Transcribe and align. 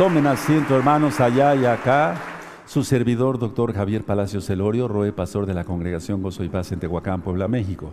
Tomen 0.00 0.26
asiento, 0.26 0.74
hermanos, 0.74 1.20
allá 1.20 1.54
y 1.54 1.66
acá. 1.66 2.18
Su 2.64 2.84
servidor, 2.84 3.38
doctor 3.38 3.74
Javier 3.74 4.02
Palacios 4.02 4.46
Celorio, 4.46 4.88
Roe, 4.88 5.12
pastor 5.12 5.44
de 5.44 5.52
la 5.52 5.64
Congregación 5.64 6.22
Gozo 6.22 6.42
y 6.42 6.48
Paz 6.48 6.72
en 6.72 6.80
Tehuacán, 6.80 7.20
Puebla, 7.20 7.48
México. 7.48 7.92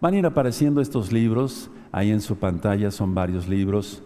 Van 0.00 0.14
a 0.14 0.16
ir 0.16 0.24
apareciendo 0.24 0.80
estos 0.80 1.12
libros, 1.12 1.70
ahí 1.92 2.12
en 2.12 2.22
su 2.22 2.36
pantalla 2.36 2.90
son 2.90 3.14
varios 3.14 3.46
libros. 3.46 4.02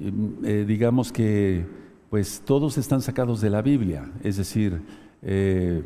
Eh, 0.00 0.64
digamos 0.64 1.10
que, 1.10 1.66
pues, 2.08 2.40
todos 2.46 2.78
están 2.78 3.02
sacados 3.02 3.40
de 3.40 3.50
la 3.50 3.62
Biblia, 3.62 4.08
es 4.22 4.36
decir, 4.36 4.80
eh, 5.22 5.82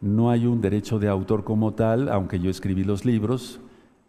no 0.00 0.32
hay 0.32 0.46
un 0.46 0.60
derecho 0.60 0.98
de 0.98 1.06
autor 1.06 1.44
como 1.44 1.74
tal, 1.74 2.08
aunque 2.08 2.40
yo 2.40 2.50
escribí 2.50 2.82
los 2.82 3.04
libros 3.04 3.60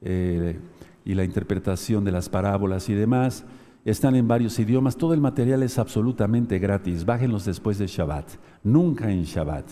eh, 0.02 0.58
y 1.05 1.14
la 1.14 1.23
interpretación 1.23 2.04
de 2.04 2.12
las 2.14 2.30
parábolas 2.30 2.89
y 2.89 2.96
demás 2.96 3.46
están 3.86 4.16
en 4.16 4.27
varios 4.27 4.57
idiomas, 4.59 4.95
todo 4.95 5.13
el 5.13 5.21
material 5.21 5.63
es 5.63 5.79
absolutamente 5.79 6.59
gratis, 6.59 7.05
bájenlos 7.05 7.45
después 7.45 7.77
de 7.77 7.88
Shabbat, 7.88 8.30
nunca 8.63 9.12
en 9.12 9.23
Shabbat. 9.23 9.66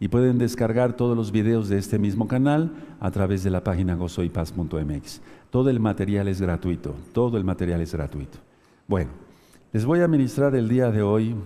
Y 0.00 0.08
pueden 0.08 0.38
descargar 0.38 0.94
todos 0.94 1.16
los 1.16 1.30
videos 1.30 1.68
de 1.68 1.78
este 1.78 1.96
mismo 1.96 2.26
canal 2.26 2.72
a 2.98 3.10
través 3.12 3.44
de 3.44 3.50
la 3.50 3.62
página 3.62 3.94
gozoypaz.mx. 3.94 5.20
Todo 5.50 5.70
el 5.70 5.78
material 5.78 6.26
es 6.26 6.40
gratuito, 6.40 6.96
todo 7.12 7.36
el 7.36 7.44
material 7.44 7.80
es 7.80 7.92
gratuito. 7.94 8.38
Bueno, 8.88 9.10
les 9.72 9.84
voy 9.84 10.00
a 10.00 10.08
ministrar 10.08 10.56
el 10.56 10.68
día 10.68 10.90
de 10.90 11.02
hoy 11.02 11.36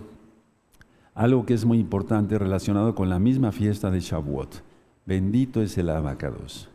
algo 1.13 1.45
que 1.45 1.53
es 1.53 1.65
muy 1.65 1.79
importante 1.79 2.37
relacionado 2.37 2.95
con 2.95 3.09
la 3.09 3.19
misma 3.19 3.51
fiesta 3.51 3.91
de 3.91 3.99
Shavuot. 3.99 4.63
Bendito 5.05 5.61
es 5.61 5.77
el 5.77 5.89
abacados. 5.89 6.69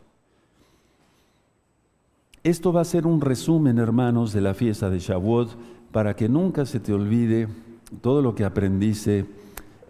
Esto 2.45 2.73
va 2.73 2.81
a 2.81 2.85
ser 2.85 3.07
un 3.07 3.21
resumen, 3.21 3.79
hermanos, 3.79 4.33
de 4.33 4.41
la 4.41 4.55
fiesta 4.55 4.91
de 4.91 4.99
Shavuot, 4.99 5.57
para 5.93 6.17
que 6.17 6.29
nunca 6.29 6.67
se 6.67 6.81
te 6.81 6.93
olvide 6.93 7.49
todo 8.01 8.23
lo 8.23 8.35
que 8.35 8.45
aprendiste 8.45 9.27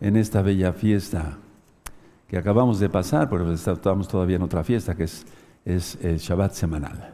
en 0.01 0.17
esta 0.17 0.43
bella 0.43 0.73
fiesta 0.73 1.39
que 2.29 2.39
acabamos 2.39 2.81
de 2.81 2.89
pasar, 2.89 3.29
pero 3.29 3.53
estamos 3.53 4.09
todavía 4.09 4.37
en 4.37 4.43
otra 4.43 4.65
fiesta 4.65 4.95
que 4.95 5.05
es, 5.05 5.27
es 5.67 5.99
el 6.03 6.17
Shabbat 6.17 6.53
semanal. 6.55 7.13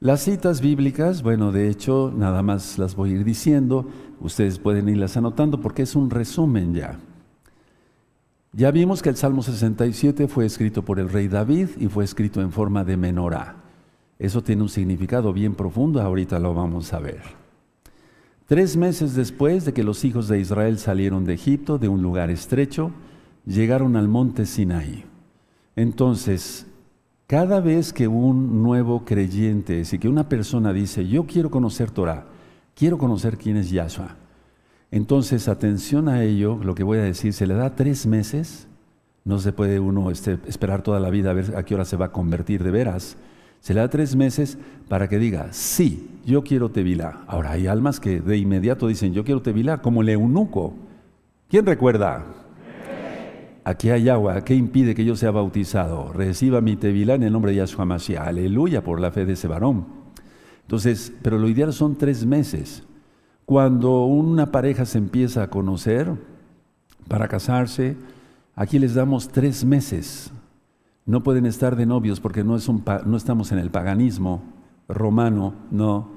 Las 0.00 0.22
citas 0.22 0.60
bíblicas, 0.60 1.22
bueno, 1.22 1.52
de 1.52 1.68
hecho, 1.68 2.12
nada 2.16 2.42
más 2.42 2.78
las 2.78 2.96
voy 2.96 3.10
a 3.10 3.12
ir 3.12 3.24
diciendo, 3.24 3.86
ustedes 4.20 4.58
pueden 4.58 4.88
irlas 4.88 5.16
anotando 5.16 5.60
porque 5.60 5.82
es 5.82 5.94
un 5.94 6.10
resumen 6.10 6.74
ya. 6.74 6.98
Ya 8.54 8.70
vimos 8.70 9.00
que 9.00 9.08
el 9.08 9.16
Salmo 9.16 9.42
67 9.42 10.28
fue 10.28 10.44
escrito 10.44 10.82
por 10.82 11.00
el 11.00 11.08
rey 11.08 11.26
David 11.26 11.70
y 11.78 11.88
fue 11.88 12.04
escrito 12.04 12.42
en 12.42 12.52
forma 12.52 12.84
de 12.84 12.98
menorá. 12.98 13.56
Eso 14.18 14.42
tiene 14.42 14.60
un 14.60 14.68
significado 14.68 15.32
bien 15.32 15.54
profundo, 15.54 16.02
ahorita 16.02 16.38
lo 16.38 16.52
vamos 16.52 16.92
a 16.92 16.98
ver. 16.98 17.22
Tres 18.46 18.76
meses 18.76 19.14
después 19.14 19.64
de 19.64 19.72
que 19.72 19.82
los 19.82 20.04
hijos 20.04 20.28
de 20.28 20.38
Israel 20.38 20.78
salieron 20.78 21.24
de 21.24 21.32
Egipto, 21.32 21.78
de 21.78 21.88
un 21.88 22.02
lugar 22.02 22.28
estrecho, 22.28 22.90
llegaron 23.46 23.96
al 23.96 24.08
monte 24.08 24.44
Sinaí. 24.44 25.06
Entonces, 25.74 26.66
cada 27.26 27.60
vez 27.60 27.94
que 27.94 28.06
un 28.06 28.62
nuevo 28.62 29.06
creyente, 29.06 29.80
es 29.80 29.96
que 29.98 30.08
una 30.08 30.28
persona 30.28 30.74
dice, 30.74 31.08
yo 31.08 31.24
quiero 31.24 31.50
conocer 31.50 31.90
Torah, 31.90 32.26
quiero 32.74 32.98
conocer 32.98 33.38
quién 33.38 33.56
es 33.56 33.70
Yahshua, 33.70 34.16
entonces, 34.92 35.48
atención 35.48 36.06
a 36.10 36.22
ello, 36.22 36.60
lo 36.62 36.74
que 36.74 36.84
voy 36.84 36.98
a 36.98 37.02
decir, 37.02 37.32
se 37.32 37.46
le 37.46 37.54
da 37.54 37.74
tres 37.74 38.06
meses, 38.06 38.68
no 39.24 39.38
se 39.38 39.54
puede 39.54 39.80
uno 39.80 40.10
este, 40.10 40.38
esperar 40.46 40.82
toda 40.82 41.00
la 41.00 41.08
vida 41.08 41.30
a 41.30 41.32
ver 41.32 41.56
a 41.56 41.64
qué 41.64 41.74
hora 41.74 41.86
se 41.86 41.96
va 41.96 42.06
a 42.06 42.12
convertir 42.12 42.62
de 42.62 42.70
veras. 42.70 43.16
Se 43.60 43.72
le 43.72 43.80
da 43.80 43.88
tres 43.88 44.14
meses 44.14 44.58
para 44.90 45.08
que 45.08 45.18
diga, 45.18 45.48
sí, 45.52 46.10
yo 46.26 46.44
quiero 46.44 46.70
Tevilá. 46.70 47.22
Ahora, 47.26 47.52
hay 47.52 47.68
almas 47.68 48.00
que 48.00 48.20
de 48.20 48.36
inmediato 48.36 48.86
dicen, 48.86 49.14
yo 49.14 49.24
quiero 49.24 49.40
Tevilá, 49.40 49.80
como 49.80 50.02
el 50.02 50.10
eunuco. 50.10 50.74
¿Quién 51.48 51.64
recuerda? 51.64 52.26
Aquí 53.64 53.88
hay 53.88 54.10
agua, 54.10 54.44
¿qué 54.44 54.54
impide 54.54 54.94
que 54.94 55.06
yo 55.06 55.16
sea 55.16 55.30
bautizado? 55.30 56.12
Reciba 56.12 56.60
mi 56.60 56.76
Tevilá 56.76 57.14
en 57.14 57.22
el 57.22 57.32
nombre 57.32 57.52
de 57.52 57.58
Yahshua 57.58 57.86
Mashiach. 57.86 58.28
Aleluya 58.28 58.84
por 58.84 59.00
la 59.00 59.10
fe 59.10 59.24
de 59.24 59.32
ese 59.32 59.48
varón. 59.48 59.86
Entonces, 60.62 61.14
pero 61.22 61.38
lo 61.38 61.48
ideal 61.48 61.72
son 61.72 61.96
tres 61.96 62.26
meses. 62.26 62.82
Cuando 63.44 64.04
una 64.04 64.52
pareja 64.52 64.84
se 64.84 64.98
empieza 64.98 65.42
a 65.42 65.50
conocer 65.50 66.12
para 67.08 67.28
casarse, 67.28 67.96
aquí 68.54 68.78
les 68.78 68.94
damos 68.94 69.28
tres 69.28 69.64
meses. 69.64 70.30
No 71.04 71.22
pueden 71.22 71.46
estar 71.46 71.76
de 71.76 71.86
novios 71.86 72.20
porque 72.20 72.44
no, 72.44 72.56
es 72.56 72.68
un, 72.68 72.84
no 73.06 73.16
estamos 73.16 73.52
en 73.52 73.58
el 73.58 73.70
paganismo 73.70 74.42
romano, 74.88 75.54
no, 75.70 76.08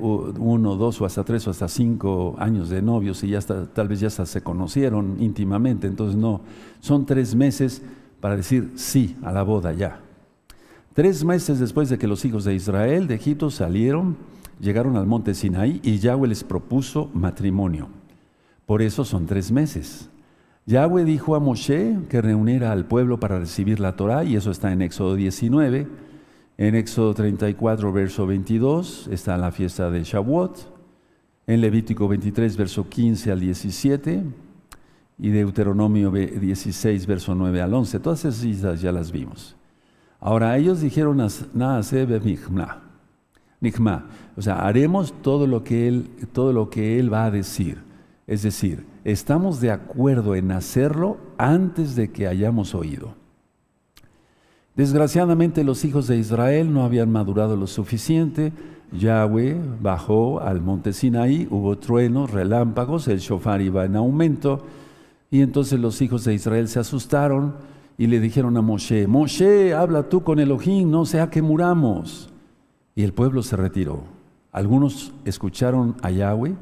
uno, 0.00 0.76
dos 0.76 1.00
o 1.00 1.06
hasta 1.06 1.24
tres 1.24 1.46
o 1.46 1.50
hasta 1.50 1.68
cinco 1.68 2.34
años 2.38 2.68
de 2.70 2.82
novios 2.82 3.22
y 3.22 3.28
ya 3.28 3.40
tal 3.40 3.88
vez 3.88 4.00
ya 4.00 4.10
se 4.10 4.42
conocieron 4.42 5.16
íntimamente, 5.20 5.86
entonces 5.86 6.16
no, 6.16 6.40
son 6.80 7.06
tres 7.06 7.34
meses 7.34 7.82
para 8.20 8.36
decir 8.36 8.72
sí 8.74 9.16
a 9.22 9.32
la 9.32 9.42
boda 9.42 9.72
ya. 9.72 10.00
Tres 10.92 11.24
meses 11.24 11.60
después 11.60 11.88
de 11.88 11.98
que 11.98 12.08
los 12.08 12.24
hijos 12.24 12.44
de 12.44 12.54
Israel 12.54 13.06
de 13.06 13.14
Egipto 13.14 13.50
salieron, 13.50 14.16
llegaron 14.60 14.96
al 14.96 15.06
monte 15.06 15.34
Sinaí 15.34 15.80
y 15.82 15.98
Yahweh 15.98 16.28
les 16.28 16.44
propuso 16.44 17.10
matrimonio. 17.14 17.88
Por 18.66 18.82
eso 18.82 19.04
son 19.04 19.26
tres 19.26 19.50
meses. 19.50 20.08
Yahweh 20.66 21.04
dijo 21.04 21.34
a 21.34 21.40
Moshe 21.40 21.98
que 22.08 22.22
reuniera 22.22 22.70
al 22.70 22.86
pueblo 22.86 23.18
para 23.18 23.38
recibir 23.38 23.80
la 23.80 23.96
Torah, 23.96 24.22
y 24.22 24.36
eso 24.36 24.50
está 24.50 24.72
en 24.72 24.82
Éxodo 24.82 25.16
19. 25.16 25.88
En 26.58 26.74
Éxodo 26.74 27.14
34, 27.14 27.92
verso 27.92 28.26
22, 28.26 29.08
está 29.10 29.36
la 29.38 29.50
fiesta 29.50 29.90
de 29.90 30.04
Shavuot. 30.04 30.78
En 31.46 31.60
Levítico 31.62 32.06
23, 32.06 32.56
verso 32.56 32.88
15 32.88 33.32
al 33.32 33.40
17. 33.40 34.22
Y 35.18 35.30
Deuteronomio 35.30 36.10
16, 36.10 37.06
verso 37.06 37.34
9 37.34 37.62
al 37.62 37.74
11. 37.74 37.98
Todas 37.98 38.20
esas 38.20 38.36
citas 38.36 38.80
ya 38.80 38.92
las 38.92 39.10
vimos. 39.10 39.56
Ahora 40.20 40.56
ellos 40.56 40.80
dijeron, 40.80 41.26
Naasebe 41.54 42.20
O 44.36 44.42
sea, 44.42 44.66
haremos 44.66 45.12
todo 45.22 45.46
lo 45.46 45.62
que 45.64 45.86
él, 45.86 46.08
todo 46.32 46.52
lo 46.52 46.70
que 46.70 46.98
él 46.98 47.12
va 47.12 47.26
a 47.26 47.30
decir. 47.30 47.78
Es 48.26 48.42
decir, 48.42 48.86
estamos 49.04 49.60
de 49.60 49.70
acuerdo 49.70 50.34
en 50.34 50.52
hacerlo 50.52 51.18
antes 51.36 51.94
de 51.94 52.10
que 52.10 52.26
hayamos 52.26 52.74
oído. 52.74 53.14
Desgraciadamente 54.76 55.64
los 55.64 55.84
hijos 55.84 56.06
de 56.06 56.16
Israel 56.16 56.72
no 56.72 56.84
habían 56.84 57.10
madurado 57.10 57.56
lo 57.56 57.66
suficiente. 57.66 58.52
Yahweh 58.92 59.60
bajó 59.80 60.40
al 60.40 60.60
monte 60.60 60.92
Sinaí, 60.92 61.46
hubo 61.50 61.76
truenos, 61.76 62.30
relámpagos, 62.30 63.08
el 63.08 63.18
shofar 63.18 63.60
iba 63.60 63.84
en 63.84 63.96
aumento. 63.96 64.64
Y 65.30 65.42
entonces 65.42 65.78
los 65.78 66.00
hijos 66.00 66.24
de 66.24 66.34
Israel 66.34 66.68
se 66.68 66.80
asustaron 66.80 67.56
y 67.98 68.06
le 68.06 68.20
dijeron 68.20 68.56
a 68.56 68.62
Moshe, 68.62 69.06
Moshe, 69.06 69.74
habla 69.74 70.08
tú 70.08 70.22
con 70.22 70.38
Elohim, 70.40 70.90
no 70.90 71.04
sea 71.04 71.28
que 71.28 71.42
muramos. 71.42 72.29
Y 72.94 73.02
el 73.02 73.12
pueblo 73.12 73.42
se 73.42 73.56
retiró. 73.56 74.02
Algunos 74.52 75.12
escucharon 75.24 75.96
a 76.02 76.10
Yahweh 76.10 76.54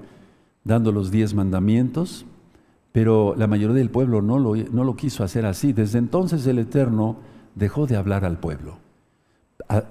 dando 0.65 0.93
los 0.93 1.11
diez 1.11 1.35
mandamientos, 1.35 2.27
pero 2.93 3.35
la 3.37 3.47
mayoría 3.47 3.77
del 3.77 3.91
pueblo 3.91 4.21
no 4.23 4.39
lo, 4.39 4.57
no 4.57 4.85
lo 4.85 4.97
quiso 4.97 5.25
hacer 5.25 5.47
así. 5.47 5.73
Desde 5.73 5.99
entonces 5.99 6.47
el 6.47 6.59
Eterno 6.59 7.17
dejó 7.55 7.87
de 7.87 7.97
hablar 7.97 8.25
al 8.25 8.39
pueblo. 8.39 8.79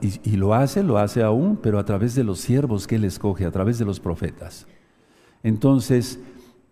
Y, 0.02 0.32
y, 0.32 0.38
lo 0.38 0.54
hace, 0.54 0.82
lo 0.82 0.98
hace 0.98 1.22
aún, 1.22 1.60
pero 1.62 1.78
a 1.78 1.86
través 1.86 2.16
de 2.16 2.24
los 2.24 2.40
siervos 2.40 2.88
que 2.88 2.96
Él 2.96 3.04
escoge, 3.04 3.46
a 3.46 3.52
través 3.52 3.78
de 3.78 3.86
los 3.86 4.00
profetas. 4.00 4.66
Entonces, 5.44 6.20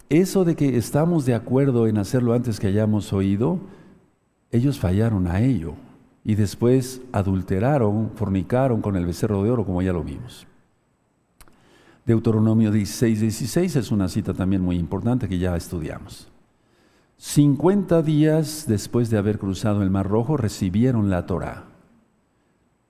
eso 0.09 0.43
de 0.43 0.55
que 0.55 0.77
estamos 0.77 1.25
de 1.25 1.35
acuerdo 1.35 1.87
en 1.87 1.97
hacerlo 1.97 2.33
antes 2.33 2.59
que 2.59 2.67
hayamos 2.67 3.13
oído, 3.13 3.59
ellos 4.51 4.79
fallaron 4.79 5.27
a 5.27 5.41
ello 5.41 5.75
y 6.25 6.33
después 6.33 7.01
adulteraron, 7.11 8.09
fornicaron 8.15 8.81
con 8.81 8.95
el 8.95 9.05
becerro 9.05 9.43
de 9.43 9.51
oro, 9.51 9.63
como 9.63 9.83
ya 9.83 9.93
lo 9.93 10.03
vimos. 10.03 10.47
Deuteronomio 12.03 12.71
16, 12.71 13.21
16 13.21 13.75
es 13.75 13.91
una 13.91 14.09
cita 14.09 14.33
también 14.33 14.63
muy 14.63 14.77
importante 14.77 15.29
que 15.29 15.37
ya 15.37 15.55
estudiamos. 15.55 16.27
50 17.17 18.01
días 18.01 18.65
después 18.67 19.09
de 19.11 19.19
haber 19.19 19.37
cruzado 19.37 19.83
el 19.83 19.91
Mar 19.91 20.07
Rojo 20.07 20.35
recibieron 20.35 21.11
la 21.11 21.27
Torah. 21.27 21.65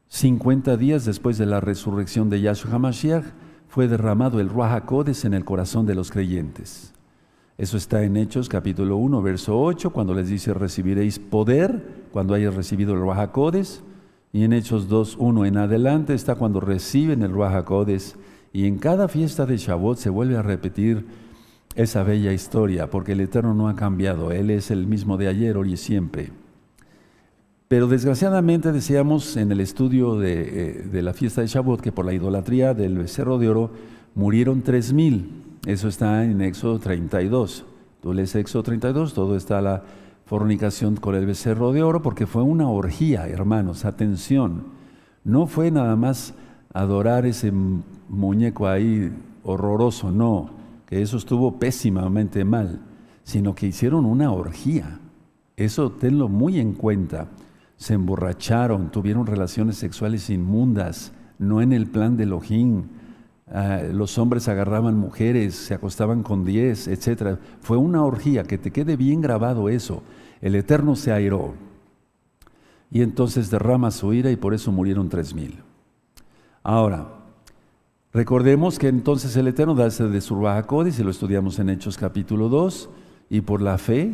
50 0.07 0.77
días 0.77 1.03
después 1.03 1.37
de 1.37 1.45
la 1.45 1.59
resurrección 1.59 2.29
de 2.29 2.39
Yahshua 2.39 2.75
HaMashiach 2.75 3.25
fue 3.67 3.89
derramado 3.89 4.39
el 4.39 4.47
Ruach 4.47 4.71
HaKodes 4.71 5.25
en 5.25 5.33
el 5.33 5.43
corazón 5.43 5.85
de 5.85 5.95
los 5.95 6.09
creyentes. 6.09 6.94
Eso 7.57 7.77
está 7.77 8.03
en 8.03 8.17
Hechos 8.17 8.49
capítulo 8.49 8.97
1, 8.97 9.21
verso 9.21 9.57
8, 9.57 9.91
cuando 9.91 10.13
les 10.13 10.27
dice 10.27 10.53
recibiréis 10.53 11.19
poder 11.19 12.03
cuando 12.11 12.33
hayas 12.33 12.53
recibido 12.53 12.93
el 12.93 12.99
Ruach 12.99 13.29
Y 14.33 14.43
en 14.43 14.51
Hechos 14.51 14.89
2, 14.89 15.15
1 15.17 15.45
en 15.45 15.55
adelante 15.55 16.13
está 16.13 16.35
cuando 16.35 16.59
reciben 16.59 17.21
el 17.21 17.31
Ruach 17.31 17.65
Y 18.51 18.67
en 18.67 18.77
cada 18.77 19.07
fiesta 19.07 19.45
de 19.45 19.55
Shavuot 19.55 19.97
se 19.97 20.09
vuelve 20.09 20.35
a 20.35 20.41
repetir 20.41 21.05
esa 21.75 22.03
bella 22.03 22.33
historia, 22.33 22.89
porque 22.89 23.13
el 23.13 23.21
Eterno 23.21 23.53
no 23.53 23.69
ha 23.69 23.75
cambiado. 23.77 24.33
Él 24.33 24.49
es 24.49 24.69
el 24.69 24.85
mismo 24.85 25.15
de 25.15 25.29
ayer, 25.29 25.55
hoy 25.55 25.73
y 25.73 25.77
siempre. 25.77 26.31
Pero 27.69 27.87
desgraciadamente 27.87 28.73
decíamos 28.73 29.37
en 29.37 29.53
el 29.53 29.61
estudio 29.61 30.17
de, 30.17 30.41
eh, 30.41 30.73
de 30.91 31.01
la 31.01 31.13
fiesta 31.13 31.39
de 31.39 31.47
Shavuot 31.47 31.79
que 31.79 31.93
por 31.93 32.03
la 32.03 32.13
idolatría 32.13 32.73
del 32.73 32.97
becerro 32.97 33.37
de 33.37 33.47
oro 33.47 33.71
murieron 34.13 34.61
tres 34.61 34.91
mil 34.91 35.44
Eso 35.65 35.87
está 35.87 36.23
en 36.23 36.41
Éxodo 36.41 36.77
32. 36.77 37.65
Tú 38.01 38.13
lees 38.13 38.35
Éxodo 38.35 38.61
32, 38.61 39.15
todo 39.15 39.35
está 39.35 39.61
la 39.61 39.83
fornicación 40.25 40.95
con 40.95 41.15
el 41.15 41.25
becerro 41.25 41.71
de 41.71 41.81
oro, 41.81 42.03
porque 42.03 42.27
fue 42.27 42.43
una 42.43 42.69
orgía, 42.69 43.27
hermanos, 43.27 43.83
atención. 43.83 44.65
No 45.23 45.47
fue 45.47 45.71
nada 45.71 45.95
más 45.95 46.35
adorar 46.71 47.25
ese 47.25 47.51
muñeco 47.51 48.67
ahí 48.67 49.11
horroroso, 49.43 50.11
no, 50.11 50.51
que 50.85 51.01
eso 51.01 51.17
estuvo 51.17 51.57
pésimamente 51.57 52.45
mal, 52.45 52.79
sino 53.23 53.55
que 53.55 53.65
hicieron 53.65 54.05
una 54.05 54.31
orgía. 54.31 54.99
Eso 55.57 55.91
tenlo 55.91 56.27
muy 56.29 56.59
en 56.59 56.73
cuenta. 56.73 57.29
Se 57.77 57.95
emborracharon, 57.95 58.91
tuvieron 58.91 59.25
relaciones 59.25 59.77
sexuales 59.77 60.29
inmundas, 60.29 61.11
no 61.39 61.61
en 61.61 61.73
el 61.73 61.87
plan 61.87 62.17
de 62.17 62.23
Elohim. 62.23 62.83
Ah, 63.47 63.81
los 63.91 64.17
hombres 64.17 64.47
agarraban 64.47 64.97
mujeres, 64.97 65.55
se 65.55 65.75
acostaban 65.75 66.23
con 66.23 66.45
diez, 66.45 66.87
etc. 66.87 67.37
Fue 67.61 67.77
una 67.77 68.03
orgía, 68.03 68.43
que 68.43 68.57
te 68.57 68.71
quede 68.71 68.95
bien 68.95 69.21
grabado 69.21 69.69
eso. 69.69 70.01
El 70.41 70.55
Eterno 70.55 70.95
se 70.95 71.11
airó. 71.11 71.53
Y 72.89 73.01
entonces 73.01 73.51
derrama 73.51 73.91
su 73.91 74.13
ira 74.13 74.31
y 74.31 74.35
por 74.35 74.53
eso 74.53 74.71
murieron 74.71 75.09
tres 75.09 75.35
mil. 75.35 75.61
Ahora, 76.63 77.07
recordemos 78.13 78.79
que 78.79 78.87
entonces 78.87 79.35
el 79.35 79.47
Eterno 79.47 79.75
da 79.75 79.89
de 79.89 80.17
y 80.17 80.91
si 80.91 81.03
lo 81.03 81.11
estudiamos 81.11 81.59
en 81.59 81.69
Hechos 81.69 81.97
capítulo 81.97 82.49
2, 82.49 82.89
y 83.29 83.41
por 83.41 83.61
la 83.61 83.77
fe 83.77 84.13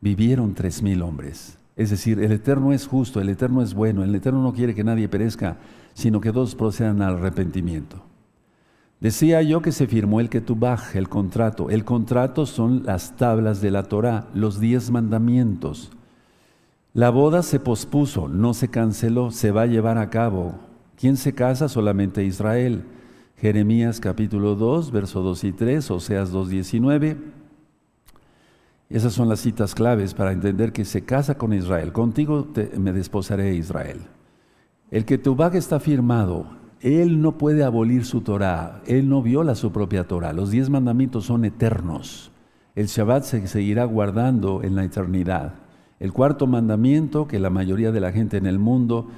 vivieron 0.00 0.54
tres 0.54 0.82
mil 0.82 1.02
hombres. 1.02 1.58
Es 1.76 1.90
decir, 1.90 2.20
el 2.20 2.32
Eterno 2.32 2.72
es 2.72 2.86
justo, 2.86 3.20
el 3.20 3.28
Eterno 3.28 3.62
es 3.62 3.74
bueno, 3.74 4.04
el 4.04 4.14
Eterno 4.14 4.42
no 4.42 4.52
quiere 4.52 4.74
que 4.74 4.84
nadie 4.84 5.08
perezca, 5.08 5.58
sino 5.94 6.20
que 6.20 6.32
todos 6.32 6.54
procedan 6.54 7.02
al 7.02 7.16
arrepentimiento. 7.16 8.11
Decía 9.02 9.42
yo 9.42 9.62
que 9.62 9.72
se 9.72 9.88
firmó 9.88 10.20
el 10.20 10.28
Ketubaj, 10.28 10.94
el 10.94 11.08
contrato. 11.08 11.70
El 11.70 11.84
contrato 11.84 12.46
son 12.46 12.84
las 12.84 13.16
tablas 13.16 13.60
de 13.60 13.72
la 13.72 13.82
Torah, 13.82 14.28
los 14.32 14.60
diez 14.60 14.92
mandamientos. 14.92 15.90
La 16.94 17.10
boda 17.10 17.42
se 17.42 17.58
pospuso, 17.58 18.28
no 18.28 18.54
se 18.54 18.68
canceló, 18.68 19.32
se 19.32 19.50
va 19.50 19.62
a 19.62 19.66
llevar 19.66 19.98
a 19.98 20.08
cabo. 20.08 20.54
¿Quién 20.96 21.16
se 21.16 21.34
casa? 21.34 21.68
Solamente 21.68 22.22
Israel. 22.22 22.84
Jeremías 23.38 23.98
capítulo 23.98 24.54
2, 24.54 24.92
verso 24.92 25.20
2 25.20 25.42
y 25.42 25.52
3, 25.52 25.90
Oseas 25.90 26.30
2, 26.30 26.48
19. 26.48 27.16
Esas 28.88 29.12
son 29.12 29.28
las 29.28 29.40
citas 29.40 29.74
claves 29.74 30.14
para 30.14 30.30
entender 30.30 30.72
que 30.72 30.84
se 30.84 31.02
casa 31.04 31.36
con 31.36 31.52
Israel. 31.52 31.92
Contigo 31.92 32.46
me 32.78 32.92
desposaré 32.92 33.52
Israel. 33.56 34.02
El 34.92 35.04
que 35.04 35.18
Tubag 35.18 35.56
está 35.56 35.80
firmado, 35.80 36.61
él 36.82 37.22
no 37.22 37.38
puede 37.38 37.62
abolir 37.62 38.04
su 38.04 38.22
Torah, 38.22 38.82
él 38.86 39.08
no 39.08 39.22
viola 39.22 39.54
su 39.54 39.70
propia 39.70 40.08
Torah. 40.08 40.32
Los 40.32 40.50
diez 40.50 40.68
mandamientos 40.68 41.26
son 41.26 41.44
eternos. 41.44 42.32
El 42.74 42.86
Shabbat 42.86 43.22
se 43.22 43.46
seguirá 43.46 43.84
guardando 43.84 44.62
en 44.64 44.74
la 44.74 44.84
eternidad. 44.84 45.54
El 46.00 46.12
cuarto 46.12 46.48
mandamiento 46.48 47.28
que 47.28 47.38
la 47.38 47.50
mayoría 47.50 47.92
de 47.92 48.00
la 48.00 48.10
gente 48.10 48.36
en 48.36 48.46
el 48.46 48.58
mundo 48.58 49.08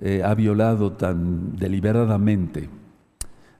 eh, 0.00 0.22
ha 0.24 0.34
violado 0.34 0.92
tan 0.92 1.56
deliberadamente. 1.56 2.70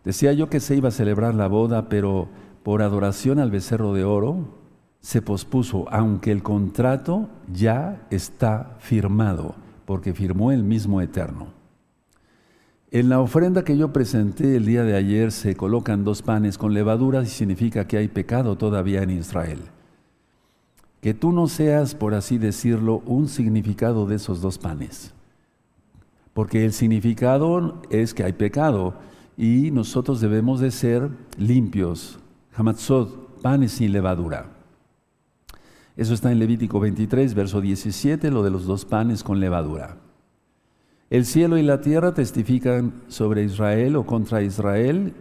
Decía 0.05 0.33
yo 0.33 0.49
que 0.49 0.61
se 0.61 0.77
iba 0.77 0.91
a 0.91 0.93
celebrar 0.93 1.35
la 1.35 1.49
boda, 1.49 1.89
pero 1.89 2.29
por 2.63 2.81
adoración 2.83 3.41
al 3.41 3.51
becerro 3.51 3.93
de 3.93 4.05
oro, 4.05 4.63
se 5.01 5.21
pospuso, 5.21 5.87
aunque 5.91 6.31
el 6.31 6.45
contrato 6.45 7.29
ya 7.53 8.07
está 8.11 8.77
firmado, 8.79 9.57
porque 9.85 10.15
firmó 10.15 10.53
el 10.53 10.63
mismo 10.63 11.01
Eterno. 11.01 11.62
En 12.95 13.09
la 13.09 13.21
ofrenda 13.21 13.65
que 13.65 13.79
yo 13.79 13.91
presenté 13.91 14.55
el 14.55 14.67
día 14.67 14.85
de 14.85 14.95
ayer 14.95 15.33
se 15.33 15.57
colocan 15.57 16.05
dos 16.05 16.21
panes 16.21 16.59
con 16.59 16.75
levadura 16.75 17.23
y 17.23 17.27
significa 17.27 17.87
que 17.87 17.97
hay 17.97 18.09
pecado 18.09 18.57
todavía 18.57 19.03
en 19.03 19.09
Israel. 19.09 19.61
Que 21.01 21.15
tú 21.15 21.33
no 21.33 21.49
seas, 21.49 21.95
por 21.95 22.13
así 22.13 22.37
decirlo, 22.37 23.03
un 23.07 23.29
significado 23.29 24.05
de 24.05 24.17
esos 24.17 24.43
dos 24.43 24.59
panes. 24.59 25.15
Porque 26.35 26.67
el 26.67 26.75
significado 26.75 27.81
es 27.89 28.13
que 28.13 28.25
hay 28.25 28.35
pecado 28.35 28.93
y 29.39 29.71
nosotros 29.71 30.21
debemos 30.21 30.61
de 30.61 30.71
ser 30.71 31.09
limpios. 31.39 32.19
Hamatzot, 32.55 33.41
panes 33.41 33.73
sin 33.73 33.93
levadura. 33.93 34.51
Eso 35.97 36.13
está 36.13 36.31
en 36.31 36.39
Levítico 36.39 36.79
23, 36.79 37.33
verso 37.33 37.63
17, 37.63 38.31
lo 38.31 38.43
de 38.43 38.51
los 38.51 38.67
dos 38.67 38.85
panes 38.85 39.23
con 39.25 39.41
levadura. 39.41 39.97
El 41.13 41.27
cielo 41.27 41.59
y 41.59 41.63
la 41.63 41.83
tierra 41.83 42.15
testifican 42.15 43.03
sobre 43.09 43.45
Israel 43.45 43.97
o 43.97 44.07
contra 44.07 44.43
Israel, 44.43 45.13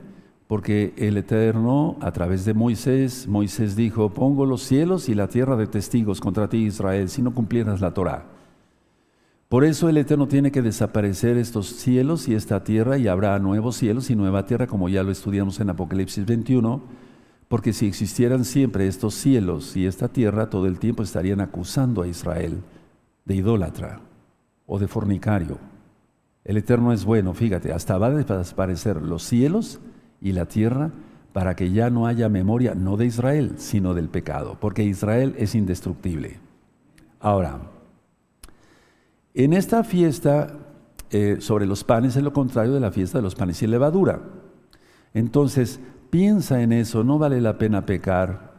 porque 0.48 0.94
el 0.96 1.18
Eterno, 1.18 1.98
a 2.00 2.14
través 2.14 2.46
de 2.46 2.54
Moisés, 2.54 3.28
Moisés 3.28 3.76
dijo, 3.76 4.14
pongo 4.14 4.46
los 4.46 4.62
cielos 4.62 5.10
y 5.10 5.16
la 5.16 5.28
tierra 5.28 5.58
de 5.58 5.68
testigos 5.68 6.22
contra 6.22 6.48
ti, 6.48 6.60
Israel, 6.60 7.10
si 7.10 7.22
no 7.22 7.34
cumplieras 7.34 7.82
la 7.82 7.94
Torah. 7.94 8.24
Por 9.50 9.66
eso 9.66 9.90
el 9.90 9.98
Eterno 9.98 10.30
tiene 10.30 10.50
que 10.50 10.62
desaparecer 10.62 11.36
estos 11.36 11.68
cielos 11.68 12.30
y 12.30 12.36
esta 12.36 12.64
tierra 12.64 12.98
y 12.98 13.10
habrá 13.10 13.38
nuevos 13.40 13.76
cielos 13.76 14.10
y 14.10 14.16
nueva 14.16 14.46
tierra, 14.46 14.68
como 14.68 14.88
ya 14.88 15.04
lo 15.04 15.12
estudiamos 15.12 15.60
en 15.60 15.72
Apocalipsis 15.72 16.26
21 16.26 16.84
porque 17.50 17.74
si 17.74 17.86
existieran 17.86 18.46
siempre 18.46 18.88
estos 18.88 19.14
cielos 19.14 19.76
y 19.76 19.86
esta 19.86 20.08
tierra, 20.08 20.50
todo 20.50 20.68
el 20.68 20.80
tiempo 20.80 21.04
estarían 21.04 21.42
acusando 21.42 22.02
a 22.02 22.08
Israel 22.08 22.62
de 23.26 23.36
idólatra 23.36 24.00
o 24.66 24.80
de 24.80 24.88
fornicario. 24.88 25.71
El 26.44 26.58
Eterno 26.58 26.92
es 26.92 27.06
bueno, 27.06 27.34
fíjate, 27.34 27.72
hasta 27.72 27.98
va 27.98 28.08
a 28.08 28.12
desaparecer 28.12 29.02
los 29.02 29.24
cielos 29.24 29.80
y 30.22 30.32
la 30.32 30.46
tierra 30.46 30.92
para 31.34 31.56
que 31.56 31.72
ya 31.72 31.90
no 31.90 32.08
haya 32.08 32.30
memoria, 32.30 32.76
no 32.76 32.98
de 32.98 33.06
Israel, 33.06 33.54
sino 33.58 33.94
del 33.94 34.10
pecado, 34.10 34.58
porque 34.60 34.84
Israel 34.84 35.36
es 35.38 35.56
indestructible. 35.56 36.40
Ahora, 37.20 37.62
en 39.34 39.54
esta 39.54 39.84
fiesta 39.84 40.58
eh, 41.10 41.38
sobre 41.40 41.66
los 41.66 41.84
panes 41.84 42.16
es 42.16 42.24
lo 42.24 42.34
contrario 42.34 42.74
de 42.74 42.80
la 42.80 42.92
fiesta 42.92 43.20
de 43.20 43.24
los 43.24 43.36
panes 43.36 43.58
sin 43.58 43.72
levadura. 43.72 44.22
Entonces, 45.14 45.80
Piensa 46.12 46.62
en 46.62 46.74
eso, 46.74 47.06
no 47.06 47.18
vale 47.18 47.40
la 47.40 47.58
pena 47.58 47.86
pecar. 47.86 48.52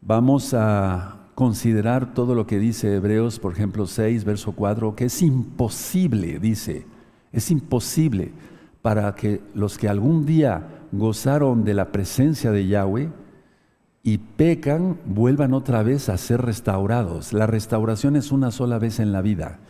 Vamos 0.00 0.54
a 0.54 1.21
considerar 1.34 2.14
todo 2.14 2.34
lo 2.34 2.46
que 2.46 2.58
dice 2.58 2.96
Hebreos, 2.96 3.38
por 3.38 3.52
ejemplo, 3.52 3.86
6, 3.86 4.24
verso 4.24 4.52
4, 4.52 4.94
que 4.94 5.06
es 5.06 5.22
imposible, 5.22 6.38
dice, 6.38 6.86
es 7.32 7.50
imposible 7.50 8.32
para 8.82 9.14
que 9.14 9.40
los 9.54 9.78
que 9.78 9.88
algún 9.88 10.26
día 10.26 10.68
gozaron 10.92 11.64
de 11.64 11.74
la 11.74 11.92
presencia 11.92 12.50
de 12.50 12.66
Yahweh 12.66 13.10
y 14.02 14.18
pecan, 14.18 14.98
vuelvan 15.06 15.54
otra 15.54 15.82
vez 15.82 16.08
a 16.08 16.18
ser 16.18 16.42
restaurados. 16.42 17.32
La 17.32 17.46
restauración 17.46 18.16
es 18.16 18.32
una 18.32 18.50
sola 18.50 18.78
vez 18.78 18.98
en 18.98 19.12
la 19.12 19.22
vida. 19.22 19.60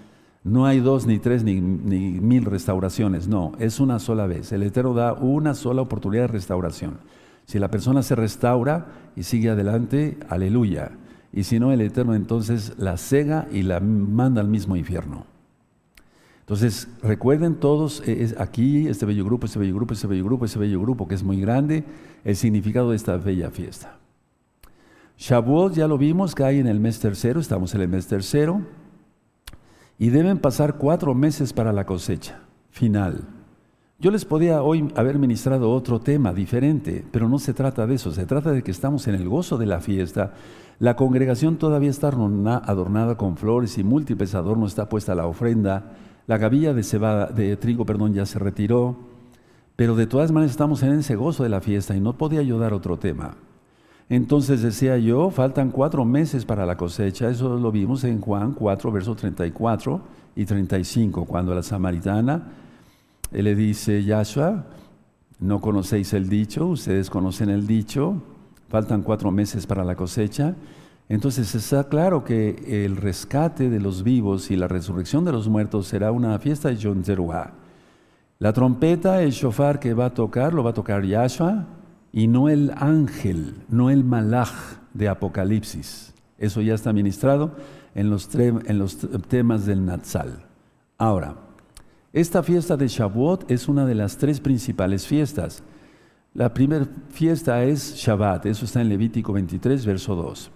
No 0.43 0.67
hay 0.67 0.81
dos, 0.81 1.07
ni 1.07 1.19
tres, 1.19 1.45
ni, 1.45 1.61
mil 1.61 2.45
restauraciones, 2.47 3.29
no, 3.29 3.53
es 3.61 3.79
una 3.79 4.01
sola 4.01 4.27
vez. 4.27 4.51
El 4.51 4.65
Eterno 4.65 4.95
da 4.95 5.13
una 5.13 5.55
sola 5.55 5.83
oportunidad 5.83 6.23
de 6.23 6.29
restauración. 6.29 6.99
Si 7.45 7.59
la 7.59 7.71
persona 7.71 8.03
se 8.03 8.17
restaura 8.17 8.87
y 9.15 9.23
sigue 9.23 9.51
adelante, 9.51 10.19
aleluya. 10.29 10.93
Y 11.33 11.45
si 11.45 11.59
no, 11.59 11.73
el 11.73 11.81
Eterno 11.81 12.15
entonces 12.15 12.75
la 12.77 12.97
cega 12.97 13.49
y 13.51 13.63
la 13.63 13.81
manda 13.81 14.41
al 14.41 14.49
mismo 14.49 14.77
infierno. 14.77 15.27
Entonces, 16.41 16.89
recuerden 17.03 17.55
todos 17.55 18.03
eh, 18.07 18.35
aquí, 18.39 18.89
este 18.89 19.07
bello 19.07 19.25
grupo, 19.25 19.47
este 19.47 19.59
bello 19.59 19.75
grupo, 19.75 19.95
este 19.95 20.07
bello 20.07 20.25
grupo, 20.25 20.45
este 20.45 20.59
bello 20.59 20.81
grupo, 20.81 21.09
que 21.09 21.15
es 21.15 21.23
muy 21.23 21.41
grande, 21.41 21.85
el 22.25 22.37
significado 22.37 22.91
de 22.91 22.97
esta 22.97 23.17
bella 23.17 23.51
fiesta. 23.51 23.97
Shavuot 25.17 25.75
ya 25.75 25.87
lo 25.87 25.99
vimos, 25.99 26.35
hay 26.41 26.59
en 26.59 26.67
el 26.67 26.81
mes 26.81 26.99
tercero, 26.99 27.41
estamos 27.41 27.75
en 27.75 27.81
el 27.81 27.89
mes 27.89 28.07
tercero 28.09 28.63
y 29.99 30.11
deben 30.11 30.39
pasar 30.39 30.79
cuatro 30.79 31.15
meses 31.15 31.53
para 31.53 31.73
la 31.73 31.87
cosecha 31.87 32.41
final. 32.71 33.25
Yo 34.03 34.11
les 34.11 34.25
podía 34.25 34.65
hoy 34.65 34.93
haber 34.97 35.17
ministrado 35.17 35.71
otro 35.71 36.01
tema 36.01 36.33
diferente, 36.33 37.05
pero 37.13 37.29
no 37.29 37.39
se 37.39 37.55
trata 37.55 37.87
de 37.87 37.95
eso, 37.95 38.11
se 38.11 38.27
trata 38.27 38.51
de 38.51 38.65
que 38.65 38.73
estamos 38.73 39.07
en 39.07 39.15
el 39.15 39.29
gozo 39.29 39.59
de 39.59 39.67
la 39.67 39.79
fiesta. 39.79 40.33
La 40.81 40.97
congregación 40.97 41.57
todavía 41.57 41.91
está 41.91 42.09
adornada 42.09 43.17
con 43.17 43.37
flores 43.37 43.79
y 43.79 43.85
múltiples 43.85 44.35
adornos, 44.35 44.73
está 44.73 44.89
puesta 44.89 45.15
la 45.15 45.29
ofrenda, 45.29 45.93
la 46.27 46.37
gavilla 46.37 46.75
de, 46.75 46.83
cebada, 46.83 47.27
de 47.27 47.57
trigo 47.57 47.87
perdón, 47.87 48.13
ya 48.13 48.27
se 48.27 48.41
retiró, 48.41 48.97
pero 49.77 49.95
de 49.95 50.09
todas 50.09 50.33
maneras 50.33 50.51
estamos 50.51 50.83
en 50.83 50.95
ese 50.95 51.15
gozo 51.15 51.45
de 51.45 51.51
la 51.51 51.61
fiesta 51.61 51.95
y 51.95 52.01
no 52.01 52.19
podía 52.19 52.43
yo 52.43 52.59
dar 52.59 52.73
otro 52.73 52.99
tema. 52.99 53.37
Entonces 54.09 54.63
decía 54.63 54.99
yo, 54.99 55.31
faltan 55.31 55.71
cuatro 55.71 56.05
meses 56.05 56.45
para 56.45 56.67
la 56.67 56.77
cosecha, 56.77 57.31
eso 57.31 57.57
lo 57.57 57.71
vimos 57.71 58.03
en 58.03 58.21
Juan 58.21 58.53
4, 58.55 58.91
versos 58.91 59.17
34 59.19 60.01
y 60.35 60.45
35, 60.45 61.25
cuando 61.25 61.55
la 61.55 61.63
samaritana 61.63 62.62
le 63.33 63.55
dice, 63.55 64.05
Yahshua, 64.05 64.67
no 65.41 65.61
conocéis 65.61 66.13
el 66.13 66.29
dicho, 66.29 66.67
ustedes 66.67 67.09
conocen 67.09 67.49
el 67.49 67.67
dicho, 67.67 68.23
faltan 68.69 69.03
cuatro 69.03 69.31
meses 69.31 69.67
para 69.67 69.85
la 69.85 69.97
cosecha. 69.97 70.55
Entonces 71.09 71.55
está 71.55 71.89
claro 71.89 72.25
que 72.25 72.85
el 72.85 72.97
rescate 72.97 73.69
de 73.69 73.81
los 73.81 74.03
vivos 74.03 74.51
y 74.51 74.57
la 74.57 74.69
resurrección 74.69 75.25
de 75.25 75.33
los 75.33 75.49
muertos 75.49 75.87
será 75.87 76.13
una 76.13 76.39
fiesta 76.39 76.69
de 76.69 76.77
Yom 76.77 77.03
La 78.39 78.53
trompeta, 78.53 79.23
el 79.23 79.33
shofar 79.33 79.81
que 79.81 79.95
va 79.95 80.07
a 80.07 80.15
tocar, 80.15 80.55
lo 80.55 80.63
va 80.63 80.71
a 80.71 80.75
tocar 80.75 81.05
Yahshua, 81.05 81.67
y 82.13 82.29
no 82.29 82.49
el 82.49 82.73
ángel, 82.77 83.57
no 83.69 83.91
el 83.91 84.05
malach 84.05 84.53
de 84.93 85.09
Apocalipsis. 85.09 86.15
Eso 86.39 86.61
ya 86.61 86.75
está 86.75 86.93
ministrado 86.93 87.57
en 87.95 88.11
los, 88.11 88.35
en 88.35 88.79
los 88.79 88.99
temas 89.29 89.67
del 89.67 89.85
Natsal. 89.85 90.45
Ahora, 90.99 91.37
esta 92.13 92.43
fiesta 92.43 92.77
de 92.77 92.89
Shavuot 92.89 93.51
es 93.51 93.69
una 93.69 93.87
de 93.87 93.95
las 93.95 94.19
tres 94.19 94.39
principales 94.39 95.07
fiestas. 95.07 95.63
La 96.35 96.53
primera 96.53 96.87
fiesta 97.09 97.65
es 97.65 97.95
Shabbat, 97.97 98.47
eso 98.47 98.67
está 98.67 98.83
en 98.83 98.91
Levítico 98.91 99.33
23, 99.33 99.87
verso 99.87 100.15
2. 100.15 100.51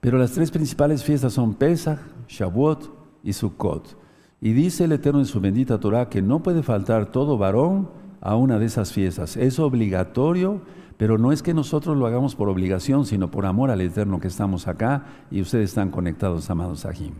Pero 0.00 0.18
las 0.18 0.32
tres 0.32 0.50
principales 0.50 1.04
fiestas 1.04 1.32
son 1.32 1.54
Pesach, 1.54 1.98
Shavuot 2.28 2.90
y 3.22 3.32
Sukkot. 3.32 3.96
Y 4.42 4.52
dice 4.52 4.84
el 4.84 4.92
Eterno 4.92 5.20
en 5.20 5.26
su 5.26 5.40
bendita 5.40 5.80
Torah 5.80 6.08
que 6.08 6.22
no 6.22 6.42
puede 6.42 6.62
faltar 6.62 7.10
todo 7.10 7.38
varón 7.38 7.90
a 8.20 8.36
una 8.36 8.58
de 8.58 8.66
esas 8.66 8.92
fiestas. 8.92 9.36
Es 9.38 9.58
obligatorio, 9.58 10.60
pero 10.98 11.16
no 11.16 11.32
es 11.32 11.42
que 11.42 11.54
nosotros 11.54 11.96
lo 11.96 12.06
hagamos 12.06 12.34
por 12.34 12.50
obligación, 12.50 13.06
sino 13.06 13.30
por 13.30 13.46
amor 13.46 13.70
al 13.70 13.80
Eterno 13.80 14.20
que 14.20 14.28
estamos 14.28 14.68
acá 14.68 15.06
y 15.30 15.40
ustedes 15.40 15.70
están 15.70 15.90
conectados, 15.90 16.50
amados 16.50 16.80
Sahim. 16.80 17.14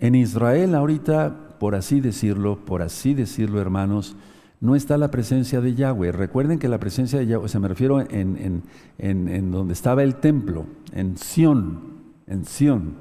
En 0.00 0.14
Israel 0.14 0.74
ahorita, 0.74 1.56
por 1.58 1.74
así 1.74 2.00
decirlo, 2.00 2.64
por 2.64 2.82
así 2.82 3.14
decirlo, 3.14 3.60
hermanos, 3.60 4.16
no 4.60 4.74
está 4.74 4.96
la 4.96 5.10
presencia 5.10 5.60
de 5.60 5.74
Yahweh. 5.74 6.12
Recuerden 6.12 6.58
que 6.58 6.68
la 6.68 6.78
presencia 6.78 7.18
de 7.18 7.26
Yahweh, 7.26 7.44
o 7.44 7.48
sea, 7.48 7.60
me 7.60 7.68
refiero 7.68 8.00
en, 8.00 8.62
en, 8.98 9.50
donde 9.50 9.72
estaba 9.72 10.02
el 10.02 10.16
templo, 10.16 10.66
en 10.92 11.16
Sión, 11.16 11.80
en 12.26 12.44
Sión, 12.44 12.94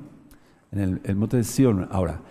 en 0.72 1.02
el, 1.04 1.16
monte 1.16 1.38
de 1.38 1.44
Sión. 1.44 1.88
Ahora, 1.92 2.22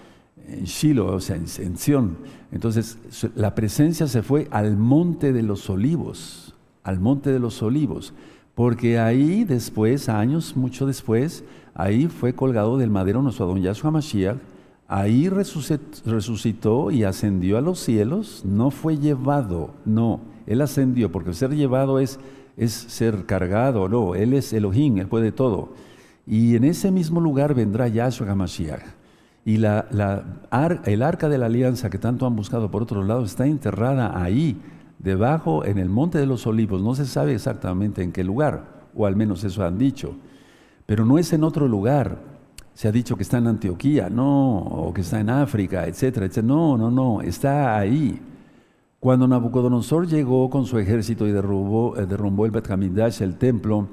en 0.49 0.65
Shiloh, 0.65 1.15
o 1.15 1.21
sea, 1.21 1.37
en, 1.37 1.77
Sión. 1.77 2.19
Entonces, 2.53 2.99
la 3.35 3.55
presencia 3.55 4.07
se 4.07 4.23
fue 4.23 4.47
al 4.51 4.77
monte 4.77 5.33
de 5.33 5.43
los 5.43 5.71
olivos, 5.71 6.55
al 6.85 7.01
monte 7.01 7.33
de 7.33 7.41
los 7.41 7.63
olivos, 7.63 8.15
porque 8.55 8.99
ahí 8.99 9.45
después, 9.45 10.09
años 10.09 10.57
mucho 10.57 10.87
después, 10.87 11.45
ahí 11.75 12.07
fue 12.07 12.33
colgado 12.35 12.79
del 12.79 12.91
madero 12.91 13.23
nuestro 13.23 13.47
don 13.47 13.61
Yahshua 13.61 13.91
Mashiach, 13.91 14.39
ahí 14.89 15.29
resucitó 15.29 16.91
y 16.91 17.05
ascendió 17.05 17.59
a 17.59 17.61
los 17.61 17.79
cielos, 17.81 18.43
no 18.45 18.71
fue 18.71 18.99
llevado, 18.99 19.71
no, 19.85 20.21
él 20.47 20.61
ascendió, 20.61 21.11
porque 21.11 21.35
ser 21.35 21.55
llevado 21.55 21.99
es, 21.99 22.21
es 22.57 22.73
ser 22.73 23.27
cargado, 23.27 23.89
no, 23.89 24.15
él 24.15 24.33
es 24.33 24.53
Elohim, 24.53 24.99
él 24.99 25.09
puede 25.09 25.33
todo. 25.33 25.71
Y 26.27 26.57
en 26.57 26.65
ese 26.65 26.91
mismo 26.91 27.21
lugar 27.21 27.55
vendrá 27.55 27.89
Yahshua 27.89 28.35
Mashiach. 28.35 28.83
Y 29.45 29.59
la, 29.59 29.87
el 30.87 31.03
arca 31.03 31.29
de 31.29 31.39
la 31.39 31.47
alianza 31.47 31.89
que 31.89 31.99
tanto 31.99 32.27
han 32.27 32.35
buscado 32.35 32.69
por 32.69 32.83
otro 32.83 33.05
lado 33.05 33.25
está 33.25 33.47
enterrada 33.47 34.21
ahí, 34.21 34.61
debajo 34.99 35.65
en 35.65 35.79
el 35.79 35.89
monte 35.89 36.19
de 36.19 36.27
los 36.27 36.49
olivos. 36.49 36.83
No 36.83 36.97
se 36.97 37.07
sabe 37.07 37.33
exactamente 37.33 38.03
en 38.03 38.11
qué 38.11 38.25
lugar, 38.25 38.89
o 38.97 39.07
al 39.07 39.15
menos 39.15 39.45
eso 39.45 39.65
han 39.65 39.79
dicho. 39.79 40.17
Pero 40.85 41.05
no 41.05 41.17
es 41.17 41.33
en 41.33 41.45
otro 41.45 41.69
lugar. 41.69 42.36
Se 42.77 42.89
ha 42.89 42.93
dicho 42.93 43.17
que 43.17 43.23
está 43.23 43.39
en 43.39 43.47
Antioquía, 43.47 44.11
no, 44.11 44.59
o 44.59 44.93
que 44.93 45.01
está 45.01 45.19
en 45.19 45.31
África, 45.31 45.87
etcétera, 45.87 46.27
etcétera. 46.27 46.47
No, 46.47 46.77
no, 46.77 46.91
no, 46.91 47.23
está 47.23 47.79
ahí. 47.79 48.21
Cuando 49.01 49.27
Nabucodonosor 49.27 50.07
llegó 50.07 50.51
con 50.51 50.67
su 50.67 50.79
ejército 50.79 51.27
y 51.27 51.31
eh, 51.31 51.33
derrumbó 51.33 52.45
el 52.45 52.51
Bet 52.51 52.69
el 53.23 53.37
templo, 53.37 53.89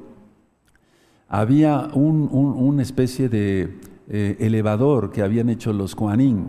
había 1.29 1.91
una 1.93 2.81
especie 2.81 3.29
de 3.29 3.79
eh, 4.09 4.35
elevador 4.41 5.11
que 5.11 5.21
habían 5.21 5.47
hecho 5.47 5.71
los 5.71 5.95
Koanim 5.95 6.43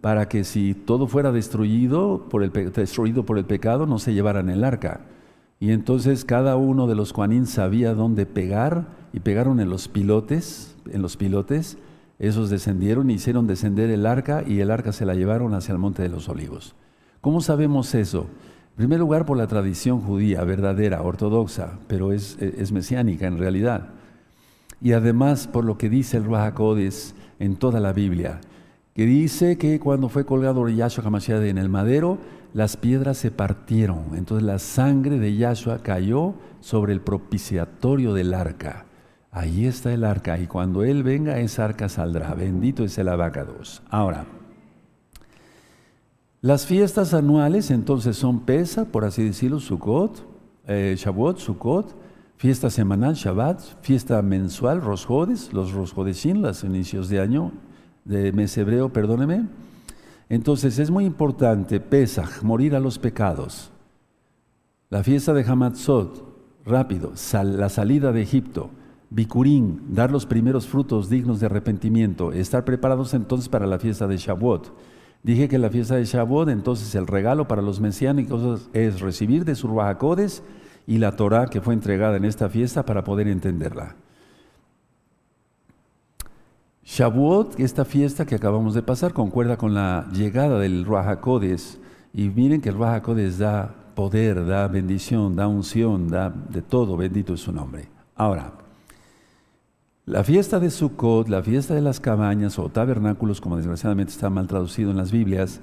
para 0.00 0.28
que 0.28 0.42
si 0.42 0.74
todo 0.74 1.06
fuera 1.06 1.30
destruido 1.30 2.28
por, 2.28 2.42
el, 2.42 2.50
destruido 2.50 3.24
por 3.24 3.38
el 3.38 3.44
pecado 3.44 3.86
no 3.86 4.00
se 4.00 4.14
llevaran 4.14 4.50
el 4.50 4.64
arca. 4.64 5.02
Y 5.60 5.70
entonces 5.70 6.24
cada 6.24 6.56
uno 6.56 6.88
de 6.88 6.96
los 6.96 7.12
Koanim 7.12 7.46
sabía 7.46 7.94
dónde 7.94 8.26
pegar 8.26 8.88
y 9.12 9.20
pegaron 9.20 9.60
en 9.60 9.70
los 9.70 9.86
pilotes, 9.86 10.74
en 10.92 11.02
los 11.02 11.16
pilotes, 11.16 11.78
esos 12.18 12.50
descendieron 12.50 13.10
y 13.10 13.14
hicieron 13.14 13.46
descender 13.46 13.90
el 13.90 14.06
arca 14.06 14.42
y 14.46 14.60
el 14.60 14.70
arca 14.70 14.92
se 14.92 15.06
la 15.06 15.14
llevaron 15.14 15.54
hacia 15.54 15.72
el 15.72 15.78
monte 15.78 16.02
de 16.02 16.08
los 16.08 16.28
olivos. 16.28 16.74
¿Cómo 17.20 17.40
sabemos 17.40 17.94
eso? 17.94 18.26
En 18.70 18.76
primer 18.76 19.00
lugar 19.00 19.26
por 19.26 19.36
la 19.36 19.46
tradición 19.46 20.00
judía, 20.00 20.44
verdadera, 20.44 21.02
ortodoxa, 21.02 21.78
pero 21.88 22.12
es, 22.12 22.36
es 22.40 22.72
mesiánica 22.72 23.26
en 23.26 23.38
realidad 23.38 23.90
y 24.80 24.92
además 24.92 25.46
por 25.46 25.64
lo 25.64 25.78
que 25.78 25.88
dice 25.88 26.16
el 26.16 26.24
Ruach 26.24 26.54
en 27.38 27.56
toda 27.56 27.80
la 27.80 27.92
Biblia, 27.92 28.40
que 28.94 29.06
dice 29.06 29.58
que 29.58 29.78
cuando 29.80 30.08
fue 30.08 30.24
colgado 30.24 30.68
Yahshua 30.68 31.04
HaMashiach 31.04 31.42
en 31.42 31.58
el 31.58 31.68
madero, 31.68 32.18
las 32.52 32.76
piedras 32.76 33.18
se 33.18 33.30
partieron, 33.30 34.14
entonces 34.14 34.44
la 34.44 34.58
sangre 34.58 35.18
de 35.18 35.36
Yahshua 35.36 35.82
cayó 35.82 36.34
sobre 36.60 36.92
el 36.92 37.00
propiciatorio 37.00 38.14
del 38.14 38.34
arca. 38.34 38.86
Ahí 39.38 39.66
está 39.66 39.94
el 39.94 40.02
arca 40.02 40.36
y 40.36 40.48
cuando 40.48 40.82
Él 40.82 41.04
venga 41.04 41.38
esa 41.38 41.64
arca 41.64 41.88
saldrá. 41.88 42.34
Bendito 42.34 42.82
es 42.82 42.98
el 42.98 43.06
abacados. 43.06 43.84
Ahora, 43.88 44.26
las 46.40 46.66
fiestas 46.66 47.14
anuales 47.14 47.70
entonces 47.70 48.16
son 48.16 48.40
Pesa, 48.40 48.86
por 48.86 49.04
así 49.04 49.22
decirlo, 49.22 49.60
Sukkot, 49.60 50.26
eh, 50.66 50.96
Shavuot, 50.98 51.38
Sukkot, 51.38 51.94
fiesta 52.36 52.68
semanal, 52.68 53.14
Shabbat, 53.14 53.60
fiesta 53.80 54.20
mensual, 54.22 54.80
Rosjodes, 54.80 55.52
los 55.52 55.70
Rosjodesin, 55.70 56.42
los 56.42 56.64
inicios 56.64 57.08
de 57.08 57.20
año, 57.20 57.52
de 58.04 58.32
mes 58.32 58.58
hebreo, 58.58 58.92
perdóneme. 58.92 59.46
Entonces 60.28 60.80
es 60.80 60.90
muy 60.90 61.04
importante, 61.04 61.78
Pesach, 61.78 62.42
morir 62.42 62.74
a 62.74 62.80
los 62.80 62.98
pecados. 62.98 63.70
La 64.90 65.04
fiesta 65.04 65.32
de 65.32 65.44
Hamatzot, 65.44 66.24
rápido, 66.64 67.12
la 67.44 67.68
salida 67.68 68.10
de 68.10 68.22
Egipto. 68.22 68.70
Bikurim, 69.10 69.94
dar 69.94 70.10
los 70.10 70.26
primeros 70.26 70.66
frutos 70.66 71.08
dignos 71.08 71.40
de 71.40 71.46
arrepentimiento. 71.46 72.32
Estar 72.32 72.64
preparados 72.64 73.14
entonces 73.14 73.48
para 73.48 73.66
la 73.66 73.78
fiesta 73.78 74.06
de 74.06 74.16
Shavuot. 74.16 74.72
Dije 75.22 75.48
que 75.48 75.58
la 75.58 75.70
fiesta 75.70 75.96
de 75.96 76.04
Shavuot, 76.04 76.48
entonces 76.48 76.94
el 76.94 77.06
regalo 77.06 77.48
para 77.48 77.62
los 77.62 77.80
mesiánicos 77.80 78.68
es 78.72 79.00
recibir 79.00 79.44
de 79.44 79.54
sus 79.54 79.72
bajacodes 79.72 80.42
y 80.86 80.98
la 80.98 81.16
Torah 81.16 81.46
que 81.46 81.60
fue 81.60 81.74
entregada 81.74 82.16
en 82.16 82.24
esta 82.24 82.48
fiesta 82.48 82.84
para 82.84 83.04
poder 83.04 83.28
entenderla. 83.28 83.96
Shavuot, 86.84 87.60
esta 87.60 87.84
fiesta 87.84 88.24
que 88.24 88.34
acabamos 88.34 88.74
de 88.74 88.82
pasar, 88.82 89.12
concuerda 89.12 89.58
con 89.58 89.74
la 89.74 90.08
llegada 90.12 90.58
del 90.58 90.84
Ruach 90.86 91.18
Y 92.14 92.28
miren 92.30 92.60
que 92.60 92.70
el 92.70 92.76
Ruach 92.76 93.06
da 93.38 93.74
poder, 93.94 94.46
da 94.46 94.68
bendición, 94.68 95.36
da 95.36 95.48
unción, 95.48 96.08
da 96.08 96.30
de 96.30 96.62
todo, 96.62 96.96
bendito 96.96 97.34
es 97.34 97.40
su 97.40 97.52
nombre. 97.52 97.88
Ahora, 98.14 98.52
la 100.08 100.24
fiesta 100.24 100.58
de 100.58 100.70
Sukkot, 100.70 101.28
la 101.28 101.42
fiesta 101.42 101.74
de 101.74 101.82
las 101.82 102.00
cabañas 102.00 102.58
o 102.58 102.70
tabernáculos, 102.70 103.42
como 103.42 103.58
desgraciadamente 103.58 104.10
está 104.10 104.30
mal 104.30 104.46
traducido 104.46 104.90
en 104.90 104.96
las 104.96 105.12
Biblias, 105.12 105.60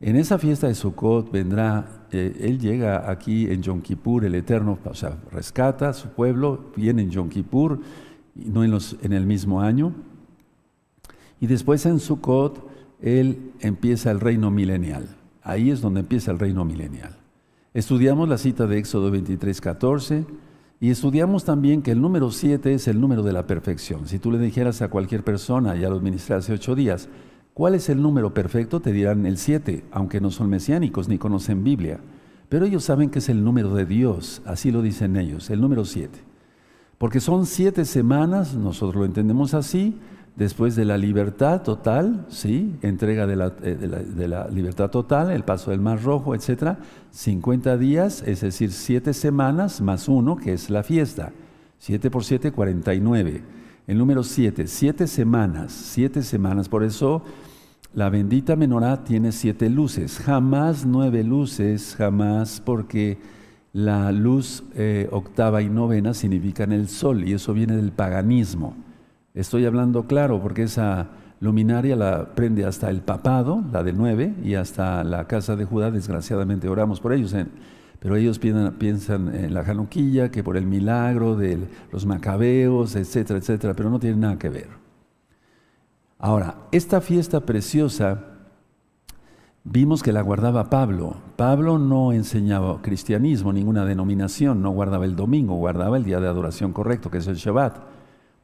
en 0.00 0.14
esa 0.14 0.38
fiesta 0.38 0.68
de 0.68 0.74
Sukkot 0.74 1.32
vendrá, 1.32 2.06
eh, 2.12 2.36
él 2.42 2.60
llega 2.60 3.10
aquí 3.10 3.50
en 3.50 3.60
Yom 3.62 3.82
Kippur, 3.82 4.24
el 4.24 4.36
Eterno, 4.36 4.78
o 4.84 4.94
sea, 4.94 5.18
rescata 5.32 5.88
a 5.88 5.92
su 5.94 6.08
pueblo, 6.10 6.70
viene 6.76 7.02
en 7.02 7.10
Yom 7.10 7.28
Kippur, 7.28 7.80
no 8.36 8.62
en, 8.62 8.70
los, 8.70 8.96
en 9.02 9.12
el 9.12 9.26
mismo 9.26 9.60
año, 9.60 9.92
y 11.40 11.48
después 11.48 11.84
en 11.84 11.98
Sukkot 11.98 12.64
él 13.00 13.52
empieza 13.60 14.12
el 14.12 14.20
reino 14.20 14.52
milenial. 14.52 15.08
Ahí 15.42 15.70
es 15.70 15.80
donde 15.80 16.00
empieza 16.00 16.30
el 16.30 16.38
reino 16.38 16.64
milenial. 16.64 17.16
Estudiamos 17.74 18.28
la 18.28 18.38
cita 18.38 18.68
de 18.68 18.78
Éxodo 18.78 19.10
23, 19.10 19.60
14 19.60 20.24
y 20.82 20.90
estudiamos 20.90 21.44
también 21.44 21.80
que 21.80 21.92
el 21.92 22.02
número 22.02 22.30
7 22.30 22.74
es 22.74 22.88
el 22.88 23.00
número 23.00 23.22
de 23.22 23.32
la 23.32 23.46
perfección. 23.46 24.06
Si 24.06 24.18
tú 24.18 24.30
le 24.30 24.38
dijeras 24.38 24.82
a 24.82 24.88
cualquier 24.88 25.24
persona, 25.24 25.76
ya 25.76 25.88
lo 25.88 25.96
administré 25.96 26.34
hace 26.34 26.52
ocho 26.52 26.74
días, 26.74 27.08
¿Cuál 27.54 27.74
es 27.74 27.90
el 27.90 28.00
número 28.00 28.32
perfecto? 28.32 28.80
Te 28.80 28.92
dirán 28.92 29.26
el 29.26 29.36
7, 29.36 29.84
aunque 29.92 30.22
no 30.22 30.30
son 30.30 30.48
mesiánicos 30.48 31.08
ni 31.08 31.18
conocen 31.18 31.62
Biblia. 31.62 32.00
Pero 32.48 32.64
ellos 32.64 32.84
saben 32.84 33.10
que 33.10 33.18
es 33.18 33.28
el 33.28 33.44
número 33.44 33.74
de 33.74 33.84
Dios, 33.84 34.40
así 34.46 34.70
lo 34.70 34.80
dicen 34.80 35.16
ellos, 35.16 35.50
el 35.50 35.60
número 35.60 35.84
7. 35.84 36.18
Porque 36.96 37.20
son 37.20 37.44
siete 37.44 37.84
semanas, 37.84 38.54
nosotros 38.54 38.96
lo 38.96 39.04
entendemos 39.04 39.52
así, 39.52 39.98
después 40.36 40.76
de 40.76 40.86
la 40.86 40.96
libertad 40.96 41.62
total, 41.62 42.24
¿sí? 42.28 42.74
entrega 42.80 43.26
de 43.26 43.36
la, 43.36 43.52
eh, 43.62 43.76
de 43.76 44.28
la, 44.28 44.48
libertad 44.48 44.90
total, 44.90 45.30
el 45.30 45.44
paso 45.44 45.72
del 45.72 45.80
Mar 45.80 46.02
Rojo, 46.02 46.34
etc. 46.34 46.78
50 47.12 47.76
días, 47.76 48.24
es 48.26 48.40
decir, 48.40 48.72
siete 48.72 49.14
semanas 49.14 49.80
más 49.80 50.08
uno, 50.08 50.36
que 50.36 50.52
es 50.52 50.70
la 50.70 50.82
fiesta. 50.82 51.32
7 51.78 52.10
por 52.10 52.24
7, 52.24 52.52
49. 52.52 53.42
El 53.86 53.98
número 53.98 54.22
7, 54.22 54.66
siete 54.66 55.06
semanas, 55.06 55.72
siete 55.72 56.22
semanas. 56.22 56.68
Por 56.68 56.84
eso 56.84 57.22
la 57.94 58.08
bendita 58.08 58.56
menorá 58.56 59.04
tiene 59.04 59.32
siete 59.32 59.68
luces, 59.68 60.18
jamás 60.18 60.86
nueve 60.86 61.22
luces, 61.24 61.94
jamás, 61.96 62.62
porque 62.64 63.18
la 63.74 64.12
luz 64.12 64.64
eh, 64.74 65.08
octava 65.10 65.60
y 65.60 65.68
novena 65.68 66.14
significan 66.14 66.72
el 66.72 66.88
sol 66.88 67.28
y 67.28 67.34
eso 67.34 67.52
viene 67.52 67.76
del 67.76 67.92
paganismo. 67.92 68.74
Estoy 69.34 69.66
hablando 69.66 70.06
claro 70.06 70.40
porque 70.40 70.62
esa 70.62 71.10
luminaria 71.42 71.96
la 71.96 72.36
prende 72.36 72.64
hasta 72.64 72.88
el 72.88 73.00
papado, 73.00 73.64
la 73.72 73.82
de 73.82 73.92
nueve, 73.92 74.32
y 74.44 74.54
hasta 74.54 75.02
la 75.02 75.26
casa 75.26 75.56
de 75.56 75.64
Judá, 75.64 75.90
desgraciadamente 75.90 76.68
oramos 76.68 77.00
por 77.00 77.12
ellos. 77.12 77.34
pero 77.98 78.14
ellos 78.14 78.38
piensan, 78.38 79.34
en 79.34 79.52
la 79.52 79.60
Hanukkah, 79.62 80.30
que 80.30 80.44
por 80.44 80.56
el 80.56 80.66
milagro 80.66 81.34
de 81.34 81.58
los 81.90 82.06
macabeos, 82.06 82.94
etcétera, 82.94 83.40
etcétera, 83.40 83.74
pero 83.74 83.90
no 83.90 83.98
tiene 83.98 84.18
nada 84.18 84.38
que 84.38 84.50
ver. 84.50 84.68
Ahora, 86.16 86.58
esta 86.70 87.00
fiesta 87.00 87.40
preciosa 87.40 88.24
vimos 89.64 90.04
que 90.04 90.12
la 90.12 90.22
guardaba 90.22 90.70
Pablo. 90.70 91.16
Pablo 91.34 91.76
no 91.76 92.12
enseñaba 92.12 92.80
cristianismo, 92.82 93.52
ninguna 93.52 93.84
denominación, 93.84 94.62
no 94.62 94.70
guardaba 94.70 95.06
el 95.06 95.16
domingo, 95.16 95.56
guardaba 95.56 95.96
el 95.96 96.04
día 96.04 96.20
de 96.20 96.28
adoración 96.28 96.72
correcto, 96.72 97.10
que 97.10 97.18
es 97.18 97.26
el 97.26 97.34
Shabbat, 97.34 97.78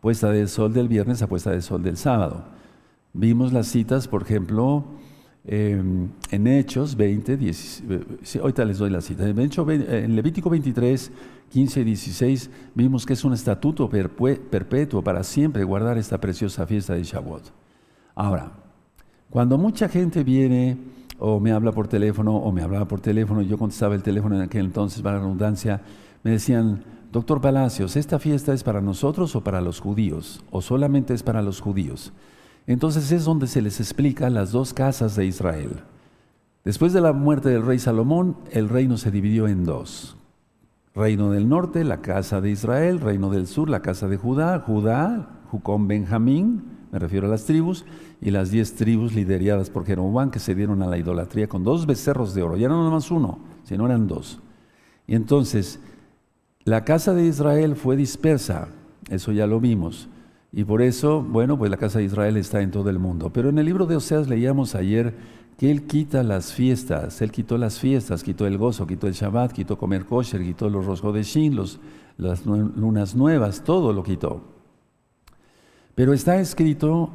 puesta 0.00 0.32
del 0.32 0.48
sol 0.48 0.72
del 0.72 0.88
viernes 0.88 1.22
a 1.22 1.28
puesta 1.28 1.52
del 1.52 1.62
sol 1.62 1.84
del 1.84 1.96
sábado. 1.96 2.57
Vimos 3.12 3.52
las 3.52 3.68
citas, 3.68 4.08
por 4.08 4.22
ejemplo, 4.22 4.84
Em, 5.50 6.10
en 6.30 6.46
Hechos 6.46 6.94
20, 6.94 7.38
10, 7.38 7.82
ahorita 8.38 8.66
les 8.66 8.76
doy 8.76 8.90
la 8.90 9.00
cita. 9.00 9.26
En, 9.26 10.14
Levítico 10.14 10.50
23, 10.50 11.10
15 11.48 11.80
y 11.80 11.84
16 11.84 12.50
vimos 12.74 13.06
que 13.06 13.14
es 13.14 13.24
un 13.24 13.32
estatuto 13.32 13.88
perpetuo 13.88 15.02
para 15.02 15.24
siempre 15.24 15.64
guardar 15.64 15.96
esta 15.96 16.18
preciosa 16.20 16.66
fiesta 16.66 16.92
de 16.92 17.02
Shavuot. 17.02 17.50
Ahora, 18.14 18.52
cuando 19.30 19.56
mucha 19.56 19.88
gente 19.88 20.22
viene 20.22 20.76
o 21.18 21.40
me 21.40 21.52
habla 21.52 21.72
por 21.72 21.88
teléfono 21.88 22.36
o 22.36 22.52
me 22.52 22.60
hablaba 22.60 22.86
por 22.86 23.00
teléfono, 23.00 23.40
yo 23.40 23.56
contestaba 23.56 23.94
el 23.94 24.02
teléfono 24.02 24.36
en 24.36 24.42
aquel 24.42 24.66
entonces 24.66 25.00
para 25.00 25.16
la 25.16 25.22
redundancia, 25.22 25.80
me 26.24 26.32
decían, 26.32 26.84
doctor 27.10 27.40
Palacios, 27.40 27.96
¿esta 27.96 28.18
fiesta 28.18 28.52
es 28.52 28.62
para 28.62 28.82
nosotros 28.82 29.34
o 29.34 29.42
para 29.42 29.62
los 29.62 29.80
judíos? 29.80 30.44
¿O 30.50 30.60
solamente 30.60 31.14
es 31.14 31.22
para 31.22 31.40
los 31.40 31.62
judíos? 31.62 32.12
Entonces 32.68 33.10
es 33.12 33.24
donde 33.24 33.46
se 33.46 33.62
les 33.62 33.80
explica 33.80 34.28
las 34.28 34.52
dos 34.52 34.74
casas 34.74 35.16
de 35.16 35.24
Israel. 35.24 35.70
Después 36.64 36.92
de 36.92 37.00
la 37.00 37.14
muerte 37.14 37.48
del 37.48 37.64
rey 37.64 37.78
Salomón, 37.78 38.36
el 38.50 38.68
reino 38.68 38.98
se 38.98 39.10
dividió 39.10 39.48
en 39.48 39.64
dos. 39.64 40.18
Reino 40.94 41.30
del 41.30 41.48
norte, 41.48 41.82
la 41.82 42.02
casa 42.02 42.42
de 42.42 42.50
Israel, 42.50 43.00
reino 43.00 43.30
del 43.30 43.46
sur, 43.46 43.70
la 43.70 43.80
casa 43.80 44.06
de 44.06 44.18
Judá, 44.18 44.60
Judá, 44.60 45.40
Jucón, 45.50 45.88
Benjamín, 45.88 46.64
me 46.92 46.98
refiero 46.98 47.26
a 47.26 47.30
las 47.30 47.46
tribus, 47.46 47.86
y 48.20 48.32
las 48.32 48.50
diez 48.50 48.74
tribus 48.74 49.14
lideradas 49.14 49.70
por 49.70 49.86
Jeroboam 49.86 50.30
que 50.30 50.38
se 50.38 50.54
dieron 50.54 50.82
a 50.82 50.88
la 50.88 50.98
idolatría 50.98 51.48
con 51.48 51.64
dos 51.64 51.86
becerros 51.86 52.34
de 52.34 52.42
oro. 52.42 52.58
Ya 52.58 52.68
no 52.68 52.76
nada 52.76 52.90
más 52.90 53.10
uno, 53.10 53.38
sino 53.64 53.86
eran 53.86 54.06
dos. 54.06 54.40
Y 55.06 55.14
entonces, 55.14 55.80
la 56.64 56.84
casa 56.84 57.14
de 57.14 57.24
Israel 57.24 57.76
fue 57.76 57.96
dispersa, 57.96 58.68
eso 59.08 59.32
ya 59.32 59.46
lo 59.46 59.58
vimos. 59.58 60.10
Y 60.52 60.64
por 60.64 60.80
eso, 60.80 61.22
bueno, 61.22 61.58
pues 61.58 61.70
la 61.70 61.76
casa 61.76 61.98
de 61.98 62.06
Israel 62.06 62.36
está 62.36 62.62
en 62.62 62.70
todo 62.70 62.88
el 62.90 62.98
mundo. 62.98 63.30
Pero 63.32 63.50
en 63.50 63.58
el 63.58 63.66
libro 63.66 63.86
de 63.86 63.96
Oseas 63.96 64.28
leíamos 64.28 64.74
ayer 64.74 65.14
que 65.58 65.70
Él 65.70 65.86
quita 65.86 66.22
las 66.22 66.52
fiestas, 66.52 67.20
Él 67.20 67.30
quitó 67.32 67.58
las 67.58 67.78
fiestas, 67.78 68.22
quitó 68.22 68.46
el 68.46 68.56
gozo, 68.56 68.86
quitó 68.86 69.08
el 69.08 69.12
Shabbat, 69.12 69.52
quitó 69.52 69.76
comer 69.76 70.04
kosher, 70.04 70.42
quitó 70.42 70.70
los 70.70 70.86
rosgodeshin, 70.86 71.56
los, 71.56 71.80
las 72.16 72.46
lunas 72.46 73.14
nuevas, 73.14 73.64
todo 73.64 73.92
lo 73.92 74.02
quitó. 74.02 74.42
Pero 75.94 76.12
está 76.12 76.40
escrito 76.40 77.10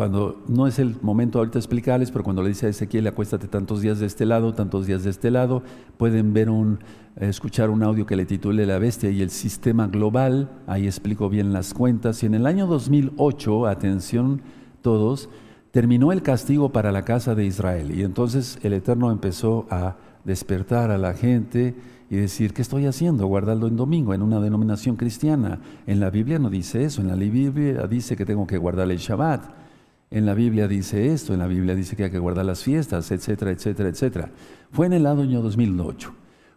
cuando 0.00 0.42
no 0.48 0.66
es 0.66 0.78
el 0.78 0.96
momento 1.02 1.40
ahorita 1.40 1.58
explicarles, 1.58 2.10
pero 2.10 2.24
cuando 2.24 2.42
le 2.42 2.48
dice 2.48 2.64
a 2.64 2.70
Ezequiel, 2.70 3.06
acuéstate 3.06 3.48
tantos 3.48 3.82
días 3.82 3.98
de 3.98 4.06
este 4.06 4.24
lado, 4.24 4.54
tantos 4.54 4.86
días 4.86 5.04
de 5.04 5.10
este 5.10 5.30
lado, 5.30 5.62
pueden 5.98 6.32
ver 6.32 6.48
un, 6.48 6.78
escuchar 7.16 7.68
un 7.68 7.82
audio 7.82 8.06
que 8.06 8.16
le 8.16 8.24
titule 8.24 8.64
La 8.64 8.78
bestia 8.78 9.10
y 9.10 9.20
el 9.20 9.28
sistema 9.28 9.88
global, 9.88 10.62
ahí 10.66 10.86
explico 10.86 11.28
bien 11.28 11.52
las 11.52 11.74
cuentas. 11.74 12.22
Y 12.22 12.26
en 12.26 12.34
el 12.34 12.46
año 12.46 12.66
2008, 12.66 13.66
atención 13.66 14.40
todos, 14.80 15.28
terminó 15.70 16.12
el 16.12 16.22
castigo 16.22 16.72
para 16.72 16.92
la 16.92 17.04
casa 17.04 17.34
de 17.34 17.44
Israel. 17.44 17.90
Y 17.94 18.02
entonces 18.02 18.58
el 18.62 18.72
Eterno 18.72 19.12
empezó 19.12 19.66
a 19.68 19.98
despertar 20.24 20.90
a 20.90 20.96
la 20.96 21.12
gente 21.12 21.74
y 22.08 22.16
decir, 22.16 22.54
¿qué 22.54 22.62
estoy 22.62 22.86
haciendo? 22.86 23.26
Guardarlo 23.26 23.66
en 23.66 23.76
domingo, 23.76 24.14
en 24.14 24.22
una 24.22 24.40
denominación 24.40 24.96
cristiana. 24.96 25.60
En 25.86 26.00
la 26.00 26.08
Biblia 26.08 26.38
no 26.38 26.48
dice 26.48 26.84
eso, 26.84 27.02
en 27.02 27.08
la 27.08 27.16
Biblia 27.16 27.86
dice 27.86 28.16
que 28.16 28.24
tengo 28.24 28.46
que 28.46 28.56
guardar 28.56 28.90
el 28.90 28.96
Shabbat. 28.96 29.59
En 30.12 30.26
la 30.26 30.34
Biblia 30.34 30.66
dice 30.66 31.12
esto, 31.12 31.34
en 31.34 31.38
la 31.38 31.46
Biblia 31.46 31.76
dice 31.76 31.94
que 31.94 32.02
hay 32.02 32.10
que 32.10 32.18
guardar 32.18 32.44
las 32.44 32.64
fiestas, 32.64 33.12
etcétera, 33.12 33.52
etcétera, 33.52 33.88
etcétera. 33.90 34.30
Fue 34.72 34.86
en 34.86 34.92
el 34.92 35.06
año 35.06 35.40
2008. 35.40 36.12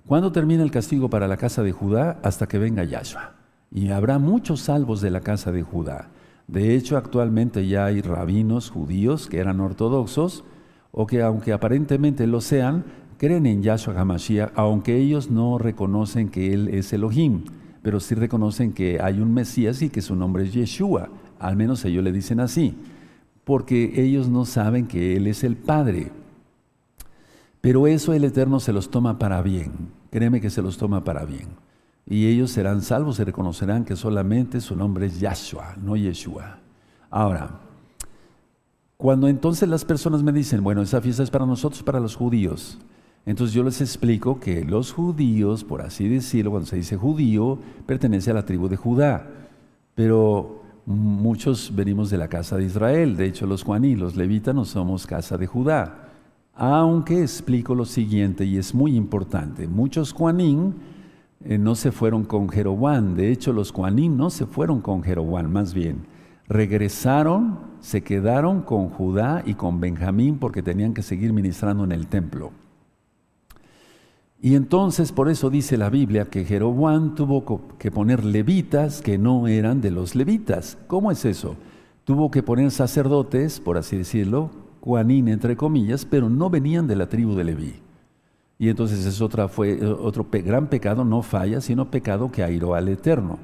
¿Cuándo 0.07 0.31
termina 0.31 0.63
el 0.63 0.71
castigo 0.71 1.07
para 1.07 1.27
la 1.27 1.37
casa 1.37 1.61
de 1.61 1.71
Judá? 1.71 2.19
Hasta 2.23 2.47
que 2.47 2.57
venga 2.57 2.83
Yahshua. 2.83 3.35
Y 3.71 3.89
habrá 3.91 4.17
muchos 4.17 4.61
salvos 4.61 5.01
de 5.01 5.11
la 5.11 5.21
casa 5.21 5.51
de 5.51 5.61
Judá. 5.61 6.09
De 6.47 6.73
hecho, 6.73 6.97
actualmente 6.97 7.67
ya 7.67 7.85
hay 7.85 8.01
rabinos 8.01 8.71
judíos 8.71 9.27
que 9.27 9.37
eran 9.37 9.59
ortodoxos 9.59 10.43
o 10.91 11.05
que 11.05 11.21
aunque 11.21 11.53
aparentemente 11.53 12.25
lo 12.25 12.41
sean, 12.41 12.83
creen 13.19 13.45
en 13.45 13.61
Yahshua 13.61 14.01
HaMashiach, 14.01 14.53
aunque 14.55 14.97
ellos 14.97 15.29
no 15.29 15.59
reconocen 15.59 16.29
que 16.29 16.53
Él 16.53 16.69
es 16.69 16.91
Elohim, 16.91 17.43
pero 17.83 17.99
sí 17.99 18.15
reconocen 18.15 18.73
que 18.73 18.99
hay 18.99 19.19
un 19.19 19.31
Mesías 19.31 19.83
y 19.83 19.89
que 19.89 20.01
su 20.01 20.15
nombre 20.15 20.43
es 20.43 20.53
Yeshua. 20.53 21.09
Al 21.37 21.55
menos 21.55 21.85
ellos 21.85 22.03
le 22.03 22.11
dicen 22.11 22.39
así 22.39 22.75
porque 23.43 24.01
ellos 24.01 24.29
no 24.29 24.45
saben 24.45 24.87
que 24.87 25.15
Él 25.15 25.27
es 25.27 25.43
el 25.43 25.55
Padre. 25.55 26.11
Pero 27.61 27.87
eso 27.87 28.13
el 28.13 28.23
Eterno 28.23 28.59
se 28.59 28.73
los 28.73 28.89
toma 28.89 29.19
para 29.19 29.41
bien. 29.41 29.71
Créeme 30.11 30.41
que 30.41 30.49
se 30.49 30.61
los 30.61 30.77
toma 30.77 31.03
para 31.03 31.25
bien. 31.25 31.47
Y 32.05 32.27
ellos 32.27 32.51
serán 32.51 32.81
salvos 32.81 33.19
y 33.19 33.23
reconocerán 33.23 33.85
que 33.85 33.95
solamente 33.95 34.59
su 34.59 34.75
nombre 34.75 35.05
es 35.05 35.19
Yahshua, 35.19 35.75
no 35.81 35.95
Yeshua. 35.95 36.59
Ahora, 37.09 37.61
cuando 38.97 39.27
entonces 39.27 39.69
las 39.69 39.85
personas 39.85 40.23
me 40.23 40.33
dicen, 40.33 40.63
bueno, 40.63 40.81
esa 40.81 41.01
fiesta 41.01 41.23
es 41.23 41.29
para 41.29 41.45
nosotros, 41.45 41.83
para 41.83 41.99
los 41.99 42.15
judíos, 42.15 42.79
entonces 43.25 43.53
yo 43.53 43.63
les 43.63 43.79
explico 43.79 44.39
que 44.39 44.65
los 44.65 44.91
judíos, 44.91 45.63
por 45.63 45.81
así 45.81 46.09
decirlo, 46.09 46.51
cuando 46.51 46.67
se 46.67 46.75
dice 46.75 46.97
judío, 46.97 47.57
pertenece 47.85 48.31
a 48.31 48.33
la 48.33 48.45
tribu 48.45 48.67
de 48.67 48.75
Judá. 48.75 49.29
Pero 49.95 50.62
Muchos 50.85 51.73
venimos 51.73 52.09
de 52.09 52.17
la 52.17 52.27
casa 52.27 52.57
de 52.57 52.65
Israel, 52.65 53.15
de 53.15 53.25
hecho 53.25 53.47
los 53.47 53.63
juaní, 53.63 53.95
los 53.95 54.15
levitas 54.15 54.53
no 54.53 54.65
somos 54.65 55.07
casa 55.07 55.37
de 55.37 55.47
Judá. 55.47 56.09
Aunque 56.55 57.21
explico 57.21 57.73
lo 57.73 57.85
siguiente 57.85 58.45
y 58.45 58.57
es 58.57 58.75
muy 58.75 58.95
importante, 58.95 59.67
muchos 59.67 60.11
juanín 60.11 60.75
eh, 61.45 61.57
no 61.57 61.75
se 61.75 61.91
fueron 61.91 62.25
con 62.25 62.49
Jeroboam, 62.49 63.15
de 63.15 63.31
hecho 63.31 63.53
los 63.53 63.71
juanín 63.71 64.17
no 64.17 64.29
se 64.29 64.45
fueron 64.45 64.81
con 64.81 65.03
Jeroboam, 65.03 65.51
más 65.51 65.73
bien 65.73 66.05
regresaron, 66.47 67.59
se 67.79 68.03
quedaron 68.03 68.61
con 68.61 68.89
Judá 68.89 69.43
y 69.45 69.55
con 69.55 69.79
Benjamín 69.79 70.37
porque 70.37 70.61
tenían 70.61 70.93
que 70.93 71.01
seguir 71.01 71.33
ministrando 71.33 71.83
en 71.83 71.91
el 71.91 72.07
templo. 72.07 72.51
Y 74.43 74.55
entonces 74.55 75.13
por 75.13 75.29
eso 75.29 75.49
dice 75.49 75.77
la 75.77 75.89
Biblia 75.89 76.25
que 76.25 76.43
Jeroboam 76.43 77.15
tuvo 77.15 77.61
que 77.79 77.91
poner 77.91 78.25
levitas 78.25 79.01
que 79.01 79.17
no 79.17 79.47
eran 79.47 79.79
de 79.79 79.89
los 79.89 80.15
levitas. 80.15 80.77
¿Cómo 80.87 81.11
es 81.11 81.23
eso? 81.23 81.55
Tuvo 82.03 82.29
que 82.29 82.43
poner 82.43 82.69
sacerdotes, 82.71 83.61
por 83.61 83.77
así 83.77 83.95
decirlo, 83.95 84.51
Juanín 84.81 85.29
entre 85.29 85.55
comillas, 85.55 86.03
pero 86.03 86.29
no 86.29 86.49
venían 86.49 86.87
de 86.87 86.97
la 86.97 87.07
tribu 87.07 87.35
de 87.35 87.45
Leví. 87.45 87.75
Y 88.59 88.67
entonces 88.67 89.05
es 89.05 89.21
otra, 89.21 89.47
fue 89.47 89.81
otro 89.81 90.27
gran 90.29 90.67
pecado, 90.67 91.05
no 91.05 91.21
falla, 91.21 91.61
sino 91.61 91.89
pecado 91.89 92.29
que 92.29 92.43
airó 92.43 92.75
al 92.75 92.89
Eterno. 92.89 93.39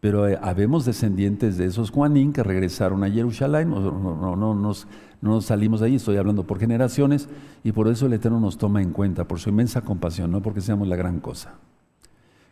Pero 0.00 0.26
eh, 0.26 0.38
habemos 0.40 0.86
descendientes 0.86 1.58
de 1.58 1.66
esos 1.66 1.90
Juanín 1.90 2.32
que 2.32 2.42
regresaron 2.42 3.04
a 3.04 3.10
Jerusalén, 3.10 3.68
no, 3.68 3.90
no, 3.90 4.36
no, 4.36 4.54
nos 4.54 4.86
no 5.20 5.30
nos 5.30 5.46
salimos 5.46 5.80
de 5.80 5.86
ahí, 5.86 5.96
estoy 5.96 6.16
hablando 6.16 6.46
por 6.46 6.58
generaciones, 6.58 7.28
y 7.62 7.72
por 7.72 7.88
eso 7.88 8.06
el 8.06 8.12
Eterno 8.14 8.40
nos 8.40 8.58
toma 8.58 8.82
en 8.82 8.92
cuenta, 8.92 9.26
por 9.26 9.38
su 9.38 9.50
inmensa 9.50 9.82
compasión, 9.82 10.30
no 10.30 10.42
porque 10.42 10.60
seamos 10.60 10.88
la 10.88 10.96
gran 10.96 11.20
cosa. 11.20 11.54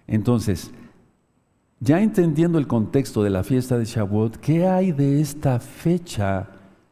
Entonces, 0.07 0.71
ya 1.81 2.01
entendiendo 2.01 2.59
el 2.59 2.67
contexto 2.67 3.23
de 3.23 3.31
la 3.31 3.45
fiesta 3.45 3.79
de 3.79 3.85
Shavuot, 3.85 4.37
¿qué 4.39 4.67
hay 4.67 4.93
de 4.93 5.21
esta 5.21 5.61
fecha, 5.61 6.49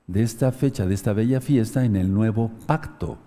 de 0.07 0.23
esta 0.23 0.53
fecha, 0.53 0.87
de 0.87 0.95
esta 0.95 1.13
bella 1.13 1.41
fiesta 1.41 1.85
en 1.85 1.97
el 1.97 2.13
nuevo 2.13 2.51
pacto? 2.67 3.19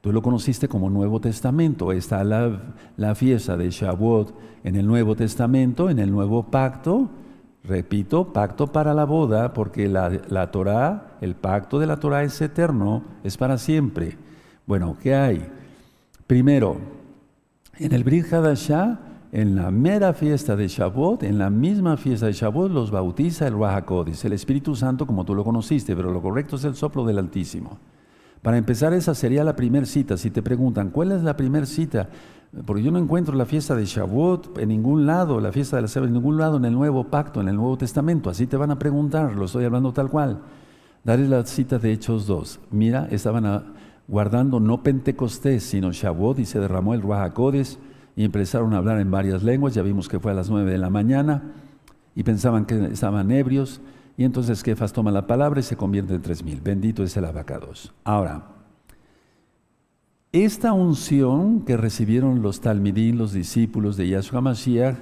Tú 0.00 0.12
lo 0.12 0.22
conociste 0.22 0.68
como 0.68 0.90
Nuevo 0.90 1.20
Testamento. 1.20 1.90
Está 1.90 2.22
la, 2.22 3.14
fiesta 3.16 3.56
de 3.56 3.68
Shavuot 3.68 4.32
en 4.62 4.76
el 4.76 4.86
Nuevo 4.86 5.16
Testamento, 5.16 5.90
en 5.90 5.98
el 5.98 6.10
Nuevo 6.10 6.44
Pacto, 6.50 7.10
Repito, 7.64 8.32
pacto 8.32 8.68
para 8.68 8.94
la 8.94 9.04
boda, 9.04 9.52
porque 9.52 9.88
la, 9.88 10.08
la 10.28 10.50
Torah, 10.50 11.07
el 11.20 11.34
pacto 11.34 11.78
de 11.78 11.86
la 11.86 11.96
Torah 11.96 12.22
es 12.22 12.40
eterno, 12.40 13.02
es 13.24 13.36
para 13.36 13.58
siempre. 13.58 14.16
Bueno, 14.66 14.96
¿qué 15.02 15.14
hay? 15.14 15.46
Primero, 16.26 16.76
en 17.78 17.92
el 17.92 18.04
Brit 18.04 18.32
Hadashah, 18.32 18.98
en 19.32 19.56
la 19.56 19.70
mera 19.70 20.14
fiesta 20.14 20.56
de 20.56 20.68
Shavuot, 20.68 21.22
en 21.22 21.38
la 21.38 21.50
misma 21.50 21.96
fiesta 21.96 22.26
de 22.26 22.32
Shavuot, 22.32 22.72
los 22.72 22.90
bautiza 22.90 23.46
el 23.46 23.58
Rahakodis, 23.58 24.24
el 24.24 24.32
Espíritu 24.32 24.74
Santo 24.74 25.06
como 25.06 25.24
tú 25.24 25.34
lo 25.34 25.44
conociste, 25.44 25.94
pero 25.94 26.12
lo 26.12 26.22
correcto 26.22 26.56
es 26.56 26.64
el 26.64 26.74
soplo 26.74 27.04
del 27.04 27.18
Altísimo. 27.18 27.78
Para 28.42 28.56
empezar, 28.56 28.92
esa 28.94 29.14
sería 29.14 29.44
la 29.44 29.56
primera 29.56 29.84
cita. 29.84 30.16
Si 30.16 30.30
te 30.30 30.42
preguntan, 30.42 30.90
¿cuál 30.90 31.12
es 31.12 31.22
la 31.22 31.36
primera 31.36 31.66
cita? 31.66 32.08
Porque 32.64 32.82
yo 32.82 32.90
no 32.90 32.98
encuentro 32.98 33.34
la 33.34 33.44
fiesta 33.44 33.74
de 33.74 33.84
Shavuot 33.84 34.58
en 34.58 34.68
ningún 34.70 35.06
lado, 35.06 35.40
la 35.40 35.52
fiesta 35.52 35.76
de 35.76 35.82
la 35.82 35.88
Seba 35.88 36.06
en 36.06 36.14
ningún 36.14 36.38
lado 36.38 36.56
en 36.56 36.64
el 36.64 36.72
Nuevo 36.72 37.04
Pacto, 37.04 37.40
en 37.40 37.48
el 37.48 37.56
Nuevo 37.56 37.76
Testamento. 37.76 38.30
Así 38.30 38.46
te 38.46 38.56
van 38.56 38.70
a 38.70 38.78
preguntar, 38.78 39.34
lo 39.34 39.44
estoy 39.44 39.64
hablando 39.64 39.92
tal 39.92 40.08
cual. 40.08 40.40
Daré 41.04 41.26
la 41.28 41.44
cita 41.46 41.78
de 41.78 41.92
Hechos 41.92 42.26
2. 42.26 42.60
Mira, 42.70 43.08
estaban 43.10 43.74
guardando 44.08 44.58
no 44.58 44.82
Pentecostés, 44.82 45.62
sino 45.62 45.92
Shavuot, 45.92 46.38
y 46.38 46.46
se 46.46 46.58
derramó 46.58 46.94
el 46.94 47.02
Ruach 47.02 47.32
y 48.16 48.24
empezaron 48.24 48.74
a 48.74 48.78
hablar 48.78 48.98
en 48.98 49.10
varias 49.10 49.44
lenguas, 49.44 49.74
ya 49.74 49.82
vimos 49.82 50.08
que 50.08 50.18
fue 50.18 50.32
a 50.32 50.34
las 50.34 50.50
nueve 50.50 50.72
de 50.72 50.78
la 50.78 50.90
mañana, 50.90 51.52
y 52.16 52.24
pensaban 52.24 52.64
que 52.64 52.86
estaban 52.86 53.30
ebrios, 53.30 53.80
y 54.16 54.24
entonces 54.24 54.64
Kefas 54.64 54.92
toma 54.92 55.12
la 55.12 55.28
palabra 55.28 55.60
y 55.60 55.62
se 55.62 55.76
convierte 55.76 56.14
en 56.14 56.22
tres 56.22 56.42
mil. 56.42 56.60
Bendito 56.60 57.04
es 57.04 57.16
el 57.16 57.24
abacados. 57.24 57.94
Ahora, 58.02 58.48
esta 60.32 60.72
unción 60.72 61.60
que 61.60 61.76
recibieron 61.76 62.42
los 62.42 62.60
talmidín, 62.60 63.18
los 63.18 63.32
discípulos 63.32 63.96
de 63.96 64.08
Yahshua 64.08 64.40
Mashiach, 64.40 64.96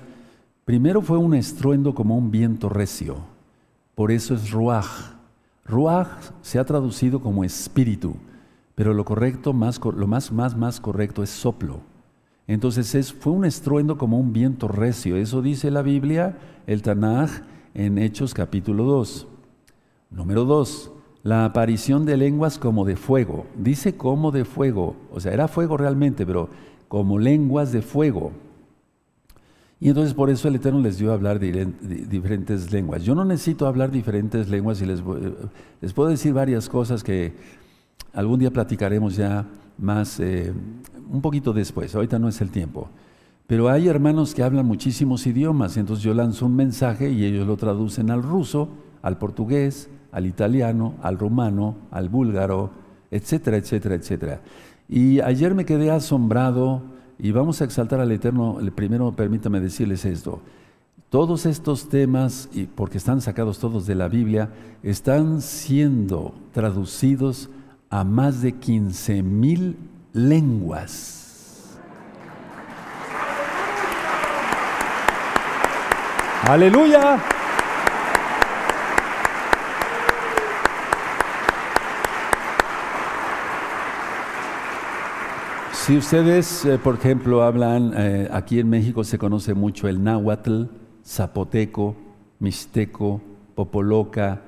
primero 0.67 1.01
fue 1.01 1.17
un 1.17 1.35
estruendo 1.35 1.95
como 1.95 2.19
un 2.19 2.31
viento 2.31 2.69
recio. 2.69 3.17
Por 3.95 4.13
eso 4.13 4.35
es 4.35 4.51
ruach. 4.51 5.15
Ruach 5.66 6.33
se 6.42 6.59
ha 6.59 6.64
traducido 6.64 7.20
como 7.20 7.44
espíritu, 7.44 8.14
pero 8.74 8.94
lo 8.94 9.05
correcto, 9.05 9.52
más, 9.52 9.81
lo 9.85 10.07
más, 10.07 10.33
más, 10.33 10.57
más 10.57 10.81
correcto 10.81 11.22
es 11.22 11.31
soplo. 11.31 11.81
Entonces 12.46 12.94
es, 12.94 13.12
fue 13.12 13.33
un 13.33 13.44
estruendo 13.44 13.98
como 13.98 14.18
un 14.18 14.33
viento 14.33 14.68
recio. 14.68 15.16
Eso 15.16 15.42
dice 15.42 15.70
la 15.70 15.83
Biblia, 15.83 16.38
el 16.66 16.83
Tanaj, 16.83 17.42
en 17.74 17.98
Hechos 17.98 18.35
capítulo 18.35 18.85
2. 18.85 19.26
Número 20.11 20.44
2 20.44 20.92
la 21.26 21.44
aparición 21.44 22.07
de 22.07 22.16
lenguas 22.16 22.57
como 22.57 22.85
de 22.85 22.94
fuego. 22.94 23.46
Dice 23.57 23.96
como 23.96 24.31
de 24.31 24.44
fuego, 24.44 24.94
o 25.11 25.18
sea, 25.18 25.33
era 25.33 25.48
fuego 25.48 25.76
realmente, 25.76 26.24
pero 26.24 26.48
como 26.87 27.18
lenguas 27.18 27.72
de 27.72 27.83
fuego. 27.83 28.31
Y 29.79 29.89
entonces 29.89 30.15
por 30.15 30.31
eso 30.31 30.49
el 30.49 30.55
Eterno 30.55 30.81
les 30.81 30.99
dio 30.99 31.11
a 31.11 31.15
hablar 31.15 31.39
de 31.39 31.67
diferentes 32.09 32.73
lenguas. 32.73 33.03
Yo 33.03 33.15
no 33.15 33.25
necesito 33.25 33.67
hablar 33.67 33.91
diferentes 33.91 34.49
lenguas 34.49 34.81
y 34.81 34.87
les, 34.87 35.03
puedo 35.03 36.09
decir 36.09 36.33
varias 36.33 36.69
cosas 36.69 37.05
que 37.05 37.35
algún 38.15 38.41
día 38.41 38.51
platicaremos 38.51 39.17
ya 39.17 39.47
más, 39.77 40.19
eh, 40.21 40.53
un 41.11 41.21
poquito 41.21 41.53
después, 41.53 41.95
ahorita 41.95 42.19
no 42.19 42.29
es 42.29 42.41
el 42.41 42.51
tiempo. 42.51 42.89
Pero 43.47 43.69
hay 43.69 43.87
hermanos 43.87 44.35
que 44.35 44.43
hablan 44.43 44.67
muchísimos 44.67 45.27
idiomas, 45.27 45.77
entonces 45.77 46.03
yo 46.03 46.15
lanzo 46.15 46.47
un 46.47 46.57
mensaje 46.57 47.11
y 47.11 47.25
ellos 47.25 47.47
lo 47.47 47.59
traducen 47.59 48.11
al 48.11 48.23
ruso, 48.23 48.71
al 49.03 49.19
portugués, 49.19 49.91
al 50.11 50.25
italiano, 50.25 50.95
al 51.03 51.19
rumano, 51.19 51.77
al 51.91 52.09
búlgaro, 52.09 52.71
etcétera, 53.11 53.59
etcétera, 53.59 53.95
etcétera. 53.95 54.41
Y 54.89 55.21
ayer 55.21 55.55
me 55.55 55.67
quedé 55.67 55.91
asombrado 55.91 56.96
y 57.18 57.33
vamos 57.33 57.61
a 57.61 57.64
exaltar 57.64 58.00
al 58.00 58.12
Eterno. 58.12 58.59
Primero 58.74 59.12
permítame 59.12 59.61
decirles 59.61 60.05
esto. 60.05 60.40
Todos 61.11 61.46
estos 61.46 61.88
temas, 61.88 62.48
y 62.52 62.64
porque 62.64 62.98
están 62.98 63.20
sacados 63.20 63.59
todos 63.59 63.87
de 63.87 63.94
la 63.94 64.09
Biblia, 64.09 64.50
están 64.83 65.40
siendo 65.40 66.35
traducidos 66.52 67.48
a 67.90 68.05
más 68.05 68.42
de 68.42 68.52
15 68.52 69.22
mil 69.22 69.76
lenguas. 70.12 71.79
Aleluya. 76.42 77.36
Si 85.87 85.96
ustedes, 85.96 86.64
eh, 86.64 86.79
por 86.79 86.96
ejemplo, 86.96 87.44
hablan, 87.44 87.92
eh, 87.96 88.29
aquí 88.33 88.59
en 88.59 88.68
México 88.68 89.05
se 89.05 89.18
conoce 89.18 89.55
mucho 89.55 89.87
el 89.87 90.03
náhuatl, 90.03 90.64
zapoteco, 91.05 91.94
mixteco, 92.40 93.20
popoloca, 93.55 94.42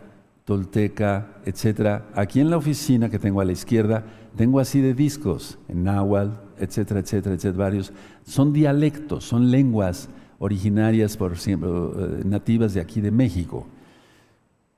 tolteca, 0.44 1.37
etc. 1.44 2.03
Aquí 2.16 2.40
en 2.40 2.51
la 2.51 2.57
oficina 2.57 3.09
que 3.09 3.20
tengo 3.20 3.40
a 3.40 3.44
la 3.44 3.53
izquierda, 3.53 4.05
tengo 4.35 4.59
así 4.59 4.81
de 4.81 4.94
discos, 4.94 5.61
en 5.68 5.85
náhuatl, 5.85 6.33
etcétera, 6.59 6.98
etcétera, 6.98 7.37
etcétera, 7.37 7.64
varios. 7.66 7.92
Son 8.24 8.53
dialectos, 8.53 9.22
son 9.22 9.53
lenguas 9.53 10.09
originarias, 10.40 11.16
por 11.16 11.35
ejemplo, 11.35 11.94
eh, 11.96 12.22
nativas 12.24 12.74
de 12.74 12.81
aquí 12.81 13.01
de 13.01 13.12
México. 13.12 13.64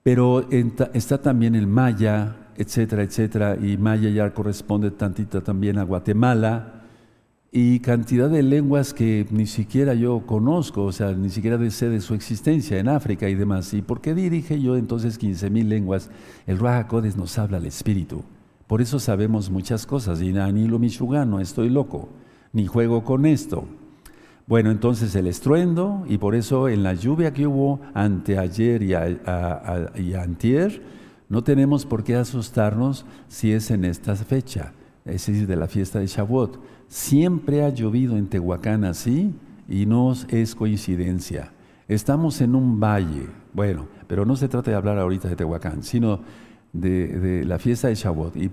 Pero 0.02 0.46
está 0.50 1.22
también 1.22 1.54
el 1.54 1.66
maya, 1.66 2.49
etcétera, 2.56 3.02
etcétera, 3.02 3.56
y 3.60 3.76
maya 3.76 4.10
ya 4.10 4.32
corresponde 4.32 4.90
tantito 4.90 5.42
también 5.42 5.78
a 5.78 5.84
Guatemala, 5.84 6.80
y 7.52 7.80
cantidad 7.80 8.30
de 8.30 8.44
lenguas 8.44 8.94
que 8.94 9.26
ni 9.30 9.46
siquiera 9.46 9.94
yo 9.94 10.24
conozco, 10.24 10.84
o 10.84 10.92
sea, 10.92 11.12
ni 11.12 11.30
siquiera 11.30 11.58
sé 11.70 11.88
de 11.88 12.00
su 12.00 12.14
existencia 12.14 12.78
en 12.78 12.88
África 12.88 13.28
y 13.28 13.34
demás. 13.34 13.74
¿Y 13.74 13.82
por 13.82 14.00
qué 14.00 14.14
dirige 14.14 14.60
yo 14.60 14.76
entonces 14.76 15.18
15 15.18 15.50
mil 15.50 15.68
lenguas? 15.68 16.10
El 16.46 16.60
Raja 16.60 16.86
nos 17.16 17.38
habla 17.38 17.56
al 17.56 17.66
espíritu. 17.66 18.22
Por 18.68 18.80
eso 18.80 19.00
sabemos 19.00 19.50
muchas 19.50 19.84
cosas. 19.84 20.22
Y 20.22 20.32
ni 20.32 20.68
lo 20.68 20.78
michugano, 20.78 21.40
estoy 21.40 21.70
loco, 21.70 22.08
ni 22.52 22.66
juego 22.66 23.02
con 23.02 23.26
esto. 23.26 23.64
Bueno, 24.46 24.70
entonces 24.70 25.14
el 25.16 25.26
estruendo, 25.26 26.04
y 26.08 26.18
por 26.18 26.36
eso 26.36 26.68
en 26.68 26.84
la 26.84 26.94
lluvia 26.94 27.32
que 27.32 27.48
hubo 27.48 27.80
anteayer 27.94 28.82
y, 28.82 28.94
y 30.00 30.14
antier, 30.14 30.82
no 31.30 31.44
tenemos 31.44 31.86
por 31.86 32.02
qué 32.02 32.16
asustarnos 32.16 33.06
si 33.28 33.52
es 33.52 33.70
en 33.70 33.84
esta 33.84 34.16
fecha, 34.16 34.72
es 35.04 35.26
decir, 35.26 35.46
de 35.46 35.56
la 35.56 35.68
fiesta 35.68 36.00
de 36.00 36.08
Shavuot. 36.08 36.60
Siempre 36.88 37.64
ha 37.64 37.70
llovido 37.70 38.16
en 38.16 38.26
Tehuacán 38.26 38.84
así 38.84 39.32
y 39.68 39.86
no 39.86 40.12
es 40.28 40.54
coincidencia. 40.56 41.52
Estamos 41.86 42.40
en 42.40 42.56
un 42.56 42.80
valle, 42.80 43.28
bueno, 43.52 43.86
pero 44.08 44.26
no 44.26 44.34
se 44.34 44.48
trata 44.48 44.72
de 44.72 44.76
hablar 44.76 44.98
ahorita 44.98 45.28
de 45.28 45.36
Tehuacán, 45.36 45.84
sino 45.84 46.20
de, 46.72 47.44
la 47.46 47.60
fiesta 47.60 47.86
de 47.86 47.94
Shavuot. 47.94 48.36
Y, 48.36 48.50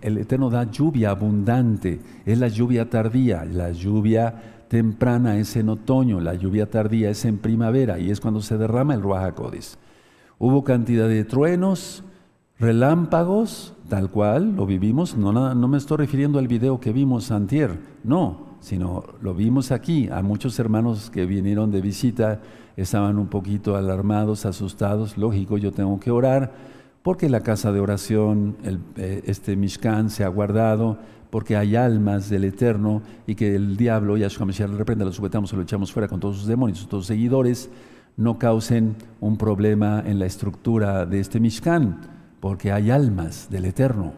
el 0.00 0.16
Eterno 0.16 0.48
da 0.48 0.70
lluvia 0.70 1.10
abundante, 1.10 2.00
es 2.24 2.38
la 2.38 2.48
lluvia 2.48 2.88
tardía, 2.88 3.44
la 3.44 3.72
lluvia 3.72 4.64
temprana 4.68 5.36
es 5.36 5.54
en 5.56 5.68
otoño, 5.68 6.20
la 6.22 6.34
lluvia 6.34 6.70
tardía 6.70 7.10
es 7.10 7.26
en 7.26 7.36
primavera 7.36 7.98
y 7.98 8.10
es 8.10 8.20
cuando 8.20 8.40
se 8.40 8.56
derrama 8.56 8.94
el 8.94 9.02
Ruach 9.02 9.34
Hubo 10.38 10.64
cantidad 10.64 11.08
de 11.08 11.24
truenos, 11.24 12.04
relámpagos, 12.58 13.74
tal 13.88 14.10
cual, 14.10 14.54
lo 14.54 14.66
vivimos. 14.66 15.16
No, 15.16 15.32
me 15.54 15.78
estoy 15.78 15.96
refiriendo 15.96 16.38
al 16.38 16.46
video 16.46 16.78
que 16.78 16.92
vimos 16.92 17.30
antier, 17.30 17.78
no, 18.04 18.58
sino 18.60 19.04
lo 19.22 19.32
vimos 19.32 19.72
aquí. 19.72 20.08
A 20.10 20.20
muchos 20.20 20.58
hermanos 20.58 21.08
que 21.08 21.24
vinieron 21.24 21.70
de 21.70 21.80
visita 21.80 22.42
estaban 22.76 23.18
un 23.18 23.28
poquito 23.28 23.76
alarmados, 23.76 24.44
asustados. 24.44 25.16
Lógico, 25.16 25.56
yo 25.56 25.72
tengo 25.72 25.98
que 25.98 26.10
orar 26.10 26.52
porque 27.02 27.30
la 27.30 27.40
casa 27.40 27.72
de 27.72 27.80
oración, 27.80 28.56
eh, 28.96 29.22
este 29.26 29.56
Mishkan 29.56 30.10
se 30.10 30.24
ha 30.24 30.28
guardado, 30.28 30.98
porque 31.30 31.56
hay 31.56 31.76
almas 31.76 32.28
del 32.28 32.44
Eterno 32.44 33.00
y 33.26 33.36
que 33.36 33.54
el 33.54 33.76
diablo, 33.76 34.16
Yahshua 34.16 34.44
Mashiach, 34.44 34.68
le 34.68 34.76
reprenda, 34.76 35.04
lo 35.04 35.12
sujetamos 35.12 35.52
o 35.52 35.56
lo 35.56 35.62
echamos 35.62 35.92
fuera 35.92 36.08
con 36.08 36.20
todos 36.20 36.36
sus 36.36 36.46
demonios, 36.46 36.86
todos 36.88 37.04
sus 37.04 37.08
seguidores 37.08 37.70
no 38.16 38.38
causen 38.38 38.96
un 39.20 39.36
problema 39.36 40.02
en 40.04 40.18
la 40.18 40.26
estructura 40.26 41.06
de 41.06 41.20
este 41.20 41.40
Mishkan, 41.40 42.00
porque 42.40 42.72
hay 42.72 42.90
almas 42.90 43.48
del 43.50 43.66
Eterno, 43.66 44.12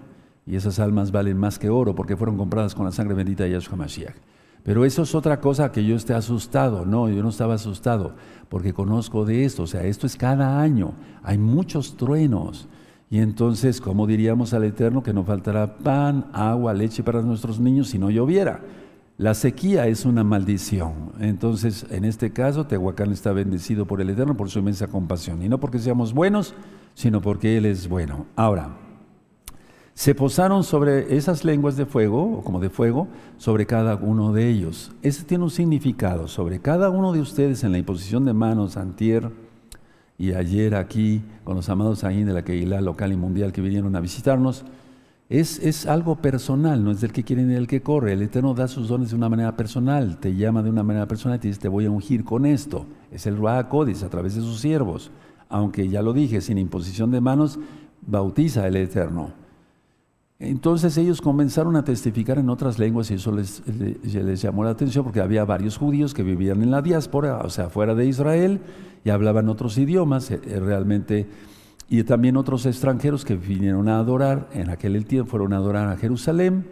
y 0.46 0.56
esas 0.56 0.78
almas 0.78 1.12
valen 1.12 1.36
más 1.36 1.58
que 1.58 1.68
oro, 1.68 1.94
porque 1.94 2.16
fueron 2.16 2.36
compradas 2.36 2.74
con 2.74 2.86
la 2.86 2.92
sangre 2.92 3.14
bendita 3.14 3.44
de 3.44 3.50
Yahshua 3.50 3.76
Mashiach. 3.76 4.16
Pero 4.62 4.84
eso 4.84 5.02
es 5.02 5.14
otra 5.14 5.40
cosa 5.40 5.72
que 5.72 5.84
yo 5.84 5.96
esté 5.96 6.14
asustado. 6.14 6.84
No, 6.84 7.08
yo 7.08 7.22
no 7.22 7.30
estaba 7.30 7.54
asustado, 7.54 8.16
porque 8.48 8.72
conozco 8.72 9.24
de 9.24 9.44
esto. 9.44 9.62
O 9.62 9.66
sea, 9.66 9.84
esto 9.84 10.06
es 10.06 10.16
cada 10.16 10.60
año. 10.60 10.92
Hay 11.22 11.38
muchos 11.38 11.96
truenos. 11.96 12.68
Y 13.10 13.20
entonces, 13.20 13.80
¿cómo 13.80 14.06
diríamos 14.06 14.52
al 14.52 14.64
Eterno 14.64 15.02
que 15.02 15.14
no 15.14 15.24
faltará 15.24 15.78
pan, 15.78 16.26
agua, 16.32 16.74
leche 16.74 17.02
para 17.02 17.22
nuestros 17.22 17.58
niños 17.58 17.88
si 17.88 17.98
no 17.98 18.10
lloviera? 18.10 18.60
La 19.18 19.34
sequía 19.34 19.88
es 19.88 20.04
una 20.04 20.22
maldición. 20.22 21.10
Entonces, 21.18 21.84
en 21.90 22.04
este 22.04 22.32
caso, 22.32 22.68
Tehuacán 22.68 23.10
está 23.10 23.32
bendecido 23.32 23.84
por 23.84 24.00
el 24.00 24.10
Eterno 24.10 24.36
por 24.36 24.48
su 24.48 24.60
inmensa 24.60 24.86
compasión. 24.86 25.42
Y 25.42 25.48
no 25.48 25.58
porque 25.58 25.80
seamos 25.80 26.14
buenos, 26.14 26.54
sino 26.94 27.20
porque 27.20 27.56
Él 27.56 27.66
es 27.66 27.88
bueno. 27.88 28.26
Ahora, 28.36 28.76
se 29.92 30.14
posaron 30.14 30.62
sobre 30.62 31.16
esas 31.16 31.44
lenguas 31.44 31.76
de 31.76 31.84
fuego, 31.84 32.38
o 32.38 32.42
como 32.44 32.60
de 32.60 32.70
fuego, 32.70 33.08
sobre 33.38 33.66
cada 33.66 33.96
uno 33.96 34.32
de 34.32 34.48
ellos. 34.48 34.92
Ese 35.02 35.24
tiene 35.24 35.42
un 35.42 35.50
significado. 35.50 36.28
Sobre 36.28 36.60
cada 36.60 36.88
uno 36.88 37.12
de 37.12 37.20
ustedes 37.20 37.64
en 37.64 37.72
la 37.72 37.78
imposición 37.78 38.24
de 38.24 38.34
manos, 38.34 38.76
antier 38.76 39.32
y 40.16 40.34
ayer 40.34 40.76
aquí, 40.76 41.22
con 41.42 41.56
los 41.56 41.68
amados 41.68 42.04
ahí 42.04 42.22
de 42.22 42.32
la 42.32 42.44
Keilah 42.44 42.80
local 42.80 43.12
y 43.12 43.16
mundial 43.16 43.52
que 43.52 43.62
vinieron 43.62 43.96
a 43.96 44.00
visitarnos, 44.00 44.64
es, 45.28 45.86
algo 45.86 46.16
personal, 46.16 46.82
no 46.82 46.90
es 46.90 47.02
del 47.02 47.12
que 47.12 47.22
quiere 47.22 47.42
ni 47.42 47.52
del 47.52 47.66
que 47.66 47.82
corre. 47.82 48.14
El 48.14 48.22
Eterno 48.22 48.54
da 48.54 48.66
sus 48.66 48.88
dones 48.88 49.10
de 49.10 49.16
una 49.16 49.28
manera 49.28 49.56
personal, 49.56 50.18
te 50.18 50.34
llama 50.34 50.62
de 50.62 50.70
una 50.70 50.82
manera 50.82 51.06
personal 51.06 51.36
y 51.36 51.40
te 51.40 51.48
dice, 51.48 51.60
te 51.60 51.68
voy 51.68 51.84
a 51.84 51.90
ungir 51.90 52.24
con 52.24 52.46
esto. 52.46 52.86
Es 53.12 53.26
el 53.26 53.36
Ruach 53.36 53.68
Codis 53.68 54.02
a 54.02 54.08
través 54.08 54.34
de 54.36 54.40
sus 54.40 54.60
siervos. 54.60 55.10
Aunque 55.50 55.88
ya 55.88 56.00
lo 56.00 56.14
dije, 56.14 56.40
sin 56.40 56.56
imposición 56.56 57.10
de 57.10 57.20
manos, 57.20 57.58
bautiza 58.06 58.66
el 58.66 58.76
Eterno. 58.76 59.32
Entonces 60.38 60.96
ellos 60.96 61.20
comenzaron 61.20 61.76
a 61.76 61.84
testificar 61.84 62.38
en 62.38 62.48
otras 62.48 62.78
lenguas 62.78 63.10
y 63.10 63.14
eso 63.14 63.32
les, 63.32 63.62
les, 63.66 64.40
llamó 64.40 64.62
la 64.62 64.70
atención 64.70 65.04
porque 65.04 65.20
había 65.20 65.44
varios 65.44 65.76
judíos 65.76 66.14
que 66.14 66.22
vivían 66.22 66.62
en 66.62 66.70
la 66.70 66.80
diáspora, 66.80 67.38
o 67.38 67.50
sea, 67.50 67.70
fuera 67.70 67.96
de 67.96 68.06
Israel, 68.06 68.60
y 69.04 69.10
hablaban 69.10 69.48
otros 69.48 69.76
idiomas. 69.78 70.30
Eh, 70.30 70.38
realmente 70.60 71.26
y 71.88 72.02
también 72.04 72.36
otros 72.36 72.66
extranjeros 72.66 73.24
que 73.24 73.34
vinieron 73.36 73.88
a 73.88 73.98
adorar, 73.98 74.48
en 74.52 74.68
aquel 74.70 75.04
tiempo 75.06 75.30
fueron 75.30 75.52
a 75.52 75.56
adorar 75.56 75.88
a 75.88 75.96
Jerusalén, 75.96 76.66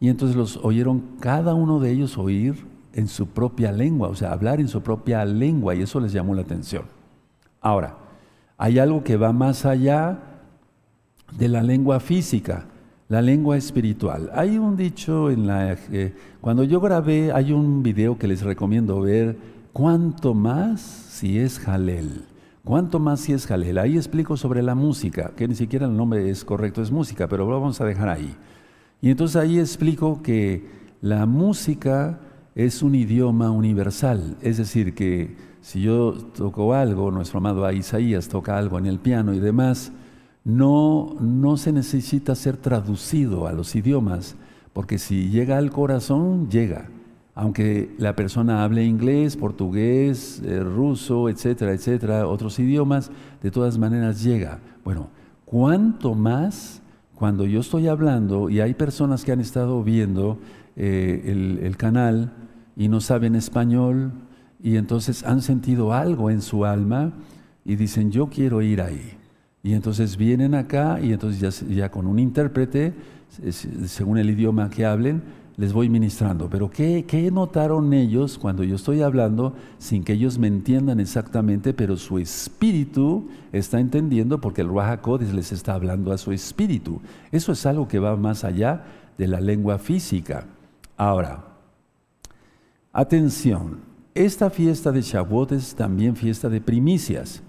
y 0.00 0.08
entonces 0.08 0.36
los 0.36 0.58
oyeron 0.62 1.02
cada 1.18 1.54
uno 1.54 1.80
de 1.80 1.90
ellos 1.90 2.16
oír 2.18 2.66
en 2.92 3.08
su 3.08 3.26
propia 3.26 3.72
lengua, 3.72 4.08
o 4.08 4.14
sea, 4.14 4.32
hablar 4.32 4.60
en 4.60 4.68
su 4.68 4.80
propia 4.80 5.24
lengua, 5.24 5.74
y 5.74 5.82
eso 5.82 5.98
les 5.98 6.12
llamó 6.12 6.34
la 6.34 6.42
atención. 6.42 6.84
Ahora, 7.60 7.96
hay 8.56 8.78
algo 8.78 9.02
que 9.02 9.16
va 9.16 9.32
más 9.32 9.64
allá 9.66 10.18
de 11.36 11.48
la 11.48 11.62
lengua 11.62 11.98
física, 11.98 12.66
la 13.08 13.22
lengua 13.22 13.56
espiritual. 13.56 14.30
Hay 14.34 14.58
un 14.58 14.76
dicho 14.76 15.30
en 15.30 15.46
la... 15.46 15.72
Eh, 15.72 16.14
cuando 16.40 16.62
yo 16.62 16.80
grabé, 16.80 17.32
hay 17.32 17.52
un 17.52 17.82
video 17.82 18.18
que 18.18 18.28
les 18.28 18.42
recomiendo 18.42 19.00
ver, 19.00 19.36
cuánto 19.72 20.34
más 20.34 20.80
si 20.80 21.38
es 21.38 21.58
Jalel. 21.58 22.27
¿Cuánto 22.68 22.98
más 22.98 23.20
si 23.20 23.32
es 23.32 23.46
Jalel? 23.46 23.78
Ahí 23.78 23.96
explico 23.96 24.36
sobre 24.36 24.62
la 24.62 24.74
música, 24.74 25.32
que 25.34 25.48
ni 25.48 25.54
siquiera 25.54 25.86
el 25.86 25.96
nombre 25.96 26.28
es 26.28 26.44
correcto, 26.44 26.82
es 26.82 26.90
música, 26.90 27.26
pero 27.26 27.46
lo 27.46 27.58
vamos 27.58 27.80
a 27.80 27.86
dejar 27.86 28.10
ahí. 28.10 28.36
Y 29.00 29.08
entonces 29.08 29.36
ahí 29.36 29.58
explico 29.58 30.20
que 30.22 30.68
la 31.00 31.24
música 31.24 32.20
es 32.54 32.82
un 32.82 32.94
idioma 32.94 33.50
universal, 33.50 34.36
es 34.42 34.58
decir, 34.58 34.94
que 34.94 35.34
si 35.62 35.80
yo 35.80 36.12
toco 36.12 36.74
algo, 36.74 37.10
nuestro 37.10 37.38
amado 37.38 37.72
Isaías 37.72 38.28
toca 38.28 38.58
algo 38.58 38.78
en 38.78 38.84
el 38.84 38.98
piano 38.98 39.32
y 39.32 39.40
demás, 39.40 39.90
no, 40.44 41.16
no 41.20 41.56
se 41.56 41.72
necesita 41.72 42.34
ser 42.34 42.58
traducido 42.58 43.46
a 43.46 43.52
los 43.54 43.74
idiomas, 43.76 44.36
porque 44.74 44.98
si 44.98 45.30
llega 45.30 45.56
al 45.56 45.70
corazón, 45.70 46.50
llega 46.50 46.90
aunque 47.38 47.94
la 47.98 48.16
persona 48.16 48.64
hable 48.64 48.84
inglés, 48.84 49.36
portugués, 49.36 50.42
eh, 50.44 50.58
ruso, 50.58 51.28
etcétera, 51.28 51.72
etcétera, 51.72 52.26
otros 52.26 52.58
idiomas, 52.58 53.12
de 53.40 53.52
todas 53.52 53.78
maneras 53.78 54.24
llega. 54.24 54.58
Bueno, 54.84 55.10
¿cuánto 55.44 56.16
más 56.16 56.82
cuando 57.14 57.46
yo 57.46 57.60
estoy 57.60 57.86
hablando 57.86 58.50
y 58.50 58.58
hay 58.58 58.74
personas 58.74 59.24
que 59.24 59.30
han 59.30 59.40
estado 59.40 59.84
viendo 59.84 60.40
eh, 60.74 61.60
el, 61.62 61.76
canal 61.76 62.32
y 62.76 62.88
no 62.88 63.00
saben 63.00 63.36
español 63.36 64.10
y 64.60 64.74
entonces 64.74 65.22
han 65.22 65.40
sentido 65.40 65.92
algo 65.92 66.30
en 66.30 66.42
su 66.42 66.64
alma 66.64 67.12
y 67.64 67.76
dicen, 67.76 68.10
yo 68.10 68.26
quiero 68.26 68.62
ir 68.62 68.82
ahí. 68.82 69.12
Y 69.62 69.74
entonces 69.74 70.16
vienen 70.16 70.56
acá 70.56 70.98
y 71.00 71.12
entonces 71.12 71.64
ya 71.68 71.88
con 71.88 72.08
un 72.08 72.18
intérprete, 72.18 72.94
según 73.86 74.18
el 74.18 74.28
idioma 74.28 74.70
que 74.70 74.84
hablen, 74.84 75.22
les 75.58 75.72
voy 75.72 75.88
ministrando. 75.90 76.48
Pero 76.48 76.70
¿qué, 76.70 77.30
notaron 77.32 77.92
ellos 77.92 78.38
cuando 78.38 78.62
yo 78.62 78.76
estoy 78.76 79.02
hablando 79.02 79.54
sin 79.78 80.04
que 80.04 80.14
ellos 80.14 80.38
me 80.38 80.46
entiendan 80.46 81.00
exactamente, 81.00 81.74
pero 81.74 81.96
su 81.96 82.18
espíritu 82.18 83.28
está 83.52 83.80
entendiendo 83.80 84.40
porque 84.40 84.62
el 84.62 84.68
Ruach 84.68 85.04
les 85.34 85.52
está 85.52 85.74
hablando 85.74 86.12
a 86.12 86.18
su 86.18 86.32
espíritu? 86.32 87.02
Eso 87.32 87.52
es 87.52 87.66
algo 87.66 87.88
que 87.88 87.98
va 87.98 88.16
más 88.16 88.44
allá 88.44 88.84
de 89.18 89.26
la 89.26 89.40
lengua 89.40 89.78
física. 89.78 90.46
Ahora, 90.96 91.44
atención, 92.92 93.80
esta 94.14 94.50
fiesta 94.50 94.92
de 94.92 95.02
Shavuot 95.02 95.52
es 95.52 95.74
también 95.74 96.14
fiesta 96.14 96.48
de 96.48 96.60
primicias. 96.60 97.42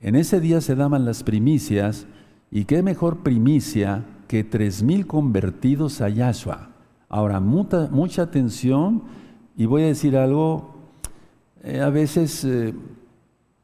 En 0.00 0.16
ese 0.16 0.40
día 0.40 0.60
se 0.60 0.74
daban 0.74 1.04
las 1.04 1.22
primicias 1.22 2.06
y 2.50 2.64
qué 2.64 2.82
mejor 2.82 3.18
primicia 3.18 4.04
que 4.26 4.42
tres 4.42 4.82
mil 4.82 5.06
convertidos 5.06 6.00
a 6.00 6.08
Yahshua. 6.08 6.73
Ahora, 7.14 7.38
mucha, 7.38 8.22
atención 8.22 9.04
y 9.56 9.66
voy 9.66 9.82
a 9.82 9.86
decir 9.86 10.16
algo, 10.16 10.74
eh, 11.62 11.78
a 11.80 11.88
veces 11.88 12.44
eh, 12.44 12.74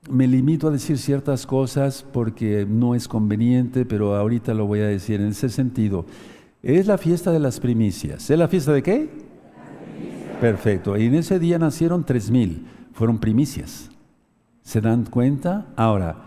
me 0.09 0.29
limito 0.29 0.69
a 0.69 0.71
decir 0.71 0.99
ciertas 0.99 1.49
cosas 1.49 2.07
porque 2.13 2.65
no 2.65 2.95
es 2.95 3.09
conveniente, 3.09 3.85
pero 3.85 4.15
ahorita 4.15 4.55
lo 4.55 4.69
voy 4.69 4.79
a 4.79 4.87
decir 4.87 5.21
en 5.21 5.31
ese 5.31 5.49
sentido. 5.49 6.07
Es 6.63 6.87
la 6.87 6.97
fiesta 6.97 7.33
de 7.33 7.41
las 7.41 7.59
primicias. 7.59 8.31
¿Es 8.31 8.39
la 8.39 8.47
fiesta 8.47 8.73
de 8.73 8.85
qué? 8.85 9.11
Perfecto. 10.41 10.97
Y 10.97 11.07
en 11.07 11.17
ese 11.17 11.41
día 11.41 11.59
nacieron 11.59 12.05
tres 12.05 12.31
mil. 12.31 12.65
Fueron 12.93 13.19
primicias. 13.19 13.91
¿Se 14.63 14.81
dan 14.81 15.07
cuenta? 15.07 15.67
Ahora, 15.75 16.23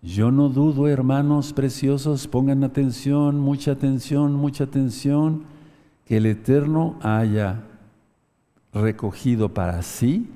yo 0.00 0.30
no 0.30 0.48
dudo, 0.48 0.86
hermanos 0.86 1.52
preciosos, 1.52 2.28
pongan 2.28 2.62
atención, 2.62 3.40
mucha 3.40 3.72
atención, 3.72 4.34
mucha 4.34 4.62
atención 4.62 5.57
que 6.08 6.16
el 6.16 6.26
Eterno 6.26 6.98
haya 7.02 7.64
recogido 8.72 9.52
para 9.52 9.82
sí 9.82 10.30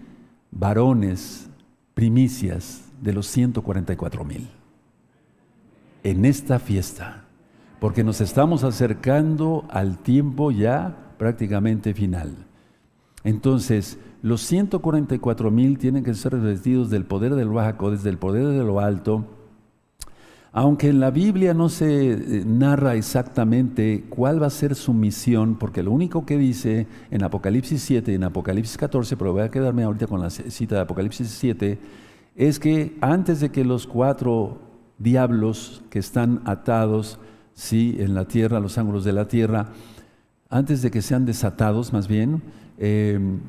varones, 0.51 1.49
primicias 1.95 2.85
de 3.01 3.15
los 3.15 3.27
144 3.27 4.25
mil 4.25 4.49
en 6.05 6.25
esta 6.27 6.59
fiesta, 6.59 7.25
porque 7.81 8.05
nos 8.05 8.21
estamos 8.21 8.65
acercando 8.65 9.65
al 9.71 9.99
tiempo 9.99 10.51
ya 10.51 10.97
prácticamente 11.17 11.95
final. 11.95 12.35
Entonces, 13.25 13.99
los 14.21 14.43
144 14.43 15.51
mil 15.51 15.79
tienen 15.79 16.05
que 16.05 16.13
ser 16.15 16.33
revestidos 16.33 16.91
del 16.91 17.05
poder 17.05 17.35
del 17.35 17.49
Bajaco, 17.49 17.93
desde 17.93 18.11
el 18.11 18.19
poder 18.19 18.47
de 18.49 18.65
lo 18.65 18.81
alto, 18.81 19.25
aunque 20.53 20.91
en 20.91 21.01
la 21.01 21.11
Biblia 21.11 21.55
no 21.55 21.71
se 21.71 22.13
eh, 22.13 22.45
narra 22.45 22.95
exactamente 22.95 24.05
cuál 24.11 24.41
va 24.43 24.49
a 24.49 24.51
ser 24.51 24.75
su 24.75 24.93
misión, 24.93 25.57
porque 25.57 25.83
lo 25.83 25.93
único 25.93 26.27
que 26.27 26.37
dice 26.37 26.87
en 27.11 27.25
Apocalipsis 27.25 27.83
7 27.83 28.13
y 28.13 28.15
en 28.17 28.25
Apocalipsis 28.25 28.77
14, 28.77 29.17
pero 29.17 29.33
voy 29.33 29.43
a 29.43 29.51
quedarme 29.51 29.83
ahorita 29.85 30.07
con 30.07 30.21
la 30.21 30.29
cita 30.29 30.75
de 30.75 30.81
Apocalipsis 30.83 31.29
7, 31.29 31.79
es 32.37 32.59
que 32.59 32.97
antes 33.01 33.41
de 33.41 33.51
que 33.51 33.65
los 33.65 33.87
cuatro 33.87 34.59
diablos 34.99 35.83
que 35.89 35.99
están 35.99 36.43
atados 36.45 37.19
sí, 37.55 37.97
en 37.99 38.15
la 38.15 38.27
tierra, 38.27 38.61
los 38.61 38.77
ángulos 38.77 39.05
de 39.05 39.13
la 39.15 39.29
tierra, 39.29 39.71
antes 40.51 40.83
de 40.83 40.91
que 40.91 41.01
sean 41.01 41.25
desatados 41.25 41.95
más 41.95 42.09
bien, 42.09 42.43
em, 42.77 43.41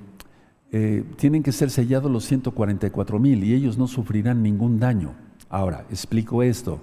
eh, 0.72 1.04
tienen 1.18 1.44
que 1.44 1.52
ser 1.52 1.70
sellados 1.70 2.10
los 2.10 2.24
144 2.26 3.20
mil 3.20 3.44
y 3.44 3.54
ellos 3.54 3.78
no 3.78 3.88
sufrirán 3.88 4.42
ningún 4.42 4.80
daño. 4.80 5.14
Ahora, 5.50 5.86
explico 5.90 6.42
esto 6.42 6.82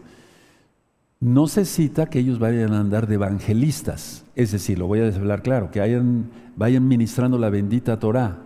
no 1.21 1.47
se 1.49 1.67
cita 1.67 2.07
que 2.07 2.19
ellos 2.19 2.39
vayan 2.39 2.73
a 2.73 2.81
andar 2.81 3.07
de 3.07 3.17
evangelistas, 3.17 4.25
es 4.35 4.53
decir, 4.53 4.79
lo 4.79 4.87
voy 4.87 5.01
a 5.01 5.09
hablar 5.09 5.43
claro, 5.43 5.71
que 5.71 5.81
vayan 6.57 6.89
ministrando 6.89 7.37
la 7.37 7.51
bendita 7.51 7.99
Torah. 7.99 8.39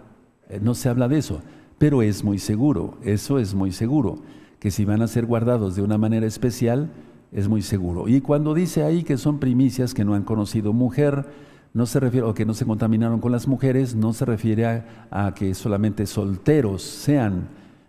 Eh, 0.49 0.59
no 0.61 0.75
se 0.75 0.89
habla 0.89 1.07
de 1.07 1.19
eso, 1.19 1.41
pero 1.79 2.03
es 2.03 2.25
muy 2.25 2.39
seguro, 2.39 2.99
eso 3.05 3.39
es 3.39 3.55
muy 3.55 3.71
seguro, 3.71 4.19
que 4.59 4.73
si 4.73 4.85
van 4.85 5.03
a 5.03 5.07
ser 5.07 5.25
guardados 5.25 5.77
de 5.77 5.83
una 5.83 5.99
manera 5.99 6.27
especial, 6.27 6.91
es 7.31 7.49
muy 7.49 7.63
seguro. 7.63 8.09
Y 8.09 8.21
cuando 8.21 8.55
dice 8.55 8.83
ahí 8.83 9.05
que 9.05 9.19
son 9.19 9.39
primicias 9.39 9.95
que 9.95 10.05
no 10.05 10.15
han 10.15 10.25
conocido 10.25 10.73
mujer, 10.73 11.27
no 11.75 11.87
se 11.87 12.01
refiere, 12.01 12.27
o 12.27 12.35
que 12.35 12.45
no 12.45 12.55
se 12.55 12.65
contaminaron 12.65 13.21
con 13.21 13.31
las 13.31 13.47
mujeres, 13.47 13.95
no 13.95 14.13
se 14.13 14.25
refiere 14.25 14.67
a, 14.67 15.07
a 15.11 15.35
que 15.35 15.55
solamente 15.55 16.07
solteros 16.07 16.83
sean, 16.83 17.49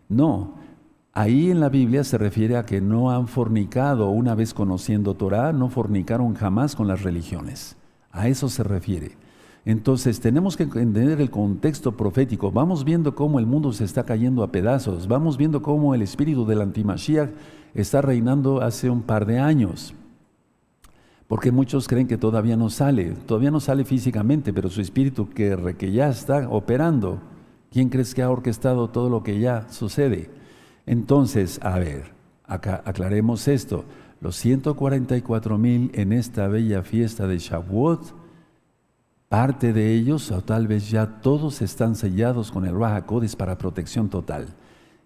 no, 0.10 0.65
Ahí 1.18 1.50
en 1.50 1.62
la 1.62 1.70
Biblia 1.70 2.04
se 2.04 2.18
refiere 2.18 2.58
a 2.58 2.66
que 2.66 2.82
no 2.82 3.10
han 3.10 3.30
fornicado 3.30 4.10
una 4.10 4.36
vez 4.36 4.54
conociendo 4.54 5.14
Torah, 5.14 5.54
no 5.54 5.70
fornicaron 5.70 6.34
jamás 6.34 6.76
con 6.76 6.90
las 6.90 7.04
religiones. 7.04 7.78
A 8.12 8.28
eso 8.28 8.50
se 8.50 8.64
refiere. 8.64 9.14
Entonces 9.64 10.20
tenemos 10.20 10.58
que 10.58 10.64
entender 10.64 11.22
el 11.22 11.30
contexto 11.30 11.94
profético. 11.94 12.52
Vamos 12.52 12.84
viendo 12.84 13.16
cómo 13.16 13.40
el 13.40 13.46
mundo 13.46 13.72
se 13.72 13.86
está 13.86 14.04
cayendo 14.04 14.44
a 14.44 14.52
pedazos. 14.52 15.08
Vamos 15.08 15.38
viendo 15.38 15.62
cómo 15.62 15.96
el 15.96 16.02
espíritu 16.02 16.46
del 16.46 16.60
antimashiach 16.60 17.32
está 17.74 18.02
reinando 18.02 18.62
hace 18.62 18.90
un 18.90 19.02
par 19.02 19.26
de 19.26 19.40
años. 19.40 19.94
Porque 21.30 21.50
muchos 21.50 21.88
creen 21.88 22.08
que 22.08 22.18
todavía 22.18 22.58
no 22.58 22.70
sale. 22.70 23.12
Todavía 23.26 23.52
no 23.52 23.62
sale 23.62 23.86
físicamente, 23.86 24.52
pero 24.52 24.70
su 24.70 24.82
espíritu 24.82 25.30
que, 25.30 25.76
que 25.78 25.94
ya 25.94 26.10
está 26.10 26.50
operando. 26.50 27.22
¿Quién 27.72 27.88
crees 27.88 28.14
que 28.14 28.22
ha 28.22 28.30
orquestado 28.30 28.90
todo 28.90 29.10
lo 29.10 29.24
que 29.24 29.40
ya 29.40 29.66
sucede? 29.70 30.44
Entonces, 30.86 31.60
a 31.62 31.80
ver, 31.80 32.12
acá 32.46 32.82
aclaremos 32.86 33.48
esto. 33.48 33.86
Los 34.22 34.36
144 34.38 35.58
mil 35.58 35.92
en 35.94 36.14
esta 36.14 36.48
bella 36.48 36.84
fiesta 36.84 37.28
de 37.28 37.38
Shavuot, 37.38 38.14
parte 39.30 39.74
de 39.74 39.94
ellos, 39.94 40.32
o 40.32 40.42
tal 40.42 40.68
vez 40.68 40.90
ya 40.90 41.22
todos 41.22 41.62
están 41.62 41.96
sellados 41.96 42.52
con 42.52 42.66
el 42.66 42.78
Raja 42.78 43.06
para 43.38 43.58
protección 43.58 44.10
total. 44.10 44.48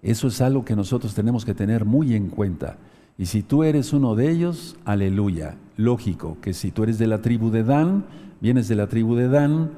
Eso 0.02 0.28
es 0.28 0.40
algo 0.42 0.64
que 0.64 0.76
nosotros 0.76 1.14
tenemos 1.14 1.44
que 1.44 1.54
tener 1.54 1.86
muy 1.86 2.16
en 2.16 2.30
cuenta. 2.30 2.78
Y 3.18 3.26
si 3.26 3.44
tú 3.44 3.64
eres 3.64 3.92
uno 3.92 4.16
de 4.16 4.30
ellos, 4.32 4.78
aleluya. 4.86 5.58
Lógico 5.76 6.38
que 6.42 6.54
si 6.54 6.72
tú 6.72 6.84
eres 6.84 6.98
de 6.98 7.08
la 7.08 7.22
tribu 7.22 7.52
de 7.52 7.64
Dan, 7.64 8.06
vienes 8.40 8.70
de 8.70 8.76
la 8.76 8.88
tribu 8.88 9.16
de 9.16 9.28
Dan, 9.28 9.72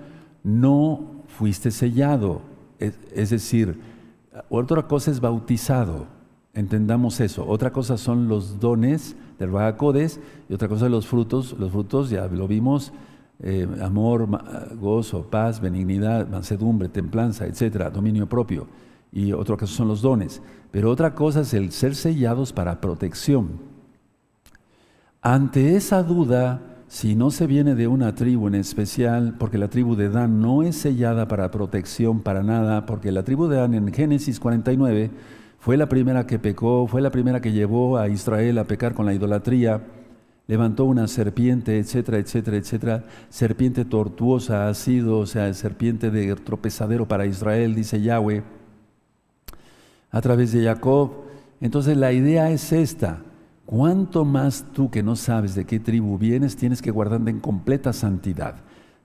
no 0.44 1.24
fuiste 1.28 1.72
sellado. 1.72 2.42
Es, 2.80 3.30
decir, 3.32 3.80
otra 4.50 4.88
cosa 4.88 5.12
es 5.12 5.20
bautizado, 5.20 6.08
entendamos 6.54 7.20
eso. 7.20 7.48
Otra 7.48 7.72
cosa 7.72 7.98
son 7.98 8.28
los 8.28 8.60
dones 8.60 9.16
del 9.40 9.52
Rahakodes 9.52 10.20
y 10.50 10.54
otra 10.54 10.68
cosa 10.68 10.90
los 10.90 11.08
frutos. 11.08 11.56
Los 11.58 11.72
frutos 11.72 12.10
ya 12.10 12.28
lo 12.28 12.48
vimos, 12.48 12.94
eh, 13.40 13.68
amor, 13.82 14.28
gozo, 14.80 15.24
paz, 15.24 15.60
benignidad, 15.60 16.28
mansedumbre, 16.28 16.90
templanza, 16.90 17.46
etcétera, 17.46 17.90
dominio 17.90 18.28
propio. 18.28 18.68
Y 19.12 19.34
otra 19.34 19.58
cosa 19.58 19.74
son 19.74 19.88
los 19.88 20.02
dones. 20.02 20.42
Pero 20.72 20.90
otra 20.90 21.14
cosa 21.16 21.42
es 21.42 21.54
el 21.54 21.72
ser 21.72 21.96
sellados 21.96 22.54
para 22.54 22.80
protección. 22.80 23.60
Ante 25.22 25.76
esa 25.76 26.02
duda, 26.02 26.71
si 26.92 27.16
no 27.16 27.32
se 27.32 27.48
viene 27.48 27.74
de 27.74 27.88
una 27.88 28.16
tribu 28.16 28.50
en 28.50 28.56
especial, 28.56 29.36
porque 29.40 29.58
la 29.58 29.70
tribu 29.70 29.96
de 29.96 30.10
Dan 30.10 30.42
no 30.42 30.62
es 30.62 30.76
sellada 30.76 31.26
para 31.26 31.50
protección 31.50 32.20
para 32.20 32.44
nada, 32.44 32.86
porque 32.86 33.14
la 33.14 33.24
tribu 33.24 33.48
de 33.48 33.56
Dan 33.56 33.76
en 33.76 33.94
Génesis 33.94 34.42
49 34.42 35.10
fue 35.58 35.78
la 35.78 35.88
primera 35.88 36.28
que 36.28 36.38
pecó, 36.38 36.88
fue 36.88 37.02
la 37.02 37.10
primera 37.10 37.40
que 37.40 37.54
llevó 37.54 37.98
a 37.98 38.10
Israel 38.10 38.58
a 38.58 38.66
pecar 38.66 38.94
con 38.94 39.06
la 39.06 39.14
idolatría, 39.14 39.82
levantó 40.48 40.84
una 40.84 41.08
serpiente, 41.08 41.80
etcétera, 41.80 42.18
etcétera, 42.18 42.58
etcétera. 42.58 43.06
Serpiente 43.30 43.86
tortuosa 43.86 44.68
ha 44.68 44.74
sido, 44.74 45.20
o 45.20 45.26
sea, 45.26 45.54
serpiente 45.54 46.12
de 46.12 46.36
tropezadero 46.36 47.08
para 47.08 47.26
Israel, 47.26 47.74
dice 47.74 48.02
Yahweh, 48.02 48.44
a 50.12 50.20
través 50.20 50.52
de 50.52 50.66
Jacob. 50.66 51.12
Entonces 51.62 51.96
la 51.96 52.12
idea 52.12 52.52
es 52.52 52.74
esta, 52.74 53.22
cuánto 53.66 54.26
más 54.26 54.66
tú 54.74 54.90
que 54.90 55.04
no 55.04 55.16
sabes 55.16 55.56
de 55.56 55.66
qué 55.66 55.80
tribu 55.80 56.18
vienes, 56.18 56.56
tienes 56.56 56.82
que 56.82 56.92
guardarte 56.92 57.30
en 57.30 57.40
completa 57.40 57.94
santidad. 57.94 58.56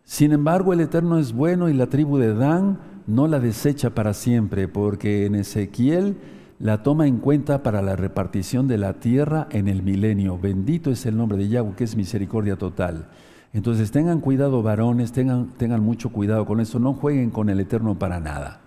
Sin 0.05 0.33
embargo, 0.33 0.73
el 0.73 0.81
Eterno 0.81 1.19
es 1.19 1.33
bueno 1.33 1.69
y 1.69 1.75
la 1.75 1.89
tribu 1.89 2.19
de 2.19 2.35
Dan 2.35 2.79
no 3.07 3.27
la 3.29 3.41
desecha 3.41 3.91
para 3.91 4.15
siempre, 4.15 4.69
porque 4.69 5.27
en 5.27 5.35
Ezequiel 5.35 6.17
la 6.59 6.83
toma 6.83 7.07
en 7.07 7.19
cuenta 7.19 7.63
para 7.63 7.83
la 7.83 7.97
repartición 7.97 8.67
de 8.69 8.79
la 8.79 8.95
tierra 8.95 9.47
en 9.51 9.69
el 9.69 9.83
milenio. 9.83 10.39
Bendito 10.39 10.91
es 10.91 11.07
el 11.07 11.17
nombre 11.17 11.39
de 11.39 11.49
Yahweh, 11.49 11.75
que 11.77 11.85
es 11.85 11.97
misericordia 11.97 12.57
total. 12.57 13.09
Entonces 13.53 13.91
tengan 13.91 14.21
cuidado 14.21 14.63
varones, 14.63 15.13
tengan, 15.13 15.49
tengan 15.57 15.83
mucho 15.83 16.11
cuidado 16.11 16.47
con 16.47 16.61
eso, 16.61 16.79
no 16.79 16.95
jueguen 16.95 17.31
con 17.31 17.49
el 17.49 17.61
Eterno 17.61 17.99
para 17.99 18.21
nada. 18.21 18.61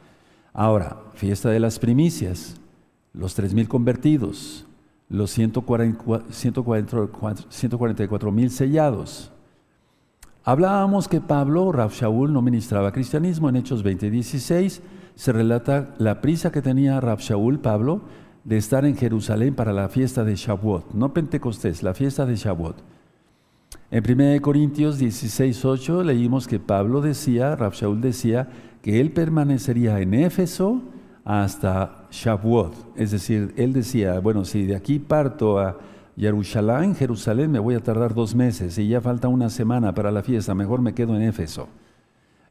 Ahora, 0.54 0.98
fiesta 1.14 1.50
de 1.50 1.60
las 1.60 1.80
primicias, 1.80 2.56
los 3.14 3.34
tres 3.36 3.54
mil 3.54 3.68
convertidos, 3.68 4.66
los 5.10 5.32
144 5.32 8.32
mil 8.32 8.52
sellados. 8.52 9.32
Hablábamos 10.44 11.08
que 11.08 11.20
Pablo, 11.20 11.72
Rab 11.72 11.92
Shaul, 11.92 12.32
no 12.32 12.42
ministraba 12.42 12.92
cristianismo 12.92 13.50
en 13.50 13.58
Hechos 13.58 13.84
20:16. 13.84 14.82
Se 15.16 15.34
relata 15.34 15.96
la 15.98 16.22
prisa 16.22 16.52
que 16.52 16.62
tenía 16.62 17.02
Rab 17.02 17.20
Shaul, 17.20 17.60
Pablo, 17.60 18.02
de 18.44 18.58
estar 18.58 18.86
en 18.86 18.96
Jerusalén 18.96 19.54
para 19.54 19.74
la 19.74 19.90
fiesta 19.90 20.24
de 20.24 20.36
Shavuot, 20.36 20.94
no 20.94 21.14
Pentecostés, 21.14 21.84
la 21.84 21.94
fiesta 21.94 22.26
de 22.26 22.36
Shavuot. 22.36 22.78
En 23.92 24.04
1 24.04 24.42
Corintios 24.42 24.98
16:8 24.98 26.04
leímos 26.04 26.48
que 26.48 26.60
Pablo 26.60 27.02
decía, 27.02 27.56
Rab 27.56 27.74
Shaul 27.74 28.02
decía, 28.02 28.48
que 28.82 29.02
él 29.02 29.12
permanecería 29.12 30.00
en 30.00 30.14
Éfeso 30.14 30.82
hasta 31.30 32.08
Shavuot. 32.10 32.74
Es 32.96 33.12
decir, 33.12 33.54
él 33.56 33.72
decía, 33.72 34.20
bueno, 34.20 34.46
si 34.46 34.66
de 34.66 34.76
aquí 34.76 34.98
parto 34.98 35.60
a 35.60 35.78
Jerusalén, 36.18 36.96
Jerusalén, 36.96 37.52
me 37.52 37.60
voy 37.60 37.76
a 37.76 37.82
tardar 37.82 38.16
dos 38.16 38.34
meses 38.34 38.80
y 38.80 38.88
ya 38.88 39.00
falta 39.00 39.28
una 39.28 39.52
semana 39.52 39.94
para 39.94 40.10
la 40.10 40.24
fiesta, 40.24 40.56
mejor 40.56 40.82
me 40.82 40.96
quedo 40.96 41.16
en 41.16 41.22
Éfeso. 41.22 41.68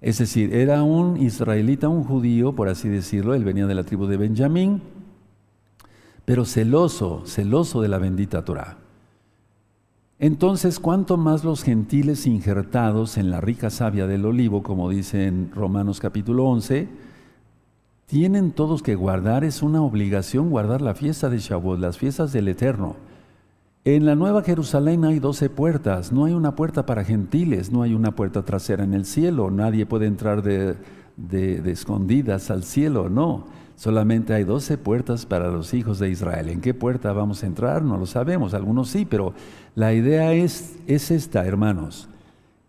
Es 0.00 0.18
decir, 0.18 0.54
era 0.54 0.84
un 0.84 1.20
israelita, 1.20 1.88
un 1.88 2.04
judío, 2.04 2.54
por 2.54 2.68
así 2.68 2.88
decirlo, 2.88 3.34
él 3.34 3.42
venía 3.42 3.66
de 3.66 3.74
la 3.74 3.82
tribu 3.82 4.06
de 4.06 4.16
Benjamín, 4.16 4.80
pero 6.24 6.44
celoso, 6.44 7.24
celoso 7.26 7.82
de 7.82 7.88
la 7.88 7.98
bendita 7.98 8.44
Torah. 8.44 8.76
Entonces, 10.20 10.78
¿cuánto 10.78 11.16
más 11.16 11.42
los 11.42 11.64
gentiles 11.64 12.28
injertados 12.28 13.18
en 13.18 13.30
la 13.32 13.40
rica 13.40 13.70
savia 13.70 14.06
del 14.06 14.24
olivo, 14.24 14.62
como 14.62 14.88
dice 14.88 15.26
en 15.26 15.50
Romanos 15.50 15.98
capítulo 15.98 16.44
11, 16.44 17.07
tienen 18.08 18.52
todos 18.52 18.82
que 18.82 18.94
guardar, 18.94 19.44
es 19.44 19.62
una 19.62 19.82
obligación 19.82 20.48
guardar 20.48 20.80
la 20.80 20.94
fiesta 20.94 21.28
de 21.28 21.38
Shavuot, 21.38 21.78
las 21.78 21.98
fiestas 21.98 22.32
del 22.32 22.48
Eterno. 22.48 22.96
En 23.84 24.06
la 24.06 24.14
Nueva 24.14 24.42
Jerusalén 24.42 25.04
hay 25.04 25.18
doce 25.18 25.50
puertas, 25.50 26.10
no 26.10 26.24
hay 26.24 26.32
una 26.32 26.56
puerta 26.56 26.86
para 26.86 27.04
gentiles, 27.04 27.70
no 27.70 27.82
hay 27.82 27.92
una 27.92 28.16
puerta 28.16 28.46
trasera 28.46 28.82
en 28.82 28.94
el 28.94 29.04
cielo, 29.04 29.50
nadie 29.50 29.84
puede 29.84 30.06
entrar 30.06 30.42
de, 30.42 30.74
de, 31.18 31.70
escondidas 31.70 32.50
al 32.50 32.64
cielo, 32.64 33.10
no. 33.10 33.44
Solamente 33.76 34.32
hay 34.32 34.44
doce 34.44 34.78
puertas 34.78 35.26
para 35.26 35.48
los 35.50 35.74
hijos 35.74 35.98
de 35.98 36.08
Israel. 36.08 36.48
¿En 36.48 36.62
qué 36.62 36.72
puerta 36.72 37.12
vamos 37.12 37.42
a 37.42 37.46
entrar? 37.46 37.82
No 37.82 37.98
lo 37.98 38.06
sabemos, 38.06 38.54
algunos 38.54 38.88
sí, 38.88 39.04
pero 39.04 39.34
la 39.74 39.92
idea 39.92 40.32
es, 40.32 40.78
es 40.86 41.10
esta, 41.10 41.44
hermanos. 41.44 42.08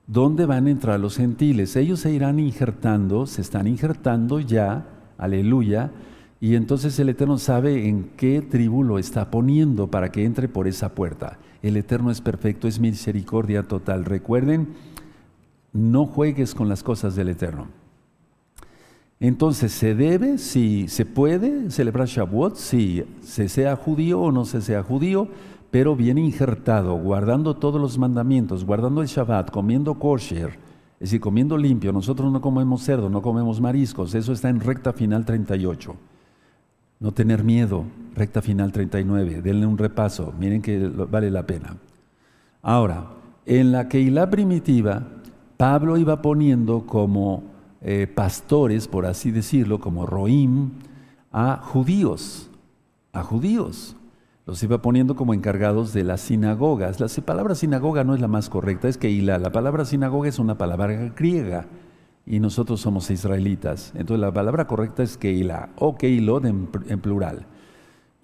¿Dónde 0.06 0.46
van 0.46 0.68
a 0.68 0.72
entrar 0.72 1.00
los 1.00 1.16
gentiles? 1.16 1.78
Ellos 1.78 2.02
se 2.02 2.12
irán 2.12 2.40
injertando, 2.40 3.26
se 3.26 3.42
están 3.42 3.68
injertando 3.68 4.42
ya 4.42 4.99
aleluya, 5.20 5.92
y 6.42 6.56
entonces 6.56 6.98
el 7.00 7.10
Eterno 7.10 7.38
sabe 7.38 7.88
en 7.88 8.12
qué 8.16 8.42
tribu 8.42 8.84
lo 8.84 8.98
está 8.98 9.30
poniendo 9.30 9.88
para 9.88 10.12
que 10.12 10.24
entre 10.24 10.48
por 10.48 10.68
esa 10.68 10.96
puerta. 10.96 11.38
El 11.62 11.76
Eterno 11.76 12.12
es 12.12 12.22
perfecto, 12.22 12.68
es 12.68 12.80
misericordia 12.80 13.64
total. 13.64 14.06
Recuerden, 14.06 14.70
no 15.74 16.06
juegues 16.06 16.56
con 16.56 16.70
las 16.70 16.82
cosas 16.82 17.16
del 17.16 17.30
Eterno. 17.30 17.68
Entonces, 19.20 19.74
¿se 19.74 19.96
debe, 19.96 20.38
si 20.38 20.88
se 20.88 21.06
puede 21.06 21.70
celebrar 21.72 22.08
Shavuot, 22.08 22.56
si 22.56 23.04
se 23.22 23.50
sea 23.50 23.76
judío 23.76 24.22
o 24.22 24.32
no 24.32 24.46
se 24.46 24.62
sea 24.62 24.82
judío, 24.82 25.28
pero 25.72 25.96
bien 25.96 26.18
injertado, 26.18 26.96
guardando 26.96 27.58
todos 27.58 27.82
los 27.82 27.98
mandamientos, 27.98 28.64
guardando 28.64 29.02
el 29.02 29.08
Shabbat, 29.08 29.52
comiendo 29.52 29.96
kosher, 29.96 30.58
es 31.00 31.12
decir, 31.12 31.22
comiendo 31.22 31.58
limpio, 31.58 31.94
nosotros 31.94 32.30
no 32.32 32.42
comemos 32.42 32.84
cerdo, 32.84 33.10
no 33.10 33.22
comemos 33.22 33.62
mariscos, 33.62 34.14
eso 34.16 34.34
está 34.34 34.50
en 34.50 34.60
recta 34.60 34.92
final 34.92 35.24
38. 35.24 35.96
No 37.00 37.14
tener 37.14 37.46
miedo, 37.46 37.86
recta 38.16 38.42
final 38.42 38.74
39, 38.74 39.42
denle 39.42 39.66
un 39.66 39.78
repaso, 39.78 40.34
miren 40.38 40.62
que 40.62 40.78
vale 40.78 41.32
la 41.32 41.46
pena. 41.46 41.78
Ahora, 42.62 43.08
en 43.46 43.72
la 43.72 43.88
Keilah 43.88 44.30
primitiva, 44.30 45.08
Pablo 45.56 45.98
iba 45.98 46.22
poniendo 46.22 46.86
como 46.86 47.44
eh, 47.82 48.06
pastores, 48.14 48.90
por 48.90 49.06
así 49.06 49.32
decirlo, 49.32 49.80
como 49.80 50.06
roim, 50.06 50.72
a 51.32 51.62
judíos, 51.64 52.50
a 53.14 53.24
judíos 53.24 53.96
los 54.50 54.64
iba 54.64 54.82
poniendo 54.82 55.16
como 55.16 55.36
encargados 55.36 55.94
de 55.94 56.04
las 56.04 56.22
sinagogas. 56.22 57.00
La 57.00 57.08
palabra 57.24 57.54
sinagoga 57.54 58.04
no 58.04 58.16
es 58.16 58.20
la 58.20 58.28
más 58.28 58.50
correcta, 58.50 58.88
es 58.88 58.98
Keilah. 58.98 59.38
La 59.38 59.52
palabra 59.52 59.86
sinagoga 59.86 60.28
es 60.28 60.40
una 60.40 60.58
palabra 60.58 61.14
griega 61.16 61.68
y 62.26 62.40
nosotros 62.40 62.82
somos 62.82 63.12
israelitas. 63.12 63.92
Entonces 63.96 64.22
la 64.22 64.34
palabra 64.34 64.66
correcta 64.66 65.04
es 65.04 65.18
Keilah 65.18 65.70
o 65.78 65.96
Keilot 65.98 66.46
en, 66.46 66.66
plural. 67.00 67.46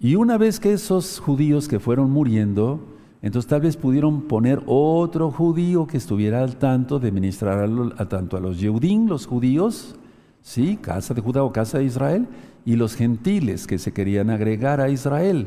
Y 0.00 0.16
una 0.16 0.36
vez 0.36 0.58
que 0.58 0.72
esos 0.72 1.20
judíos 1.20 1.68
que 1.68 1.78
fueron 1.78 2.10
muriendo, 2.10 2.80
entonces 3.22 3.48
tal 3.48 3.60
vez 3.60 3.76
pudieron 3.76 4.22
poner 4.22 4.64
otro 4.66 5.30
judío 5.30 5.86
que 5.86 5.96
estuviera 5.96 6.42
al 6.42 6.56
tanto 6.56 6.98
de 6.98 7.12
ministrar 7.12 7.70
a, 7.98 8.08
tanto 8.08 8.36
a 8.36 8.40
los 8.40 8.58
Yehudim, 8.58 9.06
los 9.06 9.26
judíos, 9.26 9.94
sí, 10.42 10.76
casa 10.76 11.14
de 11.14 11.20
Judá 11.20 11.44
o 11.44 11.52
casa 11.52 11.78
de 11.78 11.84
Israel, 11.84 12.26
y 12.64 12.74
los 12.74 12.96
gentiles 12.96 13.68
que 13.68 13.78
se 13.78 13.92
querían 13.92 14.28
agregar 14.28 14.80
a 14.80 14.88
Israel. 14.88 15.46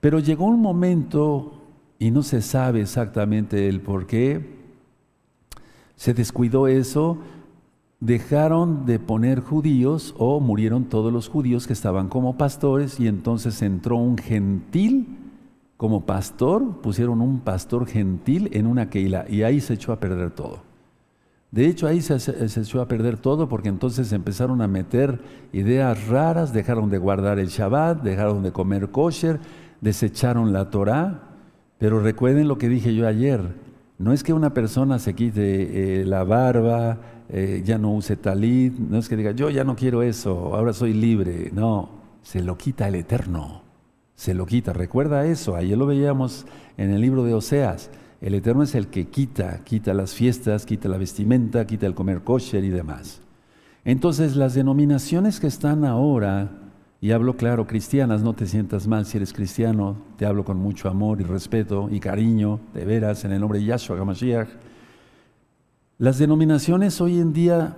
Pero 0.00 0.18
llegó 0.20 0.46
un 0.46 0.60
momento, 0.60 1.62
y 1.98 2.10
no 2.10 2.22
se 2.22 2.42
sabe 2.42 2.80
exactamente 2.80 3.68
el 3.68 3.80
por 3.80 4.06
qué, 4.06 4.58
se 5.96 6.14
descuidó 6.14 6.68
eso, 6.68 7.18
dejaron 8.00 8.86
de 8.86 9.00
poner 9.00 9.40
judíos 9.40 10.14
o 10.18 10.38
murieron 10.38 10.84
todos 10.84 11.12
los 11.12 11.28
judíos 11.28 11.66
que 11.66 11.72
estaban 11.72 12.08
como 12.08 12.38
pastores 12.38 13.00
y 13.00 13.08
entonces 13.08 13.60
entró 13.62 13.96
un 13.96 14.16
gentil 14.16 15.18
como 15.76 16.06
pastor, 16.06 16.80
pusieron 16.80 17.20
un 17.20 17.40
pastor 17.40 17.86
gentil 17.86 18.50
en 18.52 18.66
una 18.66 18.90
keila 18.90 19.26
y 19.28 19.42
ahí 19.42 19.60
se 19.60 19.74
echó 19.74 19.92
a 19.92 20.00
perder 20.00 20.30
todo. 20.30 20.62
De 21.50 21.66
hecho, 21.66 21.86
ahí 21.86 22.02
se, 22.02 22.20
se, 22.20 22.60
echó 22.60 22.82
a 22.82 22.88
perder 22.88 23.16
todo 23.16 23.48
porque 23.48 23.70
entonces 23.70 24.12
empezaron 24.12 24.60
a 24.60 24.68
meter 24.68 25.20
ideas 25.52 26.06
raras, 26.06 26.52
dejaron 26.52 26.90
de 26.90 26.98
guardar 26.98 27.38
el 27.38 27.48
Shabbat, 27.48 28.02
dejaron 28.02 28.42
de 28.42 28.52
comer 28.52 28.90
kosher, 28.90 29.40
desecharon 29.80 30.52
la 30.52 30.70
Torah, 30.70 31.22
pero 31.78 32.00
recuerden 32.00 32.48
lo 32.48 32.58
que 32.58 32.68
dije 32.68 32.94
yo 32.94 33.06
ayer, 33.06 33.54
no 33.98 34.12
es 34.12 34.22
que 34.22 34.32
una 34.32 34.54
persona 34.54 34.98
se 34.98 35.14
quite 35.14 36.00
eh, 36.00 36.04
la 36.04 36.24
barba, 36.24 36.98
eh, 37.28 37.62
ya 37.64 37.78
no 37.78 37.92
use 37.92 38.16
talit, 38.16 38.78
no 38.78 38.98
es 38.98 39.08
que 39.08 39.16
diga, 39.16 39.32
yo 39.32 39.50
ya 39.50 39.64
no 39.64 39.76
quiero 39.76 40.02
eso, 40.02 40.54
ahora 40.54 40.72
soy 40.72 40.94
libre, 40.94 41.50
no, 41.52 41.90
se 42.22 42.42
lo 42.42 42.56
quita 42.56 42.88
el 42.88 42.94
Eterno, 42.94 43.62
se 44.14 44.34
lo 44.34 44.46
quita, 44.46 44.72
recuerda 44.72 45.26
eso, 45.26 45.56
ayer 45.56 45.76
lo 45.76 45.86
veíamos 45.86 46.46
en 46.76 46.90
el 46.90 47.00
libro 47.00 47.24
de 47.24 47.34
Oseas, 47.34 47.90
el 48.20 48.34
Eterno 48.34 48.62
es 48.64 48.74
el 48.74 48.88
que 48.88 49.08
quita, 49.08 49.62
quita 49.64 49.94
las 49.94 50.14
fiestas, 50.14 50.66
quita 50.66 50.88
la 50.88 50.98
vestimenta, 50.98 51.66
quita 51.66 51.86
el 51.86 51.94
comer 51.94 52.22
kosher 52.22 52.64
y 52.64 52.70
demás. 52.70 53.20
Entonces 53.84 54.34
las 54.34 54.54
denominaciones 54.54 55.38
que 55.38 55.46
están 55.46 55.84
ahora, 55.84 56.50
y 57.00 57.12
hablo 57.12 57.36
claro, 57.36 57.66
cristianas, 57.66 58.22
no 58.22 58.34
te 58.34 58.46
sientas 58.46 58.88
mal 58.88 59.06
si 59.06 59.18
eres 59.18 59.32
cristiano, 59.32 59.96
te 60.16 60.26
hablo 60.26 60.44
con 60.44 60.58
mucho 60.58 60.88
amor 60.88 61.20
y 61.20 61.24
respeto 61.24 61.88
y 61.90 62.00
cariño, 62.00 62.58
de 62.74 62.84
veras, 62.84 63.24
en 63.24 63.32
el 63.32 63.40
nombre 63.40 63.60
de 63.60 63.66
Yahshua 63.66 63.98
HaMashiach. 63.98 64.48
Las 65.98 66.18
denominaciones 66.18 67.00
hoy 67.00 67.20
en 67.20 67.32
día, 67.32 67.76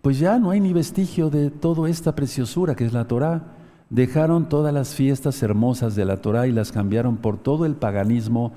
pues 0.00 0.20
ya 0.20 0.38
no 0.38 0.50
hay 0.50 0.60
ni 0.60 0.72
vestigio 0.72 1.28
de 1.28 1.50
toda 1.50 1.90
esta 1.90 2.14
preciosura 2.14 2.76
que 2.76 2.84
es 2.84 2.92
la 2.92 3.08
Torah. 3.08 3.54
Dejaron 3.90 4.48
todas 4.48 4.72
las 4.72 4.94
fiestas 4.94 5.42
hermosas 5.42 5.96
de 5.96 6.04
la 6.04 6.18
Torah 6.18 6.46
y 6.46 6.52
las 6.52 6.70
cambiaron 6.70 7.16
por 7.16 7.38
todo 7.38 7.66
el 7.66 7.74
paganismo 7.74 8.52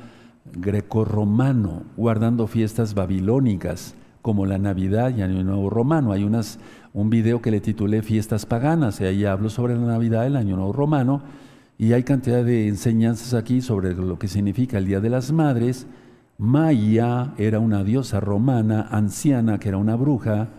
grecorromano, 0.53 1.83
guardando 1.97 2.47
fiestas 2.47 2.93
babilónicas 2.93 3.95
como 4.21 4.45
la 4.45 4.57
Navidad 4.57 5.15
y 5.15 5.21
Año 5.21 5.43
Nuevo 5.43 5.69
Romano. 5.69 6.11
Hay 6.11 6.23
unas, 6.23 6.59
un 6.93 7.09
video 7.09 7.41
que 7.41 7.51
le 7.51 7.61
titulé 7.61 8.01
Fiestas 8.01 8.45
Paganas 8.45 8.99
y 9.01 9.05
ahí 9.05 9.25
hablo 9.25 9.49
sobre 9.49 9.75
la 9.75 9.85
Navidad, 9.85 10.25
el 10.25 10.35
Año 10.35 10.55
Nuevo 10.55 10.73
Romano 10.73 11.21
y 11.79 11.93
hay 11.93 12.03
cantidad 12.03 12.43
de 12.43 12.67
enseñanzas 12.67 13.33
aquí 13.33 13.61
sobre 13.61 13.93
lo 13.93 14.19
que 14.19 14.27
significa 14.27 14.77
el 14.77 14.85
Día 14.85 14.99
de 14.99 15.09
las 15.09 15.31
Madres. 15.31 15.87
Maya 16.37 17.33
era 17.37 17.59
una 17.59 17.85
diosa 17.85 18.19
romana, 18.19 18.87
anciana, 18.91 19.59
que 19.59 19.69
era 19.69 19.77
una 19.77 19.95
bruja, 19.95 20.49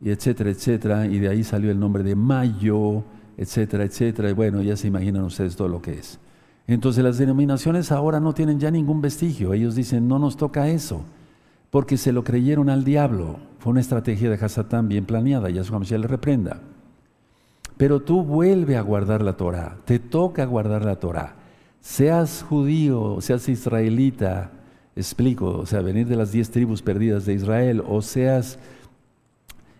y 0.00 0.10
etcétera, 0.10 0.50
etcétera, 0.50 1.06
y 1.06 1.18
de 1.18 1.28
ahí 1.28 1.42
salió 1.42 1.70
el 1.70 1.80
nombre 1.80 2.02
de 2.02 2.14
Mayo, 2.14 3.02
etcétera, 3.38 3.84
etcétera, 3.84 4.28
y 4.28 4.34
bueno, 4.34 4.60
ya 4.60 4.76
se 4.76 4.88
imaginan 4.88 5.24
ustedes 5.24 5.56
todo 5.56 5.68
lo 5.68 5.80
que 5.80 5.92
es. 5.92 6.18
Entonces 6.66 7.02
las 7.02 7.16
denominaciones 7.16 7.90
ahora 7.90 8.20
no 8.20 8.34
tienen 8.34 8.60
ya 8.60 8.70
ningún 8.70 9.00
vestigio, 9.00 9.54
ellos 9.54 9.74
dicen, 9.74 10.06
no 10.06 10.18
nos 10.18 10.36
toca 10.36 10.68
eso, 10.68 11.02
porque 11.70 11.96
se 11.96 12.12
lo 12.12 12.24
creyeron 12.24 12.68
al 12.68 12.84
diablo, 12.84 13.38
fue 13.58 13.70
una 13.72 13.80
estrategia 13.80 14.30
de 14.30 14.36
Hasatán 14.36 14.88
bien 14.88 15.04
planeada, 15.04 15.50
ya 15.50 15.64
su 15.64 15.78
le 15.78 16.06
reprenda. 16.06 16.60
Pero 17.76 18.00
tú 18.00 18.24
vuelve 18.24 18.76
a 18.76 18.82
guardar 18.82 19.22
la 19.22 19.36
Torah, 19.36 19.78
te 19.84 19.98
toca 19.98 20.44
guardar 20.44 20.84
la 20.84 20.96
Torah. 20.96 21.36
Seas 21.80 22.44
judío, 22.48 23.20
seas 23.20 23.48
israelita, 23.48 24.50
explico, 24.96 25.58
o 25.58 25.66
sea, 25.66 25.80
venir 25.80 26.08
de 26.08 26.16
las 26.16 26.32
diez 26.32 26.50
tribus 26.50 26.82
perdidas 26.82 27.24
de 27.24 27.34
Israel, 27.34 27.82
o 27.86 28.02
seas 28.02 28.58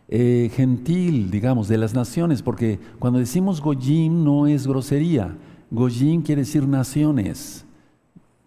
eh, 0.08 0.50
gentil, 0.54 1.30
digamos, 1.30 1.68
de 1.68 1.76
las 1.76 1.92
naciones, 1.92 2.40
porque 2.40 2.78
cuando 2.98 3.18
decimos 3.18 3.60
Goyim 3.60 4.24
no 4.24 4.46
es 4.46 4.66
grosería, 4.66 5.36
Goyim 5.70 6.22
quiere 6.22 6.42
decir 6.42 6.66
naciones, 6.66 7.64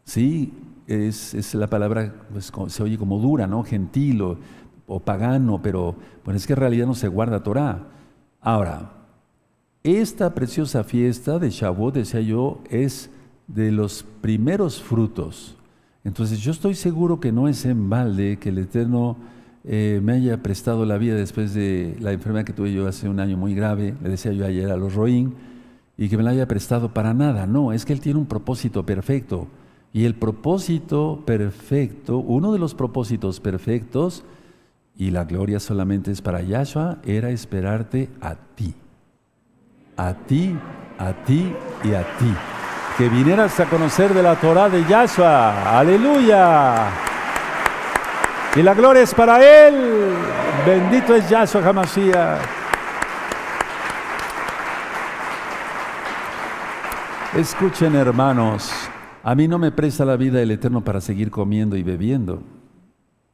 ¿sí? 0.05 0.53
Es, 0.87 1.53
la 1.53 1.67
palabra, 1.67 2.13
pues, 2.31 2.51
se 2.67 2.83
oye 2.83 2.97
como 2.97 3.19
dura, 3.19 3.47
¿no? 3.47 3.63
Gentil 3.63 4.21
o, 4.23 4.37
o 4.93 4.99
pagano, 4.99 5.61
pero 5.61 5.95
bueno, 6.25 6.37
es 6.37 6.45
que 6.45 6.53
en 6.53 6.59
realidad 6.59 6.85
no 6.85 6.95
se 6.95 7.07
guarda 7.07 7.43
Torah. 7.43 7.87
Ahora, 8.41 8.91
esta 9.83 10.33
preciosa 10.35 10.83
fiesta 10.83 11.39
de 11.39 11.49
Shavuot, 11.49 11.95
decía 11.95 12.21
yo, 12.21 12.59
es 12.69 13.09
de 13.47 13.71
los 13.71 14.05
primeros 14.21 14.81
frutos. 14.81 15.55
Entonces 16.03 16.39
yo 16.39 16.51
estoy 16.51 16.75
seguro 16.75 17.19
que 17.19 17.31
no 17.31 17.47
es 17.47 17.65
en 17.65 17.89
balde 17.89 18.37
que 18.37 18.49
el 18.49 18.57
Eterno 18.57 19.17
eh, 19.63 19.99
me 20.03 20.13
haya 20.13 20.41
prestado 20.41 20.85
la 20.85 20.97
vida 20.97 21.15
después 21.15 21.53
de 21.53 21.95
la 21.99 22.11
enfermedad 22.11 22.45
que 22.45 22.53
tuve 22.53 22.73
yo 22.73 22.87
hace 22.87 23.07
un 23.07 23.19
año 23.19 23.37
muy 23.37 23.53
grave, 23.53 23.95
le 24.01 24.09
decía 24.09 24.31
yo 24.33 24.45
ayer 24.45 24.71
a 24.71 24.77
los 24.77 24.95
Roín, 24.95 25.35
y 25.97 26.09
que 26.09 26.17
me 26.17 26.23
la 26.23 26.31
haya 26.31 26.47
prestado 26.47 26.93
para 26.93 27.13
nada. 27.13 27.45
No, 27.45 27.73
es 27.73 27.85
que 27.85 27.93
Él 27.93 28.01
tiene 28.01 28.19
un 28.19 28.25
propósito 28.25 28.85
perfecto. 28.85 29.47
Y 29.93 30.05
el 30.05 30.15
propósito 30.15 31.21
perfecto, 31.25 32.17
uno 32.17 32.53
de 32.53 32.59
los 32.59 32.73
propósitos 32.73 33.39
perfectos, 33.39 34.23
y 35.01 35.09
la 35.09 35.23
gloria 35.23 35.59
solamente 35.59 36.11
es 36.11 36.21
para 36.21 36.41
Yahshua, 36.41 36.99
era 37.03 37.29
esperarte 37.29 38.09
a 38.21 38.35
ti 38.35 38.75
a 39.97 40.13
ti, 40.13 40.57
a 40.97 41.13
ti 41.13 41.53
y 41.83 41.93
a 41.93 42.03
ti. 42.17 42.33
Que 42.97 43.09
vinieras 43.09 43.59
a 43.59 43.65
conocer 43.65 44.13
de 44.13 44.23
la 44.23 44.35
Torah 44.35 44.69
de 44.69 44.83
Yahshua. 44.85 45.79
Aleluya. 45.79 46.89
Y 48.55 48.61
la 48.61 48.73
gloria 48.73 49.03
es 49.03 49.13
para 49.13 49.41
Él. 49.41 50.13
Bendito 50.65 51.15
es 51.15 51.29
Yahshua 51.29 51.67
Hamashiach. 51.67 52.39
Escuchen 57.35 57.95
hermanos, 57.95 58.73
a 59.23 59.35
mí 59.35 59.47
no 59.47 59.57
me 59.57 59.71
presta 59.71 60.03
la 60.03 60.17
vida 60.17 60.41
el 60.41 60.51
Eterno 60.51 60.83
para 60.83 60.99
seguir 60.99 61.31
comiendo 61.31 61.77
y 61.77 61.83
bebiendo. 61.83 62.43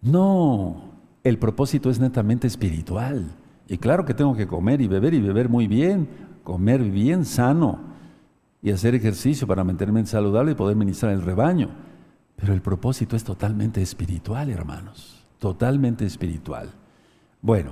No, 0.02 0.97
el 1.28 1.40
propósito 1.40 1.90
es 1.90 2.00
netamente 2.00 2.48
espiritual. 2.48 3.26
Y 3.68 3.78
claro 3.78 4.06
que 4.06 4.14
tengo 4.14 4.36
que 4.36 4.48
comer 4.48 4.82
y 4.82 4.88
beber 4.88 5.14
y 5.14 5.22
beber 5.22 5.50
muy 5.50 5.68
bien, 5.68 6.08
comer 6.44 6.82
bien 6.84 7.26
sano 7.26 7.80
y 8.62 8.72
hacer 8.72 8.96
ejercicio 8.96 9.46
para 9.46 9.64
mantenerme 9.64 10.06
saludable 10.06 10.54
y 10.54 10.56
poder 10.56 10.76
ministrar 10.76 11.12
el 11.12 11.22
rebaño. 11.22 11.70
Pero 12.38 12.54
el 12.54 12.62
propósito 12.62 13.16
es 13.16 13.24
totalmente 13.24 13.82
espiritual, 13.82 14.50
hermanos, 14.50 15.26
totalmente 15.40 16.06
espiritual. 16.06 16.70
Bueno, 17.42 17.72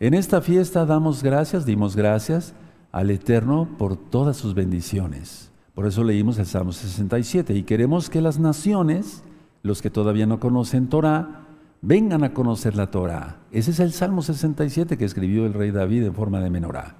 en 0.00 0.14
esta 0.14 0.40
fiesta 0.40 0.84
damos 0.84 1.22
gracias, 1.22 1.64
dimos 1.64 1.94
gracias 1.94 2.54
al 2.90 3.10
Eterno 3.10 3.68
por 3.78 3.96
todas 3.96 4.36
sus 4.36 4.54
bendiciones. 4.54 5.50
Por 5.74 5.86
eso 5.86 6.04
leímos 6.04 6.38
el 6.38 6.46
Salmo 6.46 6.72
67 6.72 7.54
y 7.54 7.62
queremos 7.62 8.10
que 8.10 8.20
las 8.20 8.38
naciones, 8.38 9.22
los 9.62 9.82
que 9.82 9.90
todavía 9.90 10.26
no 10.26 10.40
conocen 10.40 10.88
Torah, 10.88 11.43
vengan 11.86 12.24
a 12.24 12.32
conocer 12.32 12.76
la 12.76 12.90
Torah. 12.90 13.36
Ese 13.52 13.70
es 13.70 13.80
el 13.80 13.92
Salmo 13.92 14.22
67 14.22 14.96
que 14.96 15.04
escribió 15.04 15.44
el 15.44 15.52
rey 15.52 15.70
David 15.70 16.04
en 16.04 16.14
forma 16.14 16.40
de 16.40 16.50
menorá. 16.50 16.96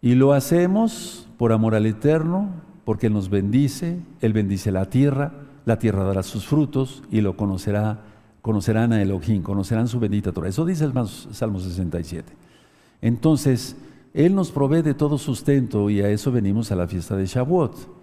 Y 0.00 0.14
lo 0.14 0.32
hacemos 0.32 1.28
por 1.36 1.52
amor 1.52 1.74
al 1.74 1.84
Eterno, 1.84 2.48
porque 2.86 3.08
Él 3.08 3.12
nos 3.12 3.28
bendice, 3.28 4.00
Él 4.22 4.32
bendice 4.32 4.72
la 4.72 4.86
tierra, 4.86 5.32
la 5.66 5.78
tierra 5.78 6.04
dará 6.04 6.22
sus 6.22 6.46
frutos 6.46 7.02
y 7.10 7.20
lo 7.20 7.36
conocerá, 7.36 8.00
conocerán 8.40 8.94
a 8.94 9.02
Elohim, 9.02 9.42
conocerán 9.42 9.86
su 9.86 10.00
bendita 10.00 10.32
Torah. 10.32 10.48
Eso 10.48 10.64
dice 10.64 10.84
el 10.84 10.92
Salmo 11.32 11.60
67. 11.60 12.32
Entonces, 13.02 13.76
Él 14.14 14.34
nos 14.34 14.50
provee 14.50 14.80
de 14.80 14.94
todo 14.94 15.18
sustento 15.18 15.90
y 15.90 16.00
a 16.00 16.08
eso 16.08 16.32
venimos 16.32 16.72
a 16.72 16.76
la 16.76 16.88
fiesta 16.88 17.16
de 17.16 17.26
Shavuot. 17.26 18.00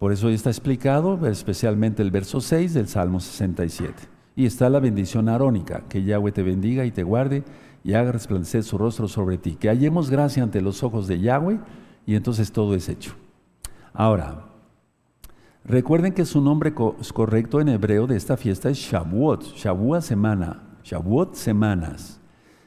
Por 0.00 0.12
eso 0.12 0.28
está 0.30 0.50
explicado 0.50 1.24
especialmente 1.28 2.02
el 2.02 2.10
verso 2.10 2.40
6 2.40 2.74
del 2.74 2.88
Salmo 2.88 3.20
67. 3.20 4.17
Y 4.38 4.46
está 4.46 4.70
la 4.70 4.78
bendición 4.78 5.28
arónica, 5.28 5.82
que 5.88 6.04
Yahweh 6.04 6.30
te 6.30 6.44
bendiga 6.44 6.84
y 6.84 6.92
te 6.92 7.02
guarde 7.02 7.42
y 7.82 7.94
haga 7.94 8.12
resplandecer 8.12 8.62
su 8.62 8.78
rostro 8.78 9.08
sobre 9.08 9.36
ti. 9.36 9.56
Que 9.56 9.68
hallemos 9.68 10.10
gracia 10.10 10.44
ante 10.44 10.60
los 10.60 10.84
ojos 10.84 11.08
de 11.08 11.18
Yahweh 11.18 11.58
y 12.06 12.14
entonces 12.14 12.52
todo 12.52 12.76
es 12.76 12.88
hecho. 12.88 13.14
Ahora, 13.92 14.44
recuerden 15.64 16.12
que 16.12 16.24
su 16.24 16.40
nombre 16.40 16.72
correcto 16.72 17.60
en 17.60 17.68
hebreo 17.68 18.06
de 18.06 18.16
esta 18.16 18.36
fiesta 18.36 18.70
es 18.70 18.78
Shavuot, 18.78 19.56
Shavuot 19.56 20.02
semana, 20.02 20.62
Shavuot 20.84 21.34
semanas. 21.34 22.20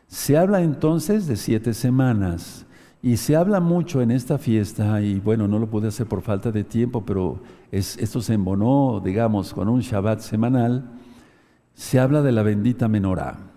Se 0.07 0.37
habla 0.37 0.61
entonces 0.63 1.25
de 1.25 1.37
siete 1.37 1.73
semanas 1.73 2.65
y 3.01 3.15
se 3.15 3.37
habla 3.37 3.61
mucho 3.61 4.01
en 4.01 4.11
esta 4.11 4.37
fiesta 4.37 5.01
y 5.01 5.21
bueno, 5.21 5.47
no 5.47 5.57
lo 5.57 5.69
pude 5.69 5.87
hacer 5.87 6.05
por 6.05 6.21
falta 6.21 6.51
de 6.51 6.65
tiempo, 6.65 7.05
pero 7.05 7.39
esto 7.71 8.21
se 8.21 8.33
embonó, 8.33 9.01
digamos, 9.01 9.53
con 9.53 9.69
un 9.69 9.79
Shabbat 9.79 10.19
semanal. 10.19 10.97
Se 11.73 11.99
habla 11.99 12.21
de 12.21 12.31
la 12.31 12.43
bendita 12.43 12.87
menorá. 12.87 13.51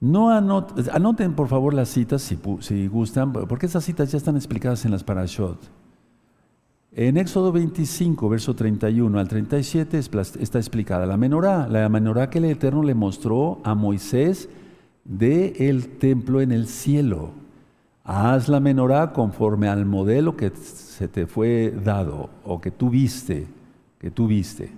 No 0.00 0.30
anoten, 0.30 1.34
por 1.34 1.48
favor 1.48 1.72
las 1.72 1.88
citas 1.88 2.22
si, 2.22 2.86
gustan, 2.86 3.32
porque 3.32 3.66
esas 3.66 3.84
citas 3.84 4.12
ya 4.12 4.18
están 4.18 4.36
explicadas 4.36 4.84
en 4.84 4.90
las 4.90 5.02
parashot. 5.02 5.58
En 6.92 7.16
Éxodo 7.16 7.52
25, 7.52 8.28
verso 8.28 8.54
31 8.54 9.18
al 9.18 9.28
37 9.28 9.98
está 9.98 10.58
explicada 10.58 11.06
la 11.06 11.16
menorá, 11.16 11.66
la 11.68 11.88
menorá 11.88 12.30
que 12.30 12.38
el 12.38 12.46
Eterno 12.46 12.82
le 12.82 12.94
mostró 12.94 13.60
a 13.64 13.74
Moisés 13.74 14.48
de 15.04 15.68
el 15.68 15.98
templo 15.98 16.40
en 16.40 16.52
el 16.52 16.66
cielo. 16.66 17.32
Haz 18.04 18.48
la 18.48 18.60
menorá 18.60 19.12
conforme 19.12 19.68
al 19.68 19.84
modelo 19.84 20.36
que 20.36 20.50
se 20.50 21.08
te 21.08 21.26
fue 21.26 21.74
dado 21.84 22.30
o 22.44 22.60
que 22.60 22.70
tú 22.70 22.90
viste, 22.90 23.46
que 23.98 24.10
tú 24.10 24.26
viste. 24.26 24.72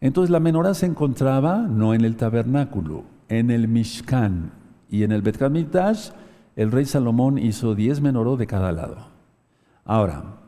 Entonces 0.00 0.30
la 0.30 0.40
menorá 0.40 0.74
se 0.74 0.86
encontraba 0.86 1.58
no 1.58 1.94
en 1.94 2.04
el 2.04 2.16
tabernáculo, 2.16 3.04
en 3.28 3.50
el 3.50 3.68
Mishkan 3.68 4.52
y 4.88 5.02
en 5.02 5.12
el 5.12 5.22
Bet 5.22 5.38
el 6.56 6.72
rey 6.72 6.84
Salomón 6.84 7.38
hizo 7.38 7.74
diez 7.74 8.00
menorot 8.00 8.38
de 8.38 8.46
cada 8.46 8.72
lado. 8.72 9.08
Ahora, 9.84 10.40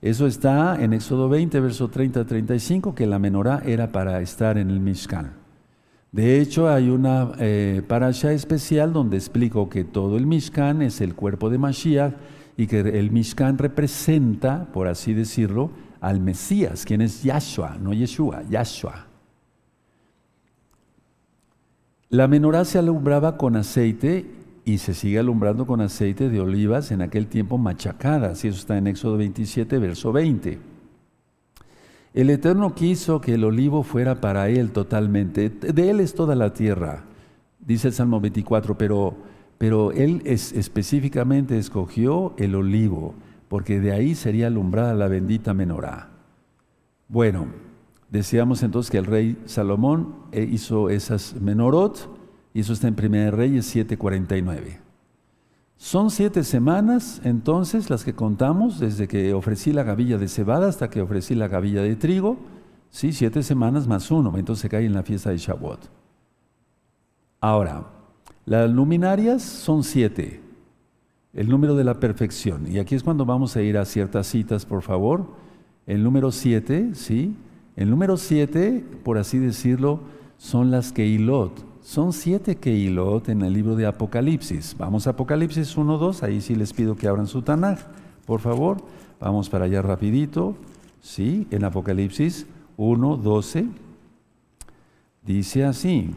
eso 0.00 0.26
está 0.26 0.82
en 0.82 0.92
Éxodo 0.92 1.28
20, 1.28 1.60
verso 1.60 1.88
30 1.88 2.24
35, 2.24 2.94
que 2.94 3.06
la 3.06 3.18
menorá 3.18 3.62
era 3.66 3.92
para 3.92 4.20
estar 4.20 4.56
en 4.58 4.70
el 4.70 4.80
Mishkan. 4.80 5.32
De 6.12 6.40
hecho, 6.40 6.68
hay 6.68 6.88
una 6.88 7.32
eh, 7.38 7.82
parasha 7.86 8.32
especial 8.32 8.92
donde 8.92 9.16
explico 9.16 9.68
que 9.68 9.84
todo 9.84 10.16
el 10.16 10.26
Mishkan 10.26 10.82
es 10.82 11.00
el 11.00 11.14
cuerpo 11.14 11.50
de 11.50 11.58
Mashiach 11.58 12.14
y 12.56 12.66
que 12.66 12.80
el 12.80 13.10
Mishkan 13.12 13.58
representa, 13.58 14.66
por 14.72 14.88
así 14.88 15.14
decirlo, 15.14 15.70
al 16.00 16.20
Mesías, 16.20 16.84
quien 16.84 17.00
es 17.00 17.22
Yahshua, 17.22 17.76
no 17.78 17.92
Yeshua, 17.92 18.42
Yahshua. 18.48 19.06
La 22.08 22.26
menorá 22.26 22.64
se 22.64 22.78
alumbraba 22.78 23.36
con 23.36 23.56
aceite 23.56 24.26
y 24.64 24.78
se 24.78 24.94
sigue 24.94 25.18
alumbrando 25.18 25.66
con 25.66 25.80
aceite 25.80 26.28
de 26.28 26.40
olivas 26.40 26.90
en 26.90 27.02
aquel 27.02 27.26
tiempo 27.26 27.58
machacadas, 27.58 28.44
y 28.44 28.48
eso 28.48 28.58
está 28.58 28.78
en 28.78 28.86
Éxodo 28.86 29.16
27, 29.16 29.78
verso 29.78 30.12
20. 30.12 30.58
El 32.12 32.30
Eterno 32.30 32.74
quiso 32.74 33.20
que 33.20 33.34
el 33.34 33.44
olivo 33.44 33.84
fuera 33.84 34.20
para 34.20 34.48
él 34.48 34.72
totalmente, 34.72 35.48
de 35.50 35.90
él 35.90 36.00
es 36.00 36.14
toda 36.14 36.34
la 36.34 36.52
tierra, 36.52 37.04
dice 37.60 37.88
el 37.88 37.94
Salmo 37.94 38.20
24, 38.20 38.76
pero, 38.76 39.16
pero 39.58 39.92
él 39.92 40.22
es, 40.24 40.52
específicamente 40.52 41.58
escogió 41.58 42.34
el 42.36 42.56
olivo, 42.56 43.14
porque 43.50 43.80
de 43.80 43.92
ahí 43.92 44.14
sería 44.14 44.46
alumbrada 44.46 44.94
la 44.94 45.08
bendita 45.08 45.52
menorá. 45.52 46.08
Bueno, 47.08 47.48
Decíamos 48.10 48.64
entonces 48.64 48.90
que 48.90 48.98
el 48.98 49.06
rey 49.06 49.40
Salomón 49.44 50.16
eh, 50.32 50.46
hizo 50.50 50.90
esas 50.90 51.34
menorot, 51.40 52.10
y 52.52 52.60
eso 52.60 52.72
está 52.72 52.88
en 52.88 52.96
Primera 52.96 53.30
Reyes 53.30 53.72
7:49. 53.74 54.80
Son 55.76 56.10
siete 56.10 56.42
semanas 56.42 57.22
entonces 57.24 57.88
las 57.88 58.04
que 58.04 58.14
contamos 58.14 58.80
desde 58.80 59.06
que 59.06 59.32
ofrecí 59.32 59.72
la 59.72 59.84
gavilla 59.84 60.18
de 60.18 60.28
cebada 60.28 60.68
hasta 60.68 60.90
que 60.90 61.00
ofrecí 61.00 61.34
la 61.36 61.48
gavilla 61.48 61.82
de 61.82 61.94
trigo. 61.94 62.36
Sí, 62.90 63.12
siete 63.12 63.44
semanas 63.44 63.86
más 63.86 64.10
uno, 64.10 64.36
entonces 64.36 64.68
cae 64.68 64.84
en 64.84 64.92
la 64.92 65.04
fiesta 65.04 65.30
de 65.30 65.38
Shavuot. 65.38 65.88
Ahora, 67.40 67.86
las 68.44 68.68
luminarias 68.68 69.42
son 69.42 69.84
siete, 69.84 70.42
el 71.34 71.48
número 71.48 71.76
de 71.76 71.84
la 71.84 72.00
perfección. 72.00 72.66
Y 72.70 72.78
aquí 72.78 72.94
es 72.94 73.02
cuando 73.02 73.24
vamos 73.24 73.56
a 73.56 73.62
ir 73.62 73.78
a 73.78 73.84
ciertas 73.84 74.26
citas, 74.26 74.66
por 74.66 74.82
favor. 74.82 75.26
El 75.86 76.02
número 76.02 76.30
siete, 76.30 76.94
¿sí? 76.94 77.34
El 77.76 77.90
número 77.90 78.16
siete, 78.16 78.84
por 79.04 79.18
así 79.18 79.38
decirlo, 79.38 80.00
son 80.38 80.70
las 80.70 80.92
Keilot. 80.92 81.52
Son 81.82 82.12
siete 82.12 82.56
Keilot 82.56 83.28
en 83.28 83.42
el 83.42 83.52
libro 83.52 83.76
de 83.76 83.86
Apocalipsis. 83.86 84.76
Vamos 84.78 85.06
a 85.06 85.10
Apocalipsis 85.10 85.76
1, 85.76 85.98
2, 85.98 86.22
ahí 86.22 86.40
sí 86.40 86.54
les 86.54 86.72
pido 86.72 86.96
que 86.96 87.08
abran 87.08 87.26
su 87.26 87.42
Tanaj, 87.42 87.78
por 88.26 88.40
favor. 88.40 88.78
Vamos 89.18 89.48
para 89.48 89.66
allá 89.66 89.82
rapidito. 89.82 90.56
Sí, 91.00 91.46
en 91.50 91.64
Apocalipsis 91.64 92.46
1, 92.76 93.16
12, 93.16 93.66
dice 95.24 95.64
así. 95.64 96.10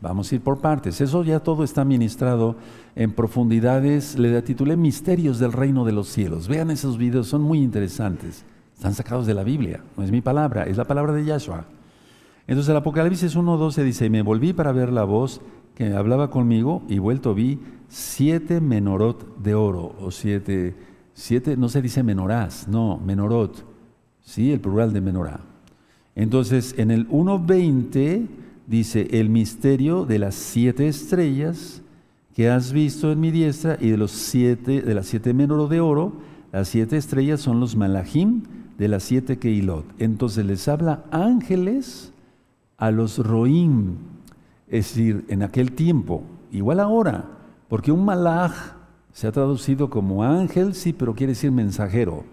Vamos 0.00 0.30
a 0.30 0.34
ir 0.34 0.40
por 0.40 0.58
partes. 0.58 1.00
Eso 1.00 1.24
ya 1.24 1.40
todo 1.40 1.64
está 1.64 1.84
ministrado 1.84 2.56
en 2.94 3.12
profundidades. 3.12 4.18
Le 4.18 4.40
titulé 4.42 4.76
Misterios 4.76 5.38
del 5.38 5.52
Reino 5.52 5.84
de 5.84 5.92
los 5.92 6.08
Cielos. 6.08 6.48
Vean 6.48 6.70
esos 6.70 6.98
videos, 6.98 7.28
son 7.28 7.42
muy 7.42 7.60
interesantes. 7.60 8.44
Están 8.74 8.94
sacados 8.94 9.26
de 9.26 9.34
la 9.34 9.42
Biblia. 9.42 9.82
No 9.96 10.04
es 10.04 10.10
mi 10.10 10.20
palabra, 10.20 10.64
es 10.64 10.76
la 10.76 10.84
palabra 10.84 11.12
de 11.12 11.24
Yahshua. 11.24 11.64
Entonces 12.46 12.70
el 12.70 12.76
Apocalipsis 12.76 13.36
1.12 13.36 13.82
dice, 13.82 14.06
y 14.06 14.10
me 14.10 14.22
volví 14.22 14.52
para 14.52 14.72
ver 14.72 14.92
la 14.92 15.04
voz 15.04 15.40
que 15.74 15.92
hablaba 15.94 16.30
conmigo 16.30 16.82
y 16.88 16.98
vuelto 16.98 17.34
vi 17.34 17.58
siete 17.88 18.60
menorot 18.60 19.38
de 19.38 19.54
oro, 19.54 19.94
o 20.00 20.10
siete, 20.10 20.74
siete, 21.14 21.56
no 21.56 21.68
se 21.68 21.82
dice 21.82 22.02
menorás, 22.02 22.68
no, 22.68 22.98
menorot, 22.98 23.64
sí, 24.22 24.52
el 24.52 24.60
plural 24.60 24.92
de 24.92 25.00
menorá. 25.00 25.40
Entonces 26.14 26.74
en 26.78 26.90
el 26.90 27.08
1.20 27.08 28.26
dice, 28.66 29.08
el 29.12 29.30
misterio 29.30 30.04
de 30.04 30.18
las 30.18 30.34
siete 30.34 30.88
estrellas 30.88 31.82
que 32.34 32.50
has 32.50 32.72
visto 32.72 33.10
en 33.12 33.20
mi 33.20 33.30
diestra 33.30 33.78
y 33.80 33.90
de 33.90 33.96
los 33.96 34.10
siete, 34.10 34.82
de 34.82 34.94
las 34.94 35.06
siete 35.06 35.32
menorot 35.32 35.70
de 35.70 35.80
oro, 35.80 36.14
las 36.52 36.68
siete 36.68 36.96
estrellas 36.96 37.40
son 37.40 37.60
los 37.60 37.76
malachim 37.76 38.42
de 38.78 38.88
las 38.88 39.04
siete 39.04 39.38
keilot. 39.38 39.84
Entonces 39.98 40.44
les 40.44 40.68
habla 40.68 41.04
ángeles 41.10 42.12
a 42.76 42.90
los 42.90 43.18
roim, 43.18 43.96
es 44.68 44.88
decir, 44.88 45.24
en 45.28 45.42
aquel 45.42 45.72
tiempo, 45.72 46.22
igual 46.52 46.80
ahora, 46.80 47.24
porque 47.68 47.90
un 47.92 48.04
malach 48.04 48.52
se 49.12 49.26
ha 49.26 49.32
traducido 49.32 49.88
como 49.88 50.22
ángel, 50.24 50.74
sí, 50.74 50.92
pero 50.92 51.14
quiere 51.14 51.32
decir 51.32 51.50
mensajero. 51.50 52.24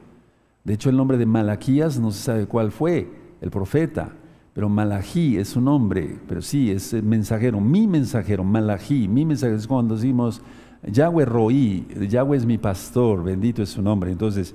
De 0.66 0.74
hecho, 0.74 0.90
el 0.90 0.98
nombre 0.98 1.18
de 1.18 1.26
Malaquías 1.26 1.98
no 1.98 2.12
se 2.12 2.22
sabe 2.22 2.46
cuál 2.46 2.72
fue, 2.72 3.10
el 3.40 3.52
profeta, 3.52 4.14
pero 4.54 4.70
Malají 4.70 5.38
es 5.38 5.50
su 5.50 5.62
nombre, 5.62 6.20
pero 6.28 6.42
sí, 6.42 6.72
es 6.72 6.94
mensajero, 7.04 7.60
mi 7.60 7.88
mensajero, 7.88 8.44
Malají, 8.44 9.08
mi 9.08 9.26
mensajero, 9.26 9.58
es 9.58 9.68
cuando 9.68 9.96
decimos 9.96 10.42
Yahweh 10.86 11.26
Roí, 11.26 11.88
Yahweh 12.10 12.38
es 12.38 12.46
mi 12.46 12.58
pastor, 12.58 13.24
bendito 13.24 13.64
es 13.64 13.70
su 13.70 13.82
nombre. 13.82 14.12
Entonces, 14.12 14.54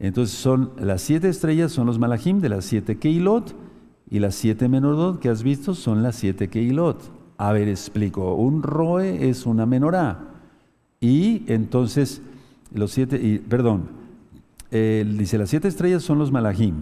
entonces 0.00 0.36
son 0.36 0.72
las 0.78 1.02
siete 1.02 1.28
estrellas, 1.28 1.72
son 1.72 1.86
los 1.86 1.98
Malachim 1.98 2.40
de 2.40 2.48
las 2.48 2.64
siete 2.64 2.98
Keilot, 2.98 3.54
y 4.10 4.20
las 4.20 4.34
siete 4.34 4.68
menorot 4.68 5.20
que 5.20 5.28
has 5.28 5.42
visto 5.42 5.74
son 5.74 6.02
las 6.02 6.16
siete 6.16 6.48
Keilot. 6.48 7.00
A 7.36 7.52
ver, 7.52 7.68
explico. 7.68 8.34
Un 8.34 8.62
roe 8.62 9.28
es 9.28 9.46
una 9.46 9.66
menorá. 9.66 10.34
Y 11.00 11.44
entonces, 11.46 12.22
los 12.74 12.90
siete, 12.90 13.20
y, 13.22 13.38
perdón, 13.38 13.90
dice 14.70 15.38
las 15.38 15.50
siete 15.50 15.68
estrellas 15.68 16.02
son 16.02 16.18
los 16.18 16.32
malachim. 16.32 16.74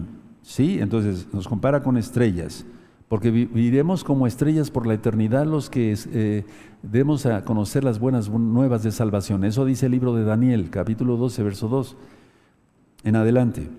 ¿Sí? 0.47 0.79
Entonces 0.79 1.27
nos 1.33 1.45
compara 1.45 1.83
con 1.83 1.97
estrellas. 1.97 2.65
Porque 3.09 3.31
viviremos 3.31 4.05
como 4.05 4.27
estrellas 4.27 4.71
por 4.71 4.87
la 4.87 4.93
eternidad 4.93 5.45
los 5.45 5.69
que 5.69 5.93
eh, 6.13 6.45
demos 6.81 7.25
a 7.25 7.43
conocer 7.43 7.83
las 7.83 7.99
buenas 7.99 8.29
nuevas 8.29 8.81
de 8.81 8.93
salvación. 8.93 9.43
Eso 9.43 9.65
dice 9.65 9.87
el 9.87 9.91
libro 9.91 10.15
de 10.15 10.23
Daniel, 10.23 10.69
capítulo 10.69 11.17
12, 11.17 11.43
verso 11.43 11.67
2. 11.67 11.97
En 13.03 13.17
adelante. 13.17 13.69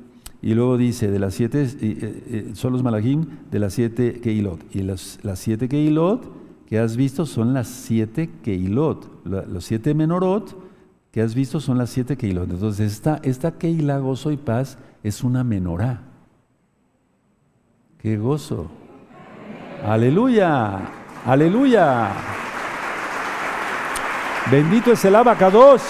Y 0.42 0.52
luego 0.52 0.76
dice, 0.76 1.10
de 1.10 1.18
las 1.18 1.32
siete, 1.32 1.62
eh, 1.62 1.74
eh, 1.80 2.50
son 2.52 2.74
los 2.74 2.82
malachim 2.82 3.24
de 3.50 3.58
las 3.60 3.72
siete 3.72 4.20
keilot. 4.20 4.60
Y 4.74 4.82
las, 4.82 5.18
siete 5.36 5.70
keilot 5.70 6.30
que 6.66 6.78
has 6.78 6.98
visto 6.98 7.24
son 7.24 7.54
las 7.54 7.66
siete 7.66 8.28
keilot. 8.42 9.24
los 9.24 9.64
siete 9.64 9.94
menorot 9.94 10.54
que 11.12 11.22
has 11.22 11.34
visto 11.34 11.60
son 11.60 11.78
las 11.78 11.88
siete 11.88 12.18
keilot. 12.18 12.50
Entonces, 12.50 12.92
esta, 12.92 13.20
esta 13.22 13.52
keila, 13.52 13.98
gozo 14.00 14.32
y 14.32 14.36
paz, 14.36 14.76
es 15.02 15.24
una 15.24 15.44
menorá. 15.44 16.07
¡Qué 18.00 18.16
gozo! 18.16 18.68
¡Aleluya! 19.84 20.78
¡Aleluya! 21.26 22.10
Bendito 24.50 24.92
es 24.92 25.04
el 25.04 25.16
abacados. 25.16 25.82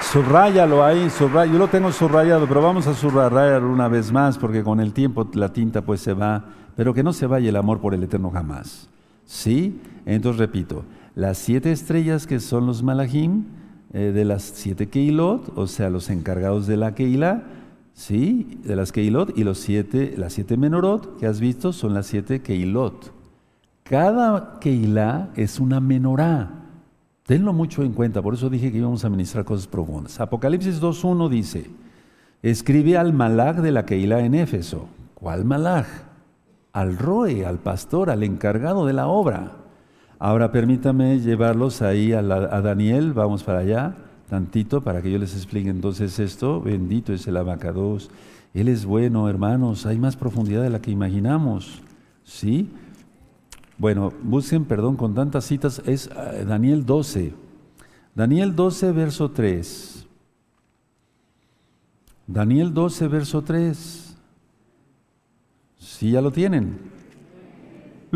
Subrayalo 0.00 0.84
ahí, 0.84 1.10
subraya. 1.10 1.52
yo 1.52 1.58
lo 1.58 1.66
tengo 1.66 1.90
subrayado, 1.90 2.46
pero 2.46 2.62
vamos 2.62 2.86
a 2.86 2.94
subrayar 2.94 3.64
una 3.64 3.88
vez 3.88 4.12
más 4.12 4.38
porque 4.38 4.62
con 4.62 4.78
el 4.78 4.92
tiempo 4.92 5.28
la 5.34 5.52
tinta 5.52 5.82
pues 5.82 6.00
se 6.00 6.12
va, 6.12 6.44
pero 6.76 6.94
que 6.94 7.02
no 7.02 7.12
se 7.12 7.26
vaya 7.26 7.48
el 7.48 7.56
amor 7.56 7.80
por 7.80 7.94
el 7.94 8.04
eterno 8.04 8.30
jamás. 8.30 8.88
¿Sí? 9.24 9.80
Entonces 10.06 10.38
repito, 10.38 10.84
las 11.16 11.36
siete 11.36 11.72
estrellas 11.72 12.28
que 12.28 12.38
son 12.38 12.66
los 12.66 12.84
malachim 12.84 13.44
eh, 13.92 14.12
de 14.14 14.24
las 14.24 14.42
siete 14.42 14.88
keilot, 14.88 15.52
o 15.58 15.66
sea, 15.66 15.90
los 15.90 16.08
encargados 16.10 16.68
de 16.68 16.76
la 16.76 16.94
keila, 16.94 17.42
¿sí? 17.96 18.60
De 18.62 18.76
las 18.76 18.92
keilot 18.92 19.36
y 19.36 19.42
los 19.42 19.58
siete, 19.58 20.14
las 20.16 20.34
siete 20.34 20.56
menorot 20.56 21.18
que 21.18 21.26
has 21.26 21.40
visto 21.40 21.72
son 21.72 21.94
las 21.94 22.06
siete 22.06 22.42
keilot. 22.42 23.12
Cada 23.82 24.58
keila 24.60 25.30
es 25.34 25.58
una 25.58 25.80
menorá. 25.80 26.50
Tenlo 27.24 27.52
mucho 27.52 27.82
en 27.82 27.92
cuenta, 27.92 28.22
por 28.22 28.34
eso 28.34 28.48
dije 28.48 28.70
que 28.70 28.78
íbamos 28.78 29.04
a 29.04 29.10
ministrar 29.10 29.44
cosas 29.44 29.66
profundas. 29.66 30.20
Apocalipsis 30.20 30.80
2.1 30.80 31.28
dice, 31.28 31.70
escribe 32.42 32.96
al 32.96 33.12
malach 33.12 33.56
de 33.56 33.72
la 33.72 33.84
Keilah 33.84 34.20
en 34.20 34.34
Éfeso. 34.34 34.86
¿Cuál 35.14 35.44
malach? 35.44 35.88
Al 36.72 36.96
roe, 36.96 37.44
al 37.46 37.58
pastor, 37.58 38.10
al 38.10 38.22
encargado 38.22 38.86
de 38.86 38.92
la 38.92 39.08
obra. 39.08 39.56
Ahora 40.18 40.52
permítame 40.52 41.18
llevarlos 41.18 41.82
ahí 41.82 42.12
a 42.12 42.22
Daniel, 42.22 43.12
vamos 43.12 43.42
para 43.42 43.60
allá, 43.60 43.96
tantito, 44.28 44.80
para 44.80 45.02
que 45.02 45.10
yo 45.10 45.18
les 45.18 45.34
explique 45.34 45.68
entonces 45.68 46.18
esto. 46.18 46.60
Bendito 46.60 47.12
es 47.12 47.26
el 47.26 47.36
abacados. 47.36 48.10
Él 48.54 48.68
es 48.68 48.84
bueno, 48.84 49.28
hermanos, 49.28 49.86
hay 49.86 49.98
más 49.98 50.16
profundidad 50.16 50.62
de 50.62 50.70
la 50.70 50.80
que 50.80 50.90
imaginamos. 50.90 51.82
¿Sí? 52.24 52.70
Bueno, 53.78 54.12
busquen 54.22 54.64
perdón 54.64 54.96
con 54.96 55.14
tantas 55.14 55.44
citas, 55.44 55.82
es 55.86 56.08
eh, 56.08 56.44
Daniel 56.46 56.86
12. 56.86 57.34
Daniel 58.14 58.56
12, 58.56 58.92
verso 58.92 59.30
3. 59.30 60.06
Daniel 62.26 62.72
12, 62.72 63.08
verso 63.08 63.42
3. 63.42 64.16
Sí, 65.78 66.10
ya 66.10 66.22
lo 66.22 66.30
tienen. 66.30 66.95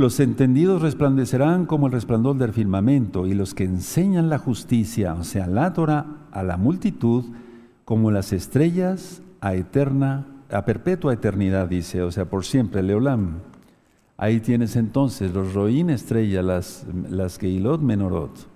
Los 0.00 0.18
entendidos 0.18 0.80
resplandecerán 0.80 1.66
como 1.66 1.86
el 1.86 1.92
resplandor 1.92 2.38
del 2.38 2.54
firmamento, 2.54 3.26
y 3.26 3.34
los 3.34 3.52
que 3.52 3.64
enseñan 3.64 4.30
la 4.30 4.38
justicia, 4.38 5.12
o 5.12 5.24
sea, 5.24 5.46
la 5.46 5.74
Torah, 5.74 6.06
a 6.32 6.42
la 6.42 6.56
multitud, 6.56 7.26
como 7.84 8.10
las 8.10 8.32
estrellas 8.32 9.20
a 9.42 9.54
eterna, 9.54 10.26
a 10.50 10.64
perpetua 10.64 11.12
eternidad, 11.12 11.68
dice, 11.68 12.00
o 12.00 12.10
sea, 12.10 12.24
por 12.24 12.46
siempre, 12.46 12.82
Leolam. 12.82 13.40
Ahí 14.16 14.40
tienes 14.40 14.74
entonces 14.74 15.34
los 15.34 15.52
Roín 15.52 15.90
estrella, 15.90 16.40
las, 16.40 16.86
las 17.10 17.36
Keilot 17.36 17.82
Menorot. 17.82 18.48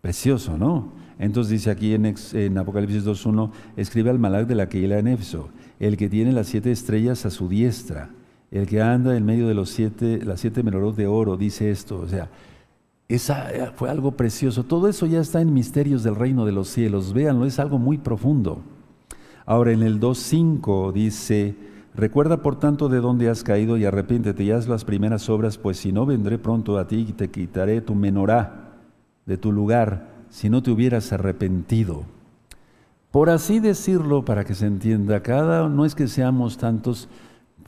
Precioso, 0.00 0.58
¿no? 0.58 0.94
Entonces 1.20 1.52
dice 1.52 1.70
aquí 1.70 1.94
en, 1.94 2.12
en 2.32 2.58
Apocalipsis 2.58 3.04
2.1, 3.04 3.52
escribe 3.76 4.10
al 4.10 4.18
Malak 4.18 4.48
de 4.48 4.56
la 4.56 4.68
Keila 4.68 4.98
en 4.98 5.06
Éfeso, 5.06 5.50
el 5.78 5.96
que 5.96 6.08
tiene 6.08 6.32
las 6.32 6.48
siete 6.48 6.72
estrellas 6.72 7.24
a 7.24 7.30
su 7.30 7.48
diestra, 7.48 8.10
el 8.50 8.66
que 8.66 8.82
anda 8.82 9.16
en 9.16 9.24
medio 9.24 9.46
de 9.48 9.54
los 9.54 9.70
siete, 9.70 10.24
las 10.24 10.40
siete 10.40 10.62
menorot 10.62 10.96
de 10.96 11.06
oro, 11.06 11.36
dice 11.36 11.70
esto. 11.70 12.00
O 12.00 12.08
sea, 12.08 12.28
esa 13.08 13.50
eh, 13.52 13.70
fue 13.74 13.90
algo 13.90 14.12
precioso. 14.12 14.64
Todo 14.64 14.88
eso 14.88 15.06
ya 15.06 15.20
está 15.20 15.40
en 15.40 15.54
misterios 15.54 16.02
del 16.02 16.16
reino 16.16 16.44
de 16.44 16.52
los 16.52 16.68
cielos. 16.68 17.12
Véanlo, 17.12 17.46
es 17.46 17.58
algo 17.58 17.78
muy 17.78 17.98
profundo. 17.98 18.62
Ahora 19.46 19.72
en 19.72 19.82
el 19.82 20.00
2.5 20.00 20.92
dice, 20.92 21.56
Recuerda 21.94 22.40
por 22.40 22.58
tanto 22.58 22.88
de 22.88 23.00
dónde 23.00 23.28
has 23.28 23.42
caído 23.42 23.76
y 23.76 23.84
arrepiéntete 23.84 24.44
y 24.44 24.52
haz 24.52 24.68
las 24.68 24.84
primeras 24.84 25.28
obras, 25.28 25.58
pues 25.58 25.78
si 25.78 25.90
no 25.90 26.06
vendré 26.06 26.38
pronto 26.38 26.78
a 26.78 26.86
ti 26.86 27.06
y 27.08 27.12
te 27.12 27.30
quitaré 27.30 27.80
tu 27.80 27.94
menorá 27.94 28.78
de 29.26 29.36
tu 29.36 29.50
lugar, 29.50 30.08
si 30.30 30.48
no 30.48 30.62
te 30.62 30.70
hubieras 30.70 31.12
arrepentido. 31.12 32.04
Por 33.10 33.28
así 33.28 33.58
decirlo, 33.58 34.24
para 34.24 34.44
que 34.44 34.54
se 34.54 34.66
entienda, 34.66 35.20
cada 35.20 35.68
no 35.68 35.84
es 35.84 35.96
que 35.96 36.06
seamos 36.06 36.58
tantos 36.58 37.08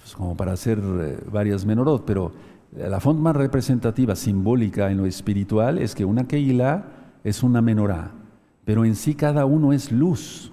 pues, 0.02 0.16
como 0.16 0.36
para 0.36 0.52
hacer 0.52 0.78
eh, 0.78 1.18
varias 1.30 1.64
menorot, 1.64 2.04
pero 2.04 2.32
la 2.76 3.00
forma 3.00 3.32
representativa, 3.32 4.16
simbólica 4.16 4.90
en 4.90 4.98
lo 4.98 5.06
espiritual 5.06 5.78
es 5.78 5.94
que 5.94 6.04
una 6.04 6.26
Keilah 6.26 6.84
es 7.22 7.42
una 7.42 7.62
menorá, 7.62 8.10
pero 8.64 8.84
en 8.84 8.96
sí 8.96 9.14
cada 9.14 9.44
uno 9.44 9.72
es 9.72 9.92
luz 9.92 10.52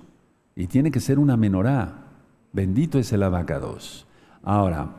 y 0.56 0.68
tiene 0.68 0.92
que 0.92 1.00
ser 1.00 1.18
una 1.18 1.38
menorá. 1.38 2.06
Bendito 2.52 3.00
es 3.00 3.14
el 3.14 3.24
abacados. 3.24 4.06
Ahora, 4.44 4.90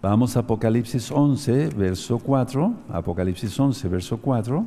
vamos 0.00 0.36
a 0.36 0.40
Apocalipsis 0.40 1.10
11, 1.10 1.68
verso 1.76 2.18
4. 2.18 2.72
Apocalipsis 2.88 3.58
11, 3.58 3.88
verso 3.88 4.16
4. 4.16 4.64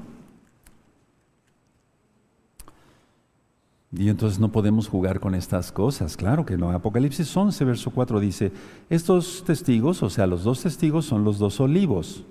Y 3.97 4.09
entonces 4.09 4.39
no 4.39 4.51
podemos 4.51 4.87
jugar 4.89 5.19
con 5.19 5.35
estas 5.35 5.71
cosas, 5.71 6.17
claro 6.17 6.45
que 6.45 6.57
no. 6.57 6.71
Apocalipsis 6.71 7.35
11, 7.35 7.63
verso 7.63 7.91
4 7.91 8.19
dice, 8.19 8.51
estos 8.89 9.43
testigos, 9.45 10.03
o 10.03 10.09
sea, 10.09 10.27
los 10.27 10.43
dos 10.43 10.61
testigos 10.61 11.05
son 11.05 11.23
los 11.23 11.39
dos 11.39 11.59
olivos 11.61 12.25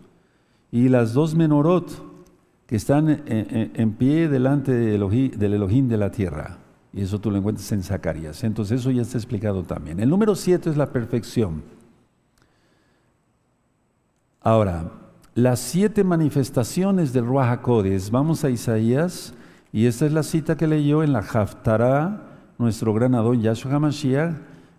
y 0.70 0.88
las 0.88 1.14
dos 1.14 1.34
menorot 1.34 1.90
que 2.66 2.76
están 2.76 3.22
en, 3.26 3.92
pie 3.92 4.28
delante 4.28 4.72
del 4.72 5.54
Elohim 5.54 5.88
de 5.88 5.96
la 5.96 6.10
tierra. 6.10 6.58
Y 6.92 7.00
eso 7.00 7.18
tú 7.18 7.30
lo 7.30 7.38
encuentras 7.38 7.70
en 7.72 7.82
Zacarías. 7.82 8.44
Entonces 8.44 8.80
eso 8.80 8.90
ya 8.90 9.02
está 9.02 9.18
explicado 9.18 9.62
también. 9.62 10.00
El 10.00 10.08
número 10.08 10.34
7 10.34 10.70
es 10.70 10.76
la 10.76 10.92
perfección. 10.92 11.62
Ahora, 14.40 14.92
las 15.34 15.58
siete 15.58 16.04
manifestaciones 16.04 17.12
del 17.12 17.26
Ruach 17.26 17.60
vamos 18.10 18.44
a 18.44 18.50
Isaías 18.50 19.34
y 19.74 19.86
esta 19.86 20.06
es 20.06 20.12
la 20.12 20.22
cita 20.22 20.56
que 20.56 20.68
leyó 20.68 21.02
en 21.02 21.12
la 21.12 21.18
Haftarah, 21.18 22.22
nuestro 22.58 22.94
gran 22.94 23.16
Adón 23.16 23.42
Yahshua 23.42 23.74
HaMashiach. 23.74 24.32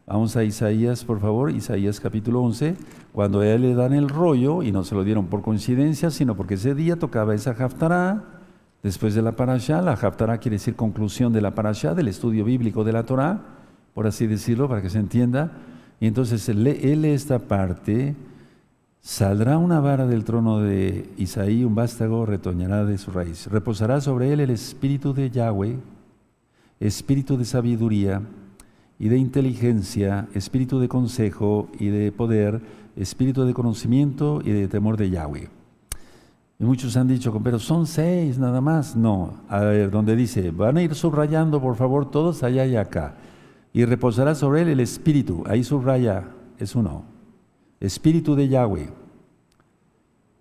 Vamos 0.08 0.38
a 0.38 0.46
Isaías, 0.46 1.04
por 1.04 1.20
favor, 1.20 1.52
Isaías 1.52 2.00
capítulo 2.00 2.42
11, 2.44 2.78
cuando 3.12 3.42
a 3.42 3.48
él 3.48 3.64
le 3.64 3.76
dan 3.76 3.92
el 3.92 4.08
rollo, 4.08 4.64
y 4.64 4.72
no 4.72 4.86
se 4.86 4.96
lo 4.96 5.04
dieron 5.04 5.28
por 5.28 5.42
coincidencia, 5.42 6.12
sino 6.12 6.38
porque 6.38 6.54
ese 6.54 6.76
día 6.76 6.96
tocaba 6.96 7.36
esa 7.36 7.52
Haftarah, 7.52 8.24
después 8.84 9.14
de 9.16 9.22
la 9.22 9.34
Parashá. 9.34 9.82
La 9.82 9.96
Haftarah 9.96 10.38
quiere 10.38 10.56
decir 10.56 10.78
conclusión 10.78 11.34
de 11.34 11.42
la 11.42 11.54
Parashá, 11.54 11.94
del 11.94 12.08
estudio 12.08 12.46
bíblico 12.46 12.86
de 12.86 12.94
la 12.94 13.04
Torah, 13.04 13.42
por 13.94 14.08
así 14.08 14.28
decirlo, 14.28 14.70
para 14.70 14.82
que 14.82 14.90
se 14.90 15.00
entienda. 15.00 15.52
Y 16.00 16.08
entonces 16.08 16.48
él 16.48 16.64
lee 16.64 17.10
esta 17.10 17.40
parte 17.40 18.16
Saldrá 19.06 19.60
una 19.60 19.80
vara 19.82 20.08
del 20.08 20.24
trono 20.24 20.62
de 20.62 21.08
Isaí, 21.18 21.64
un 21.64 21.76
vástago 21.76 22.26
retoñará 22.26 22.86
de 22.86 22.98
su 22.98 23.12
raíz. 23.12 23.46
Reposará 23.46 24.02
sobre 24.02 24.34
él 24.34 24.40
el 24.40 24.50
espíritu 24.50 25.14
de 25.14 25.30
Yahweh, 25.30 25.78
espíritu 26.80 27.38
de 27.38 27.46
sabiduría 27.46 28.24
y 28.98 29.10
de 29.10 29.20
inteligencia, 29.20 30.28
espíritu 30.34 30.80
de 30.80 30.88
consejo 30.88 31.70
y 31.80 31.90
de 31.90 32.12
poder, 32.12 32.60
espíritu 32.96 33.46
de 33.46 33.54
conocimiento 33.54 34.42
y 34.44 34.50
de 34.50 34.68
temor 34.68 34.98
de 34.98 35.12
Yahweh. 35.12 35.50
Y 36.58 36.64
muchos 36.64 36.98
han 36.98 37.08
dicho, 37.08 37.32
pero 37.44 37.60
son 37.60 37.86
seis 37.86 38.40
nada 38.40 38.60
más. 38.60 38.96
No, 38.96 39.36
a 39.48 39.60
ver, 39.60 39.92
donde 39.92 40.16
dice, 40.16 40.50
van 40.50 40.78
a 40.78 40.82
ir 40.82 40.96
subrayando 40.96 41.62
por 41.62 41.76
favor 41.76 42.10
todos 42.10 42.42
allá 42.42 42.66
y 42.66 42.76
acá. 42.76 43.14
Y 43.72 43.86
reposará 43.86 44.34
sobre 44.34 44.64
él 44.64 44.70
el 44.70 44.80
espíritu, 44.80 45.44
ahí 45.46 45.64
subraya, 45.64 46.24
es 46.58 46.74
uno 46.74 47.15
Espíritu 47.80 48.36
de 48.36 48.48
Yahweh. 48.48 48.90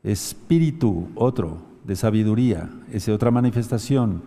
Espíritu, 0.03 1.09
otro, 1.15 1.59
de 1.85 1.97
sabiduría, 1.97 2.71
es 2.91 3.09
otra 3.09 3.31
manifestación. 3.31 4.23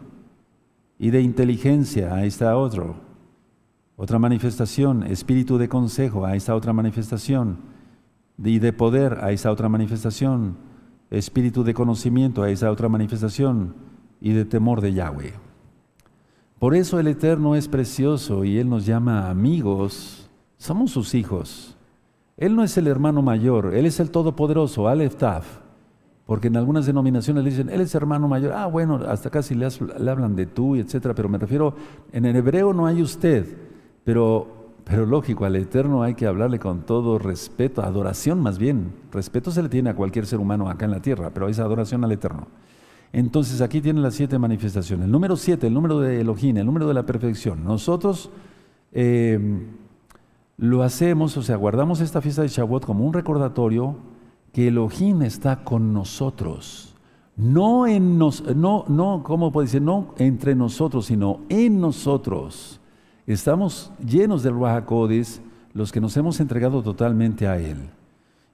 Y 0.99 1.12
de 1.12 1.22
inteligencia, 1.22 2.16
ahí 2.16 2.28
está 2.28 2.58
otro. 2.58 2.95
Otra 3.95 4.20
manifestación. 4.20 5.03
Espíritu 5.03 5.58
de 5.58 5.70
consejo, 5.70 6.26
ahí 6.26 6.38
está 6.38 6.55
otra 6.55 6.74
manifestación. 6.74 7.60
Y 8.43 8.60
de 8.60 8.74
poder, 8.74 9.20
ahí 9.22 9.36
está 9.36 9.51
otra 9.51 9.70
manifestación. 9.70 10.58
Espíritu 11.10 11.64
de 11.64 11.74
conocimiento, 11.74 12.43
ahí 12.43 12.53
está 12.53 12.72
otra 12.72 12.89
manifestación. 12.89 13.76
Y 14.20 14.34
de 14.34 14.45
temor 14.45 14.82
de 14.82 14.93
Yahweh. 14.93 15.34
Por 16.60 16.74
eso 16.74 16.99
el 16.99 17.08
Eterno 17.08 17.55
es 17.55 17.68
precioso 17.68 18.43
y 18.43 18.58
Él 18.58 18.68
nos 18.68 18.86
llama 18.86 19.30
amigos. 19.30 20.28
Somos 20.58 20.89
sus 20.89 21.14
hijos. 21.14 21.76
Él 22.38 22.56
no 22.56 22.64
es 22.64 22.78
el 22.78 22.88
hermano 22.88 23.24
mayor, 23.24 23.74
Él 23.74 23.88
es 23.88 24.00
el 24.00 24.12
todopoderoso, 24.12 24.88
Aleph 24.88 25.16
Taf. 25.16 25.60
Porque 26.28 26.48
en 26.50 26.58
algunas 26.58 26.86
denominaciones 26.86 27.44
le 27.44 27.50
dicen, 27.50 27.70
Él 27.70 27.82
es 27.82 27.96
hermano 27.96 28.28
mayor. 28.28 28.52
Ah, 28.52 28.68
bueno, 28.68 29.00
hasta 29.08 29.30
casi 29.30 29.56
le, 29.56 29.66
hablan 29.66 30.36
de 30.36 30.46
tú, 30.46 30.76
etcétera. 30.76 31.16
Pero 31.16 31.30
me 31.30 31.38
refiero, 31.38 31.74
en 32.12 32.26
el 32.26 32.36
hebreo 32.36 32.74
no 32.74 32.86
hay 32.86 33.02
usted. 33.02 33.46
Pero, 34.04 34.74
pero 34.84 35.06
lógico, 35.06 35.46
al 35.46 35.56
Eterno 35.56 36.04
hay 36.04 36.16
que 36.16 36.28
hablarle 36.28 36.60
con 36.60 36.82
todo 36.82 37.18
respeto, 37.18 37.82
adoración 37.82 38.42
más 38.42 38.60
bien. 38.60 38.92
Respeto 39.12 39.52
se 39.52 39.64
le 39.64 39.70
tiene 39.70 39.90
a 39.90 39.96
cualquier 39.96 40.26
ser 40.26 40.40
humano 40.40 40.70
acá 40.70 40.84
en 40.84 40.92
la 40.92 41.02
tierra, 41.02 41.32
pero 41.34 41.48
es 41.48 41.60
adoración 41.60 42.04
al 42.04 42.12
Eterno. 42.12 42.48
Entonces 43.14 43.62
aquí 43.62 43.80
tienen 43.80 44.04
las 44.04 44.16
siete 44.16 44.38
manifestaciones. 44.38 45.06
El 45.06 45.12
número 45.14 45.38
siete, 45.38 45.68
el 45.68 45.74
número 45.74 46.02
de 46.02 46.20
Elohim, 46.20 46.58
el 46.58 46.66
número 46.66 46.90
de 46.90 46.94
la 46.94 47.06
perfección. 47.06 47.64
Nosotros. 47.64 48.30
Eh, 48.92 49.40
lo 50.58 50.82
hacemos, 50.82 51.38
o 51.38 51.43
sea, 51.43 51.55
guardamos 51.55 52.01
esta 52.01 52.22
fiesta 52.22 52.41
de 52.41 52.47
Shavuot 52.47 52.86
como 52.86 53.05
un 53.05 53.14
recordatorio 53.14 53.95
que 54.51 54.68
Elohim 54.68 55.22
está 55.22 55.64
con 55.64 55.93
nosotros. 55.93 56.95
No 57.36 57.86
en 57.86 58.18
nos, 58.18 58.43
no, 58.55 58.84
no, 58.88 59.22
¿cómo 59.24 59.51
puede 59.51 59.68
decir? 59.68 59.84
No 59.84 60.16
entre 60.18 60.55
nosotros, 60.55 61.05
sino 61.05 61.41
en 61.49 61.80
nosotros. 61.80 62.82
Estamos 63.28 63.91
llenos 64.03 64.41
del 64.41 64.55
Ruach 64.55 64.86
los 65.74 65.91
que 65.91 66.01
nos 66.01 66.18
hemos 66.18 66.39
entregado 66.39 66.82
totalmente 66.82 67.47
a 67.47 67.60
Él. 67.60 67.78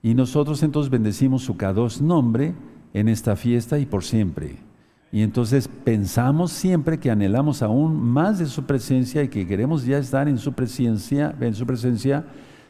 Y 0.02 0.14
nosotros 0.14 0.62
entonces 0.64 0.92
bendecimos 0.92 1.44
su 1.44 1.56
Kadosh 1.56 2.02
nombre 2.02 2.54
en 2.94 3.08
esta 3.08 3.38
fiesta 3.38 3.80
y 3.80 3.86
por 3.86 4.04
siempre. 4.04 4.58
Y 5.14 5.22
entonces 5.22 5.70
pensamos 5.84 6.52
siempre 6.52 7.00
que 7.00 7.12
anhelamos 7.12 7.62
aún 7.62 8.02
más 8.02 8.40
de 8.40 8.48
su 8.48 8.64
presencia 8.64 9.22
y 9.22 9.28
que 9.28 9.46
queremos 9.46 9.86
ya 9.86 10.00
estar 10.00 10.28
en 10.28 10.40
su 10.40 10.54
presencia, 10.54 11.36
en 11.40 11.54
su 11.54 11.68
presencia, 11.68 12.26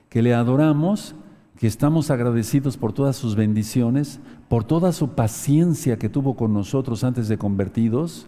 que 0.09 0.21
le 0.21 0.33
adoramos, 0.33 1.15
que 1.57 1.67
estamos 1.67 2.11
agradecidos 2.11 2.75
por 2.75 2.91
todas 2.91 3.15
sus 3.15 3.37
bendiciones, 3.37 4.19
por 4.49 4.65
toda 4.65 4.91
su 4.91 5.11
paciencia 5.11 5.97
que 5.97 6.09
tuvo 6.09 6.35
con 6.35 6.53
nosotros 6.53 7.05
antes 7.05 7.29
de 7.29 7.37
convertidos 7.37 8.25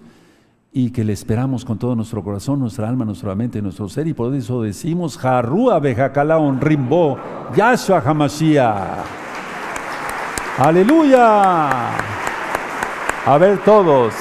y 0.72 0.92
que 0.92 1.04
le 1.04 1.12
esperamos 1.12 1.66
con 1.66 1.78
todo 1.78 1.94
nuestro 1.94 2.24
corazón, 2.24 2.62
nuestra 2.62 2.88
alma, 2.88 3.04
nuestra 3.04 3.36
mente, 3.36 3.62
nuestro 3.62 3.90
ser 3.90 4.08
y 4.08 4.14
por 4.14 4.34
eso 4.34 4.62
decimos 4.62 5.18
Jarrúa 5.18 5.80
Bejacalaon 5.80 6.62
Rimbo 6.62 7.18
Yahshua 7.54 8.00
Hamashiach. 8.00 9.04
Aleluya. 10.58 12.25
A 13.28 13.40
ver 13.40 13.58
todos. 13.66 14.14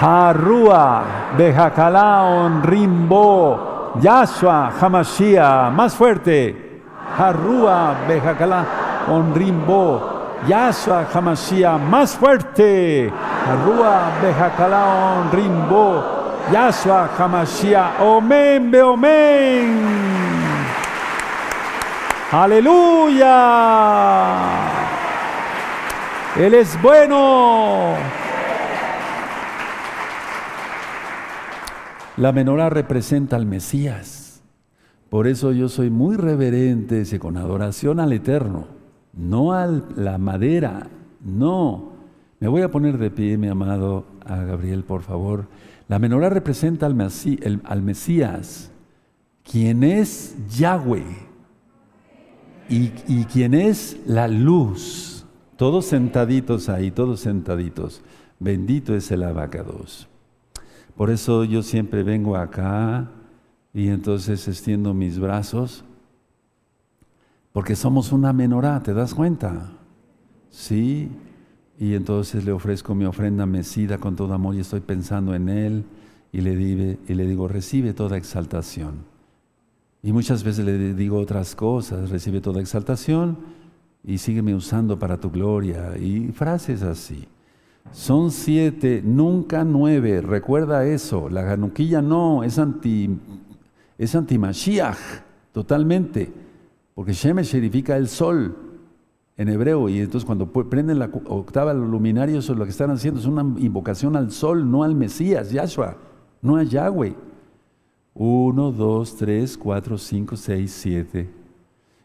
Harúa, 0.00 1.02
Bejacalaon, 1.36 2.62
Rimbo, 2.62 3.92
Yahshua, 4.00 4.72
Hamashia. 4.80 5.68
Más 5.70 5.94
fuerte. 5.94 6.80
Harúa, 7.18 7.94
Bejacalaon, 8.08 9.34
Rimbo, 9.34 10.38
Yahshua, 10.48 11.04
Hamashia. 11.12 11.76
Más 11.76 12.16
fuerte. 12.16 13.12
Harúa, 13.46 14.10
Bejacalaon, 14.22 15.30
Rimbo, 15.30 16.02
Yahshua, 16.50 17.10
Hamashia. 17.18 17.90
Omen, 18.00 18.70
Beomen. 18.70 19.90
Aleluya. 22.32 23.36
Él 26.38 26.54
es 26.54 26.80
bueno. 26.80 28.19
La 32.20 32.32
menorá 32.32 32.68
representa 32.68 33.36
al 33.36 33.46
Mesías. 33.46 34.42
Por 35.08 35.26
eso 35.26 35.52
yo 35.52 35.70
soy 35.70 35.88
muy 35.88 36.16
reverente 36.16 37.18
con 37.18 37.38
adoración 37.38 37.98
al 37.98 38.12
Eterno, 38.12 38.66
no 39.14 39.54
a 39.54 39.66
la 39.96 40.18
madera, 40.18 40.88
no. 41.24 41.92
Me 42.38 42.46
voy 42.46 42.60
a 42.60 42.70
poner 42.70 42.98
de 42.98 43.10
pie, 43.10 43.38
mi 43.38 43.48
amado, 43.48 44.04
a 44.26 44.36
Gabriel, 44.42 44.84
por 44.84 45.00
favor. 45.00 45.46
La 45.88 45.98
menorá 45.98 46.28
representa 46.28 46.84
al, 46.84 47.00
al 47.64 47.82
Mesías, 47.82 48.70
quien 49.42 49.82
es 49.82 50.36
Yahweh 50.50 51.06
y, 52.68 52.92
y 53.08 53.24
quien 53.32 53.54
es 53.54 53.98
la 54.04 54.28
luz. 54.28 55.24
Todos 55.56 55.86
sentaditos 55.86 56.68
ahí, 56.68 56.90
todos 56.90 57.20
sentaditos. 57.20 58.02
Bendito 58.38 58.94
es 58.94 59.10
el 59.10 59.22
abacados. 59.22 60.09
Por 61.00 61.08
eso 61.08 61.44
yo 61.44 61.62
siempre 61.62 62.02
vengo 62.02 62.36
acá 62.36 63.08
y 63.72 63.88
entonces 63.88 64.46
extiendo 64.46 64.92
mis 64.92 65.18
brazos, 65.18 65.82
porque 67.54 67.74
somos 67.74 68.12
una 68.12 68.34
menorá, 68.34 68.82
¿te 68.82 68.92
das 68.92 69.14
cuenta? 69.14 69.72
Sí, 70.50 71.08
y 71.78 71.94
entonces 71.94 72.44
le 72.44 72.52
ofrezco 72.52 72.94
mi 72.94 73.06
ofrenda 73.06 73.46
mecida 73.46 73.96
con 73.96 74.14
todo 74.14 74.34
amor 74.34 74.56
y 74.56 74.60
estoy 74.60 74.80
pensando 74.80 75.34
en 75.34 75.48
Él 75.48 75.84
y 76.32 76.42
le, 76.42 76.98
y 77.08 77.14
le 77.14 77.26
digo, 77.26 77.48
recibe 77.48 77.94
toda 77.94 78.18
exaltación. 78.18 78.96
Y 80.02 80.12
muchas 80.12 80.44
veces 80.44 80.66
le 80.66 80.92
digo 80.92 81.18
otras 81.18 81.54
cosas, 81.56 82.10
recibe 82.10 82.42
toda 82.42 82.60
exaltación 82.60 83.38
y 84.04 84.18
sígueme 84.18 84.54
usando 84.54 84.98
para 84.98 85.16
tu 85.16 85.30
gloria. 85.30 85.96
Y 85.96 86.30
frases 86.32 86.82
así. 86.82 87.26
Son 87.92 88.30
siete, 88.30 89.02
nunca 89.04 89.64
nueve. 89.64 90.20
Recuerda 90.20 90.86
eso. 90.86 91.28
La 91.28 91.42
januquilla 91.42 92.00
no, 92.00 92.44
es 92.44 92.58
anti, 92.58 93.18
es 93.98 94.14
anti-Mashiach, 94.14 94.96
totalmente. 95.52 96.32
Porque 96.94 97.12
Shemesh 97.12 97.46
significa 97.46 97.96
el 97.96 98.08
sol 98.08 98.56
en 99.36 99.48
hebreo. 99.48 99.88
Y 99.88 99.98
entonces 99.98 100.24
cuando 100.24 100.46
prenden 100.46 100.98
la 100.98 101.10
octava 101.26 101.74
luminaria, 101.74 102.38
eso 102.38 102.52
es 102.52 102.58
lo 102.58 102.64
que 102.64 102.70
están 102.70 102.90
haciendo. 102.90 103.20
Es 103.20 103.26
una 103.26 103.42
invocación 103.58 104.14
al 104.14 104.30
sol, 104.30 104.70
no 104.70 104.84
al 104.84 104.94
Mesías, 104.94 105.50
Yahshua, 105.50 105.96
no 106.42 106.56
a 106.56 106.62
Yahweh. 106.62 107.14
Uno, 108.14 108.70
dos, 108.70 109.16
tres, 109.16 109.56
cuatro, 109.56 109.96
cinco, 109.96 110.36
seis, 110.36 110.72
siete. 110.72 111.30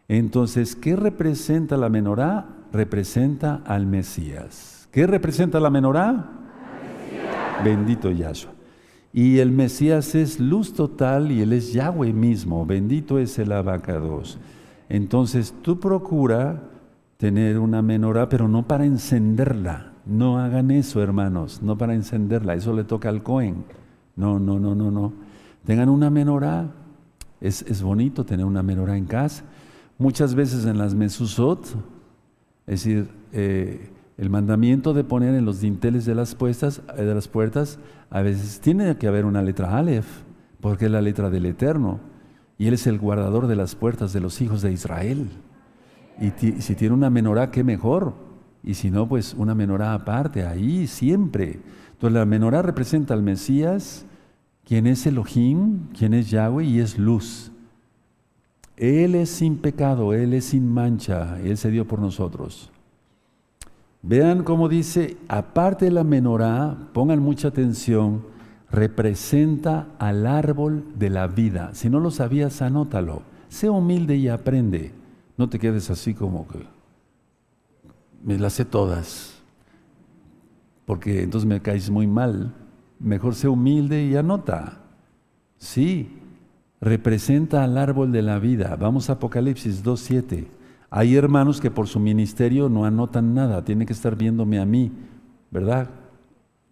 Entonces, 0.08 0.76
¿qué 0.76 0.96
representa 0.96 1.78
la 1.78 1.90
menorá? 1.90 2.48
Representa 2.72 3.62
al 3.66 3.86
Mesías. 3.86 4.75
¿Qué 4.96 5.06
representa 5.06 5.60
la 5.60 5.70
menorá? 5.70 6.26
Bendito 7.66 8.10
Yahshua. 8.10 8.54
Y 9.12 9.40
el 9.40 9.52
Mesías 9.52 10.16
es 10.16 10.40
luz 10.40 10.74
total 10.74 11.34
y 11.34 11.42
Él 11.42 11.52
es 11.52 11.74
Yahweh 11.74 12.14
mismo. 12.14 12.66
Bendito 12.66 13.20
es 13.20 13.38
el 13.38 13.52
abacados. 13.52 14.38
Entonces 14.88 15.54
tú 15.62 15.82
procura 15.82 16.70
tener 17.18 17.60
una 17.60 17.82
menorá, 17.82 18.30
pero 18.30 18.48
no 18.48 18.70
para 18.70 18.86
encenderla. 18.86 19.92
No 20.06 20.40
hagan 20.40 20.72
eso, 20.72 21.04
hermanos, 21.04 21.62
no 21.62 21.78
para 21.78 21.94
encenderla. 21.94 22.54
Eso 22.54 22.72
le 22.72 22.86
toca 22.86 23.10
al 23.10 23.22
Cohen. 23.22 23.66
No, 24.16 24.40
no, 24.40 24.62
no, 24.62 24.76
no, 24.76 24.92
no. 24.92 25.12
Tengan 25.66 25.90
una 25.90 26.10
menorá. 26.10 26.72
Es, 27.42 27.64
es 27.64 27.84
bonito 27.84 28.26
tener 28.26 28.46
una 28.46 28.64
menorá 28.64 28.96
en 28.96 29.08
casa. 29.08 29.44
Muchas 29.98 30.36
veces 30.36 30.66
en 30.66 30.78
las 30.78 30.96
mesusot, 30.96 31.66
es 32.66 32.86
decir, 32.86 33.10
eh, 33.34 33.90
el 34.18 34.30
mandamiento 34.30 34.94
de 34.94 35.04
poner 35.04 35.36
en 35.36 35.46
los 35.46 35.60
dinteles 35.60 36.06
de 36.06 36.16
las, 36.16 36.36
puestas, 36.36 36.82
eh, 36.98 37.04
de 37.04 37.14
las 37.14 37.28
puertas, 37.28 37.80
a 38.10 38.22
veces 38.22 38.60
tiene 38.62 38.96
que 38.98 39.08
haber 39.08 39.26
una 39.26 39.42
letra 39.42 39.78
Aleph, 39.78 40.08
porque 40.62 40.86
es 40.86 40.92
la 40.92 41.02
letra 41.02 41.30
del 41.30 41.46
Eterno, 41.46 42.00
y 42.58 42.68
Él 42.68 42.74
es 42.74 42.88
el 42.88 42.98
guardador 42.98 43.48
de 43.48 43.56
las 43.56 43.76
puertas 43.76 44.14
de 44.14 44.22
los 44.22 44.42
hijos 44.42 44.62
de 44.62 44.72
Israel. 44.72 45.30
Y 46.20 46.32
si 46.62 46.76
tiene 46.76 46.94
una 46.94 47.10
menorá, 47.10 47.52
qué 47.52 47.64
mejor. 47.66 48.14
Y 48.64 48.76
si 48.76 48.90
no, 48.90 49.08
pues 49.08 49.36
una 49.38 49.54
menorá 49.54 49.94
aparte, 49.94 50.46
ahí 50.46 50.88
siempre. 50.88 51.60
Entonces 51.92 52.14
la 52.14 52.26
menorá 52.26 52.62
representa 52.62 53.14
al 53.14 53.22
Mesías, 53.22 54.06
quien 54.64 54.88
es 54.88 55.06
Elohim, 55.06 55.88
quien 55.98 56.14
es 56.14 56.30
Yahweh 56.30 56.64
y 56.64 56.80
es 56.80 56.98
luz. 56.98 57.52
Él 58.78 59.16
es 59.16 59.30
sin 59.30 59.58
pecado, 59.58 60.14
Él 60.14 60.34
es 60.34 60.46
sin 60.46 60.68
mancha, 60.68 61.40
Él 61.42 61.58
se 61.58 61.70
dio 61.70 61.86
por 61.86 62.00
nosotros. 62.00 62.72
Vean 64.08 64.44
cómo 64.44 64.70
dice, 64.70 65.18
aparte 65.28 65.86
de 65.86 65.92
la 65.92 66.04
menorá, 66.04 66.78
pongan 66.94 67.20
mucha 67.20 67.48
atención, 67.48 68.24
representa 68.70 69.88
al 69.98 70.28
árbol 70.28 70.86
de 70.96 71.10
la 71.10 71.26
vida. 71.26 71.72
Si 71.74 71.90
no 71.90 72.00
lo 72.00 72.12
sabías, 72.12 72.62
anótalo. 72.62 73.24
Sé 73.50 73.68
humilde 73.68 74.16
y 74.16 74.28
aprende. 74.28 74.92
No 75.38 75.50
te 75.50 75.58
quedes 75.58 75.90
así 75.90 76.14
como 76.14 76.48
que 76.48 76.60
me 78.24 78.38
las 78.38 78.54
sé 78.54 78.66
todas, 78.66 79.42
porque 80.86 81.24
entonces 81.24 81.48
me 81.48 81.62
caes 81.62 81.90
muy 81.90 82.06
mal. 82.06 82.54
Mejor 83.00 83.34
sé 83.34 83.48
humilde 83.48 84.06
y 84.06 84.16
anota. 84.16 84.84
Sí, 85.58 86.20
representa 86.80 87.64
al 87.64 87.76
árbol 87.76 88.12
de 88.12 88.22
la 88.22 88.38
vida. 88.38 88.76
Vamos 88.80 89.10
a 89.10 89.14
Apocalipsis 89.14 89.84
2.7. 89.84 90.46
Hay 90.90 91.16
hermanos 91.16 91.60
que 91.60 91.72
por 91.72 91.88
su 91.88 92.00
ministerio 92.00 92.70
no 92.70 92.86
anotan 92.86 93.34
nada, 93.34 93.64
tienen 93.64 93.88
que 93.88 93.94
estar 93.94 94.16
viéndome 94.16 94.60
a 94.60 94.66
mí, 94.66 94.92
¿verdad? 95.52 95.90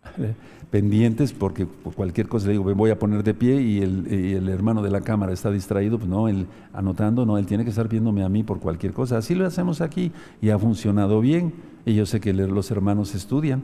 Pendientes 0.71 1.33
porque 1.33 1.65
por 1.65 1.93
cualquier 1.93 2.27
cosa 2.27 2.47
le 2.47 2.53
digo, 2.53 2.63
me 2.63 2.73
voy 2.73 2.89
a 2.89 2.97
poner 2.97 3.23
de 3.23 3.33
pie 3.33 3.61
y 3.61 3.81
el, 3.81 4.49
hermano 4.49 4.81
de 4.81 4.89
la 4.89 5.01
cámara 5.01 5.33
está 5.33 5.51
distraído, 5.51 5.97
pues 5.97 6.09
no, 6.09 6.27
él 6.27 6.47
anotando, 6.73 7.25
no, 7.25 7.37
él 7.37 7.45
tiene 7.45 7.63
que 7.63 7.69
estar 7.69 7.87
viéndome 7.87 8.23
a 8.23 8.29
mí 8.29 8.43
por 8.43 8.59
cualquier 8.59 8.93
cosa. 8.93 9.17
Así 9.17 9.35
lo 9.35 9.45
hacemos 9.45 9.81
aquí 9.81 10.11
y 10.41 10.49
ha 10.49 10.57
funcionado 10.57 11.21
bien 11.21 11.53
y 11.85 11.93
yo 11.93 12.05
sé 12.05 12.19
que 12.19 12.33
los 12.33 12.71
hermanos 12.71 13.13
estudian. 13.13 13.63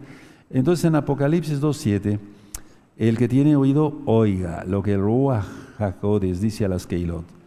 Entonces 0.52 0.86
en 0.86 0.96
Apocalipsis 0.96 1.62
2.7, 1.62 2.20
el 2.98 3.18
que 3.18 3.28
tiene 3.28 3.56
oído, 3.56 4.02
oiga 4.06 4.64
lo 4.68 4.84
que 4.84 4.94
el 4.94 5.02
Ruach 5.02 5.46
dice 6.22 6.66
a 6.66 6.68
las 6.68 6.86
Keilot, 6.86 7.39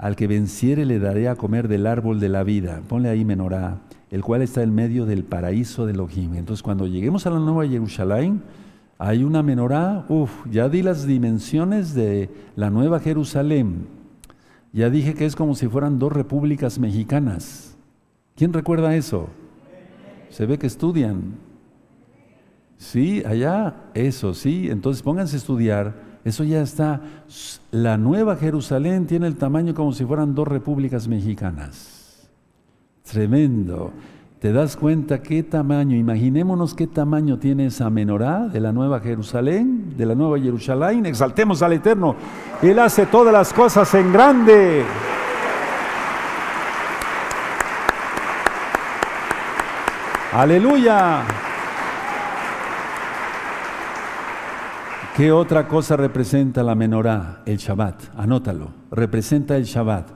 al 0.00 0.16
que 0.16 0.26
venciere 0.26 0.86
le 0.86 0.98
daré 0.98 1.28
a 1.28 1.36
comer 1.36 1.68
del 1.68 1.86
árbol 1.86 2.20
de 2.20 2.30
la 2.30 2.42
vida, 2.42 2.80
ponle 2.88 3.10
ahí 3.10 3.22
menorá, 3.22 3.82
el 4.10 4.22
cual 4.22 4.40
está 4.40 4.62
en 4.62 4.74
medio 4.74 5.04
del 5.04 5.24
paraíso 5.24 5.84
de 5.84 5.92
Elohim. 5.92 6.36
Entonces 6.36 6.62
cuando 6.62 6.86
lleguemos 6.86 7.26
a 7.26 7.30
la 7.30 7.38
Nueva 7.38 7.68
Jerusalén, 7.68 8.40
hay 8.96 9.24
una 9.24 9.42
menorá, 9.42 10.06
uff, 10.08 10.30
ya 10.50 10.70
di 10.70 10.82
las 10.82 11.06
dimensiones 11.06 11.92
de 11.92 12.30
la 12.56 12.70
Nueva 12.70 13.00
Jerusalén. 13.00 13.88
Ya 14.72 14.88
dije 14.88 15.12
que 15.12 15.26
es 15.26 15.36
como 15.36 15.54
si 15.54 15.68
fueran 15.68 15.98
dos 15.98 16.14
repúblicas 16.14 16.78
mexicanas. 16.78 17.76
¿Quién 18.36 18.54
recuerda 18.54 18.96
eso? 18.96 19.28
Se 20.30 20.46
ve 20.46 20.58
que 20.58 20.66
estudian. 20.66 21.34
Sí, 22.78 23.22
allá, 23.26 23.74
eso, 23.92 24.32
sí. 24.32 24.70
Entonces 24.70 25.02
pónganse 25.02 25.36
a 25.36 25.40
estudiar 25.40 26.09
eso 26.24 26.44
ya 26.44 26.62
está. 26.62 27.00
La 27.70 27.96
nueva 27.96 28.36
Jerusalén 28.36 29.06
tiene 29.06 29.26
el 29.26 29.36
tamaño 29.36 29.74
como 29.74 29.92
si 29.92 30.04
fueran 30.04 30.34
dos 30.34 30.46
repúblicas 30.46 31.08
mexicanas. 31.08 32.28
Tremendo. 33.10 33.92
¿Te 34.40 34.52
das 34.52 34.76
cuenta 34.76 35.20
qué 35.20 35.42
tamaño? 35.42 35.96
Imaginémonos 35.96 36.74
qué 36.74 36.86
tamaño 36.86 37.38
tiene 37.38 37.66
esa 37.66 37.90
menorá 37.90 38.48
de 38.48 38.58
la 38.58 38.72
nueva 38.72 39.00
Jerusalén, 39.00 39.94
de 39.98 40.06
la 40.06 40.14
nueva 40.14 40.38
Jerusalén. 40.38 41.04
Exaltemos 41.04 41.60
al 41.60 41.74
Eterno. 41.74 42.16
Él 42.62 42.78
hace 42.78 43.04
todas 43.06 43.34
las 43.34 43.52
cosas 43.52 43.92
en 43.94 44.12
grande. 44.12 44.84
Aleluya. 50.32 51.49
¿Qué 55.16 55.32
otra 55.32 55.66
cosa 55.66 55.96
representa 55.96 56.62
la 56.62 56.74
menorá? 56.74 57.42
El 57.44 57.58
Shabbat. 57.58 58.16
Anótalo. 58.16 58.70
Representa 58.92 59.56
el 59.56 59.64
Shabbat. 59.64 60.08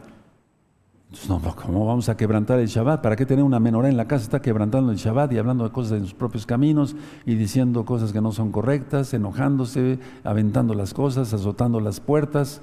No, 1.28 1.40
¿cómo 1.40 1.84
vamos 1.84 2.08
a 2.08 2.16
quebrantar 2.16 2.60
el 2.60 2.68
Shabbat? 2.68 3.02
¿Para 3.02 3.16
qué 3.16 3.26
tener 3.26 3.44
una 3.44 3.60
menorá 3.60 3.88
en 3.88 3.96
la 3.96 4.06
casa? 4.06 4.22
Está 4.22 4.40
quebrantando 4.40 4.92
el 4.92 4.96
Shabbat 4.96 5.32
y 5.32 5.38
hablando 5.38 5.64
de 5.64 5.70
cosas 5.70 5.98
en 5.98 6.04
sus 6.04 6.14
propios 6.14 6.46
caminos 6.46 6.94
y 7.26 7.34
diciendo 7.34 7.84
cosas 7.84 8.12
que 8.12 8.20
no 8.20 8.32
son 8.32 8.52
correctas, 8.52 9.12
enojándose, 9.14 9.98
aventando 10.22 10.74
las 10.74 10.94
cosas, 10.94 11.34
azotando 11.34 11.80
las 11.80 12.00
puertas. 12.00 12.62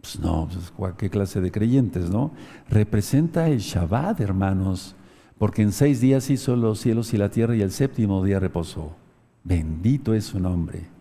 Pues 0.00 0.20
no, 0.20 0.48
pues, 0.76 0.94
qué 0.98 1.08
clase 1.08 1.40
de 1.40 1.50
creyentes, 1.50 2.10
¿no? 2.10 2.32
Representa 2.68 3.48
el 3.48 3.58
Shabbat, 3.58 4.20
hermanos, 4.20 4.96
porque 5.38 5.62
en 5.62 5.72
seis 5.72 6.00
días 6.00 6.28
hizo 6.28 6.56
los 6.56 6.78
cielos 6.78 7.14
y 7.14 7.16
la 7.16 7.30
tierra 7.30 7.56
y 7.56 7.62
el 7.62 7.70
séptimo 7.70 8.22
día 8.22 8.38
reposó. 8.38 8.96
Bendito 9.42 10.14
es 10.14 10.24
su 10.24 10.38
nombre. 10.38 10.93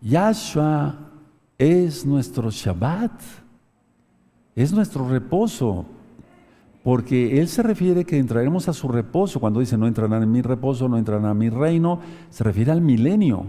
Yahshua 0.00 0.94
es 1.58 2.06
nuestro 2.06 2.50
Shabbat, 2.50 3.20
es 4.54 4.72
nuestro 4.72 5.08
reposo, 5.08 5.86
porque 6.84 7.40
Él 7.40 7.48
se 7.48 7.62
refiere 7.62 8.04
que 8.04 8.18
entraremos 8.18 8.68
a 8.68 8.72
su 8.72 8.88
reposo. 8.88 9.40
Cuando 9.40 9.60
dice 9.60 9.76
no 9.76 9.86
entrarán 9.86 10.22
en 10.22 10.30
mi 10.30 10.40
reposo, 10.40 10.88
no 10.88 10.98
entrarán 10.98 11.26
a 11.26 11.34
mi 11.34 11.50
reino, 11.50 12.00
se 12.30 12.44
refiere 12.44 12.70
al 12.70 12.80
milenio, 12.80 13.44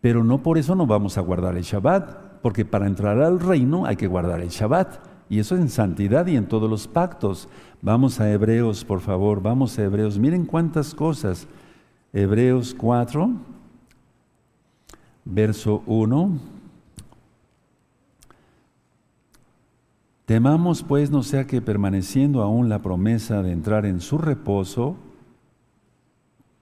pero 0.00 0.22
no 0.22 0.42
por 0.42 0.56
eso 0.58 0.74
no 0.74 0.86
vamos 0.86 1.18
a 1.18 1.20
guardar 1.20 1.56
el 1.56 1.64
Shabbat, 1.64 2.40
porque 2.42 2.64
para 2.64 2.86
entrar 2.86 3.20
al 3.20 3.40
reino 3.40 3.84
hay 3.84 3.96
que 3.96 4.06
guardar 4.06 4.40
el 4.40 4.48
Shabbat. 4.48 5.18
Y 5.30 5.40
eso 5.40 5.56
en 5.56 5.68
santidad 5.68 6.26
y 6.26 6.36
en 6.36 6.46
todos 6.46 6.70
los 6.70 6.88
pactos. 6.88 7.48
Vamos 7.82 8.18
a 8.18 8.32
Hebreos, 8.32 8.84
por 8.84 9.00
favor, 9.00 9.42
vamos 9.42 9.78
a 9.78 9.82
Hebreos. 9.82 10.18
Miren 10.18 10.46
cuántas 10.46 10.94
cosas. 10.94 11.46
Hebreos 12.14 12.74
4, 12.78 13.30
verso 15.28 15.82
1. 15.86 16.38
Temamos 20.24 20.82
pues 20.82 21.10
no 21.10 21.22
sea 21.22 21.46
que 21.46 21.62
permaneciendo 21.62 22.42
aún 22.42 22.68
la 22.68 22.82
promesa 22.82 23.42
de 23.42 23.52
entrar 23.52 23.86
en 23.86 24.00
su 24.00 24.18
reposo, 24.18 24.96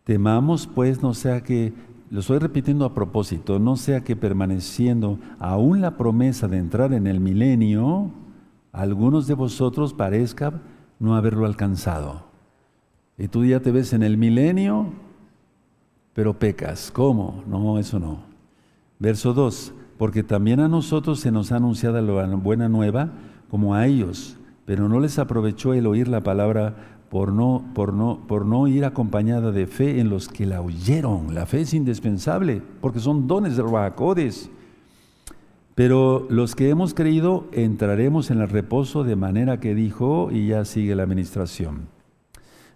temamos 0.04 0.66
pues 0.66 1.02
no 1.02 1.14
sea 1.14 1.42
que, 1.42 1.72
lo 2.10 2.20
estoy 2.20 2.38
repitiendo 2.38 2.84
a 2.84 2.94
propósito, 2.94 3.58
no 3.58 3.76
sea 3.76 4.04
que 4.04 4.14
permaneciendo 4.14 5.18
aún 5.40 5.80
la 5.80 5.96
promesa 5.96 6.46
de 6.46 6.58
entrar 6.58 6.92
en 6.92 7.08
el 7.08 7.18
milenio, 7.18 8.12
algunos 8.72 9.26
de 9.26 9.34
vosotros 9.34 9.94
parezca 9.94 10.60
no 11.00 11.16
haberlo 11.16 11.46
alcanzado. 11.46 12.26
Y 13.18 13.28
tú 13.28 13.44
ya 13.44 13.60
te 13.60 13.72
ves 13.72 13.92
en 13.92 14.04
el 14.04 14.16
milenio, 14.16 14.92
pero 16.14 16.38
pecas. 16.38 16.92
¿Cómo? 16.92 17.42
No, 17.48 17.78
eso 17.78 17.98
no. 17.98 18.35
Verso 18.98 19.34
2. 19.34 19.74
porque 19.98 20.22
también 20.22 20.60
a 20.60 20.68
nosotros 20.68 21.20
se 21.20 21.30
nos 21.30 21.52
ha 21.52 21.56
anunciado 21.56 22.00
la 22.00 22.26
buena 22.36 22.68
nueva 22.68 23.12
como 23.50 23.74
a 23.74 23.86
ellos, 23.86 24.36
pero 24.66 24.88
no 24.88 25.00
les 25.00 25.18
aprovechó 25.18 25.72
el 25.72 25.86
oír 25.86 26.08
la 26.08 26.22
palabra 26.22 26.96
por 27.08 27.32
no, 27.32 27.64
por 27.74 27.92
no, 27.94 28.20
por 28.26 28.44
no 28.44 28.66
ir 28.68 28.84
acompañada 28.84 29.52
de 29.52 29.66
fe 29.66 30.00
en 30.00 30.10
los 30.10 30.28
que 30.28 30.44
la 30.44 30.60
oyeron. 30.60 31.34
La 31.34 31.46
fe 31.46 31.62
es 31.62 31.72
indispensable, 31.72 32.60
porque 32.80 33.00
son 33.00 33.26
dones 33.26 33.56
de 33.56 33.62
Ruajacodes. 33.62 34.50
Pero 35.74 36.26
los 36.30 36.54
que 36.54 36.70
hemos 36.70 36.94
creído 36.94 37.46
entraremos 37.52 38.30
en 38.30 38.40
el 38.40 38.48
reposo 38.48 39.04
de 39.04 39.14
manera 39.14 39.60
que 39.60 39.74
dijo 39.74 40.30
y 40.32 40.48
ya 40.48 40.64
sigue 40.64 40.96
la 40.96 41.04
administración. 41.04 41.88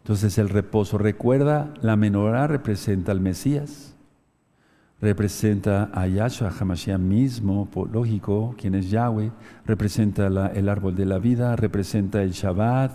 Entonces 0.03 0.39
el 0.39 0.49
reposo, 0.49 0.99
recuerda, 0.99 1.75
la 1.83 1.97
menorá 1.97 2.47
representa 2.47 3.13
al 3.13 3.21
Mesías, 3.21 3.90
representa 5.01 5.91
a 5.93 6.07
Yahshua 6.07 6.51
HaMashiach 6.51 6.99
mismo, 6.99 7.69
lógico, 7.91 8.55
quien 8.59 8.75
es 8.75 8.91
Yahweh, 8.91 9.31
representa 9.65 10.27
el 10.27 10.69
árbol 10.69 10.95
de 10.95 11.07
la 11.07 11.19
vida, 11.19 11.57
representa 11.57 12.23
el 12.23 12.33
Shabbat. 12.33 12.93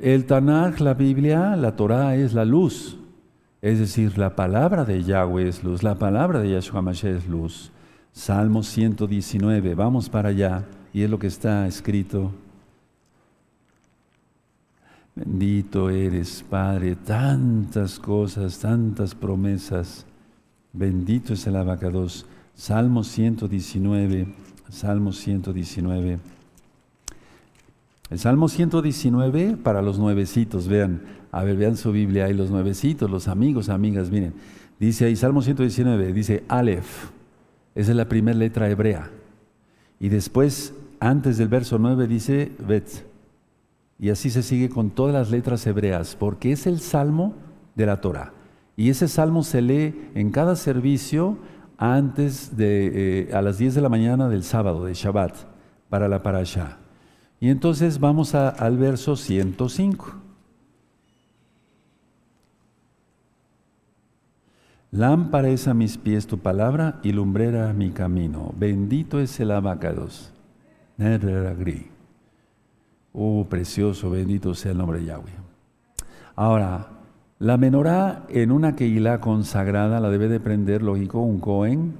El 0.00 0.26
Tanakh, 0.26 0.80
la 0.80 0.94
Biblia, 0.94 1.56
la 1.56 1.76
Torah 1.76 2.16
es 2.16 2.32
la 2.32 2.44
luz, 2.44 2.96
es 3.60 3.78
decir, 3.78 4.16
la 4.16 4.36
palabra 4.36 4.84
de 4.84 5.02
Yahweh 5.02 5.48
es 5.48 5.64
luz, 5.64 5.82
la 5.82 5.96
palabra 5.96 6.40
de 6.40 6.52
Yahshua 6.52 6.78
HaMashiach 6.78 7.16
es 7.16 7.28
luz. 7.28 7.72
Salmo 8.12 8.62
119, 8.62 9.74
vamos 9.74 10.08
para 10.08 10.30
allá, 10.30 10.64
y 10.92 11.02
es 11.02 11.10
lo 11.10 11.18
que 11.18 11.26
está 11.26 11.66
escrito. 11.66 12.32
Bendito 15.18 15.90
eres, 15.90 16.44
Padre, 16.48 16.94
tantas 16.94 17.98
cosas, 17.98 18.60
tantas 18.60 19.16
promesas. 19.16 20.06
Bendito 20.72 21.32
es 21.32 21.44
el 21.48 21.56
abacados. 21.56 22.24
Salmo 22.54 23.02
119, 23.02 24.32
Salmo 24.68 25.10
119. 25.10 26.20
El 28.10 28.18
Salmo 28.20 28.48
119 28.48 29.56
para 29.56 29.82
los 29.82 29.98
nuevecitos, 29.98 30.68
vean, 30.68 31.02
a 31.32 31.42
ver, 31.42 31.56
vean 31.56 31.76
su 31.76 31.90
Biblia, 31.90 32.26
ahí 32.26 32.34
los 32.34 32.52
nuevecitos, 32.52 33.10
los 33.10 33.26
amigos, 33.26 33.70
amigas, 33.70 34.12
miren. 34.12 34.34
Dice 34.78 35.06
ahí, 35.06 35.16
Salmo 35.16 35.42
119, 35.42 36.12
dice 36.12 36.44
Aleph. 36.46 37.10
Esa 37.74 37.90
es 37.90 37.96
la 37.96 38.08
primera 38.08 38.38
letra 38.38 38.70
hebrea. 38.70 39.10
Y 39.98 40.10
después, 40.10 40.74
antes 41.00 41.38
del 41.38 41.48
verso 41.48 41.76
9, 41.76 42.06
dice 42.06 42.52
Bet. 42.64 43.08
Y 43.98 44.10
así 44.10 44.30
se 44.30 44.42
sigue 44.42 44.68
con 44.68 44.90
todas 44.90 45.12
las 45.12 45.30
letras 45.30 45.66
hebreas, 45.66 46.14
porque 46.14 46.52
es 46.52 46.66
el 46.66 46.80
salmo 46.80 47.34
de 47.74 47.86
la 47.86 48.00
Torah. 48.00 48.32
Y 48.76 48.90
ese 48.90 49.08
salmo 49.08 49.42
se 49.42 49.60
lee 49.60 50.10
en 50.14 50.30
cada 50.30 50.54
servicio 50.54 51.38
antes 51.78 52.56
de, 52.56 53.26
eh, 53.28 53.34
a 53.34 53.42
las 53.42 53.58
10 53.58 53.74
de 53.74 53.80
la 53.80 53.88
mañana 53.88 54.28
del 54.28 54.44
sábado, 54.44 54.84
de 54.84 54.94
Shabbat, 54.94 55.34
para 55.88 56.08
la 56.08 56.22
parasha. 56.22 56.78
Y 57.40 57.50
entonces 57.50 57.98
vamos 57.98 58.34
al 58.34 58.76
verso 58.78 59.16
105. 59.16 60.14
Lámpara 64.90 65.48
es 65.50 65.68
a 65.68 65.74
mis 65.74 65.98
pies 65.98 66.26
tu 66.26 66.38
palabra 66.38 66.98
y 67.02 67.12
lumbrera 67.12 67.72
mi 67.72 67.90
camino. 67.90 68.54
Bendito 68.56 69.20
es 69.20 69.38
el 69.38 69.50
abacados. 69.50 70.32
Oh, 73.12 73.46
precioso, 73.48 74.10
bendito 74.10 74.54
sea 74.54 74.72
el 74.72 74.78
nombre 74.78 75.00
de 75.00 75.06
Yahweh. 75.06 75.32
Ahora, 76.36 76.88
la 77.38 77.56
menorá 77.56 78.26
en 78.28 78.52
una 78.52 78.76
keila 78.76 79.20
consagrada 79.20 80.00
la 80.00 80.10
debe 80.10 80.28
de 80.28 80.40
prender, 80.40 80.82
lógico, 80.82 81.20
un 81.20 81.40
Cohen. 81.40 81.94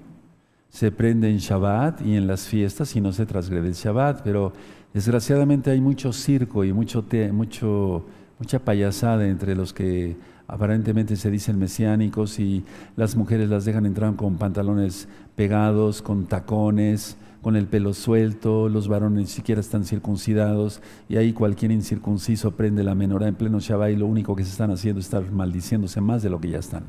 Se 0.69 0.93
prende 0.93 1.31
en 1.31 1.39
Shabbat 1.39 2.03
y 2.03 2.17
en 2.17 2.27
las 2.27 2.47
fiestas 2.47 2.95
y 2.95 3.01
no 3.01 3.13
se 3.13 3.27
transgrede 3.27 3.69
el 3.69 3.75
Shabbat, 3.75 4.23
pero 4.23 4.53
desgraciadamente 4.93 5.71
hay 5.71 5.81
mucho 5.81 6.13
circo 6.13 6.65
y 6.65 6.73
mucho, 6.73 7.05
mucho 7.33 8.05
mucha 8.39 8.61
payasada 8.61 9.27
entre 9.27 9.55
los 9.55 9.73
que 9.73 10.17
aparentemente 10.47 11.17
se 11.17 11.31
dicen 11.31 11.59
mesiánicos 11.59 12.39
y 12.39 12.65
las 12.97 13.17
mujeres 13.17 13.49
las 13.51 13.65
dejan 13.65 13.85
entrar 13.85 14.15
con 14.15 14.37
pantalones 14.37 15.09
pegados, 15.35 16.01
con 16.01 16.27
tacones, 16.27 17.17
con 17.43 17.57
el 17.57 17.67
pelo 17.67 17.95
suelto, 17.95 18.69
los 18.69 18.89
varones 18.89 19.19
ni 19.19 19.27
siquiera 19.27 19.61
están 19.61 19.85
circuncidados 19.85 20.83
y 21.09 21.17
ahí 21.17 21.33
cualquier 21.33 21.71
incircunciso 21.71 22.53
prende 22.53 22.83
la 22.83 22.95
menorá 22.95 23.29
en 23.29 23.37
pleno 23.37 23.61
Shabbat 23.61 23.91
y 23.91 23.97
lo 23.97 24.07
único 24.07 24.35
que 24.35 24.45
se 24.45 24.51
están 24.51 24.71
haciendo 24.71 25.01
es 25.01 25.07
estar 25.07 25.31
maldiciéndose 25.31 26.01
más 26.01 26.23
de 26.23 26.31
lo 26.31 26.41
que 26.41 26.51
ya 26.51 26.59
están. 26.59 26.85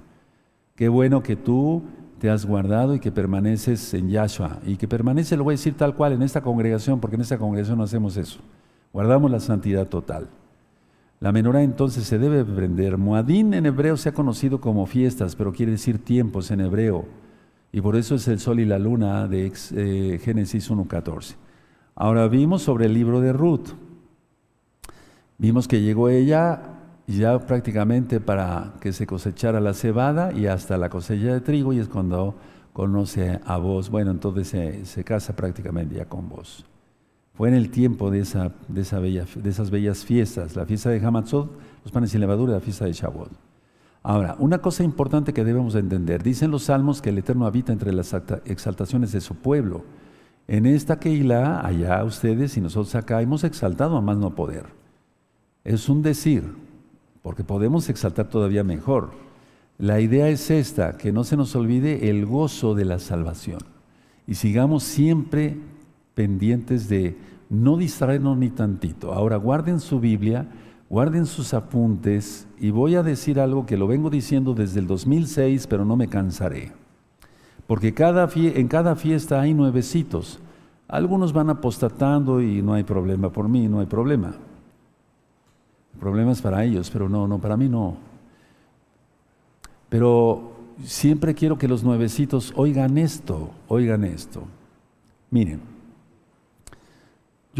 Qué 0.75 0.89
bueno 0.89 1.21
que 1.21 1.35
tú 1.35 1.83
te 2.19 2.29
has 2.29 2.45
guardado 2.45 2.95
y 2.95 2.99
que 2.99 3.11
permaneces 3.11 3.93
en 3.93 4.09
Yahshua 4.09 4.59
y 4.65 4.77
que 4.77 4.87
permanece, 4.87 5.37
lo 5.37 5.43
voy 5.43 5.53
a 5.53 5.57
decir 5.57 5.75
tal 5.75 5.95
cual, 5.95 6.13
en 6.13 6.21
esta 6.21 6.41
congregación, 6.41 6.99
porque 6.99 7.15
en 7.15 7.21
esta 7.21 7.37
congregación 7.37 7.77
no 7.77 7.83
hacemos 7.83 8.17
eso. 8.17 8.39
Guardamos 8.91 9.29
la 9.31 9.39
santidad 9.39 9.87
total. 9.87 10.29
La 11.19 11.31
menorá 11.31 11.63
entonces 11.63 12.05
se 12.05 12.17
debe 12.17 12.45
prender. 12.45 12.97
Moadín 12.97 13.53
en 13.53 13.65
hebreo 13.65 13.97
se 13.97 14.09
ha 14.09 14.13
conocido 14.13 14.61
como 14.61 14.85
fiestas, 14.85 15.35
pero 15.35 15.51
quiere 15.51 15.73
decir 15.73 16.03
tiempos 16.03 16.49
en 16.49 16.61
hebreo. 16.61 17.05
Y 17.71 17.81
por 17.81 17.95
eso 17.95 18.15
es 18.15 18.27
el 18.27 18.39
sol 18.39 18.59
y 18.59 18.65
la 18.65 18.79
luna 18.79 19.27
de 19.27 19.51
eh, 19.75 20.19
Génesis 20.23 20.71
1.14. 20.71 21.35
Ahora 21.95 22.27
vimos 22.27 22.63
sobre 22.63 22.85
el 22.85 22.93
libro 22.93 23.21
de 23.21 23.33
Ruth. 23.33 23.69
Vimos 25.37 25.67
que 25.67 25.81
llegó 25.81 26.09
ella 26.09 26.61
ya 27.07 27.39
prácticamente 27.39 28.19
para 28.19 28.73
que 28.79 28.93
se 28.93 29.07
cosechara 29.07 29.59
la 29.59 29.73
cebada 29.73 30.31
y 30.33 30.47
hasta 30.47 30.77
la 30.77 30.89
cosecha 30.89 31.33
de 31.33 31.41
trigo 31.41 31.73
y 31.73 31.79
es 31.79 31.87
cuando 31.87 32.35
conoce 32.73 33.39
a 33.45 33.57
vos. 33.57 33.89
Bueno, 33.89 34.11
entonces 34.11 34.47
se, 34.47 34.85
se 34.85 35.03
casa 35.03 35.35
prácticamente 35.35 35.95
ya 35.95 36.05
con 36.05 36.29
vos. 36.29 36.65
Fue 37.33 37.47
en 37.47 37.55
el 37.55 37.69
tiempo 37.71 38.11
de, 38.11 38.19
esa, 38.19 38.51
de, 38.67 38.99
bella, 38.99 39.25
de 39.33 39.49
esas 39.49 39.71
bellas 39.71 40.03
fiestas, 40.03 40.55
la 40.55 40.65
fiesta 40.65 40.89
de 40.89 40.99
Hamatzot, 40.99 41.49
los 41.83 41.91
panes 41.91 42.11
sin 42.11 42.19
levadura 42.19 42.51
y 42.51 42.55
la 42.55 42.59
fiesta 42.59 42.85
de 42.85 42.91
Shavuot. 42.91 43.48
Ahora, 44.09 44.35
una 44.39 44.57
cosa 44.57 44.83
importante 44.83 45.33
que 45.33 45.43
debemos 45.43 45.75
entender, 45.75 46.23
dicen 46.23 46.49
los 46.49 46.63
salmos 46.63 46.99
que 46.99 47.11
el 47.11 47.19
Eterno 47.19 47.45
habita 47.45 47.71
entre 47.71 47.93
las 47.93 48.11
exaltaciones 48.45 49.11
de 49.11 49.21
su 49.21 49.35
pueblo. 49.35 49.83
En 50.47 50.65
esta 50.65 50.99
Keilah, 50.99 51.63
allá 51.63 52.03
ustedes 52.03 52.57
y 52.57 52.61
nosotros 52.61 52.95
acá 52.95 53.21
hemos 53.21 53.43
exaltado 53.43 53.95
a 53.97 54.01
más 54.01 54.17
no 54.17 54.33
poder. 54.33 54.65
Es 55.63 55.89
un 55.89 56.01
decir, 56.01 56.43
porque 57.21 57.43
podemos 57.43 57.87
exaltar 57.87 58.29
todavía 58.29 58.63
mejor. 58.63 59.11
La 59.77 59.99
idea 59.99 60.27
es 60.27 60.49
esta, 60.49 60.97
que 60.97 61.11
no 61.11 61.23
se 61.23 61.37
nos 61.37 61.55
olvide 61.55 62.09
el 62.09 62.25
gozo 62.25 62.73
de 62.73 62.85
la 62.85 62.97
salvación 62.97 63.59
y 64.25 64.33
sigamos 64.33 64.81
siempre 64.81 65.55
pendientes 66.15 66.89
de 66.89 67.15
no 67.51 67.77
distraernos 67.77 68.39
ni 68.39 68.49
tantito. 68.49 69.13
Ahora 69.13 69.37
guarden 69.37 69.79
su 69.79 69.99
Biblia, 69.99 70.47
guarden 70.89 71.25
sus 71.25 71.53
apuntes 71.53 72.47
y 72.59 72.71
voy 72.71 72.95
a 72.95 73.03
decir 73.03 73.39
algo 73.39 73.65
que 73.65 73.77
lo 73.77 73.87
vengo 73.87 74.09
diciendo 74.09 74.53
desde 74.53 74.79
el 74.79 74.87
2006, 74.87 75.67
pero 75.67 75.85
no 75.85 75.95
me 75.95 76.07
cansaré. 76.07 76.71
Porque 77.67 77.93
en 77.95 78.67
cada 78.67 78.95
fiesta 78.95 79.39
hay 79.39 79.53
nuevecitos. 79.53 80.39
Algunos 80.87 81.33
van 81.33 81.51
apostatando 81.51 82.41
y 82.41 82.63
no 82.63 82.73
hay 82.73 82.83
problema 82.83 83.31
por 83.31 83.47
mí, 83.47 83.67
no 83.67 83.79
hay 83.79 83.85
problema. 83.85 84.33
Problemas 85.99 86.41
para 86.41 86.63
ellos, 86.65 86.89
pero 86.89 87.07
no, 87.07 87.27
no, 87.27 87.37
para 87.37 87.55
mí 87.55 87.69
no. 87.69 87.97
Pero 89.89 90.53
siempre 90.83 91.35
quiero 91.35 91.59
que 91.59 91.67
los 91.67 91.83
nuevecitos 91.83 92.53
oigan 92.55 92.97
esto, 92.97 93.51
oigan 93.67 94.03
esto. 94.03 94.43
Miren, 95.29 95.61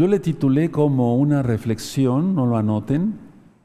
yo 0.00 0.06
le 0.06 0.18
titulé 0.18 0.70
como 0.70 1.14
una 1.18 1.42
reflexión, 1.42 2.34
no 2.34 2.46
lo 2.46 2.56
anoten, 2.56 3.18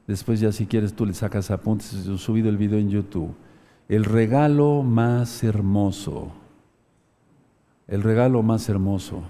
después 0.06 0.42
ya 0.42 0.52
si 0.52 0.66
quieres 0.66 0.94
tú 0.94 1.06
le 1.06 1.14
sacas 1.14 1.50
apuntes, 1.50 1.94
he 1.94 2.18
subido 2.18 2.50
el 2.50 2.58
video 2.58 2.78
en 2.78 2.90
YouTube. 2.90 3.34
El 3.88 4.04
regalo 4.04 4.84
más 4.84 5.46
hermoso, 5.46 6.34
el 7.88 8.04
regalo 8.04 8.44
más 8.44 8.68
hermoso. 8.68 9.22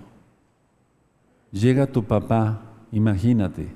Llega 1.51 1.85
tu 1.85 2.05
papá, 2.05 2.63
imagínate, 2.91 3.67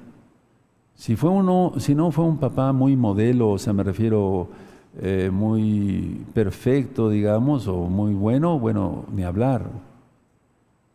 si, 0.95 1.15
fue 1.15 1.29
uno, 1.29 1.73
si 1.77 1.93
no 1.93 2.09
fue 2.09 2.25
un 2.25 2.39
papá 2.39 2.73
muy 2.73 2.95
modelo, 2.95 3.51
o 3.51 3.59
sea, 3.59 3.73
me 3.73 3.83
refiero 3.83 4.49
eh, 4.99 5.29
muy 5.31 6.25
perfecto, 6.33 7.11
digamos, 7.11 7.67
o 7.67 7.75
muy 7.81 8.15
bueno, 8.15 8.57
bueno, 8.57 9.05
ni 9.13 9.21
hablar, 9.21 9.69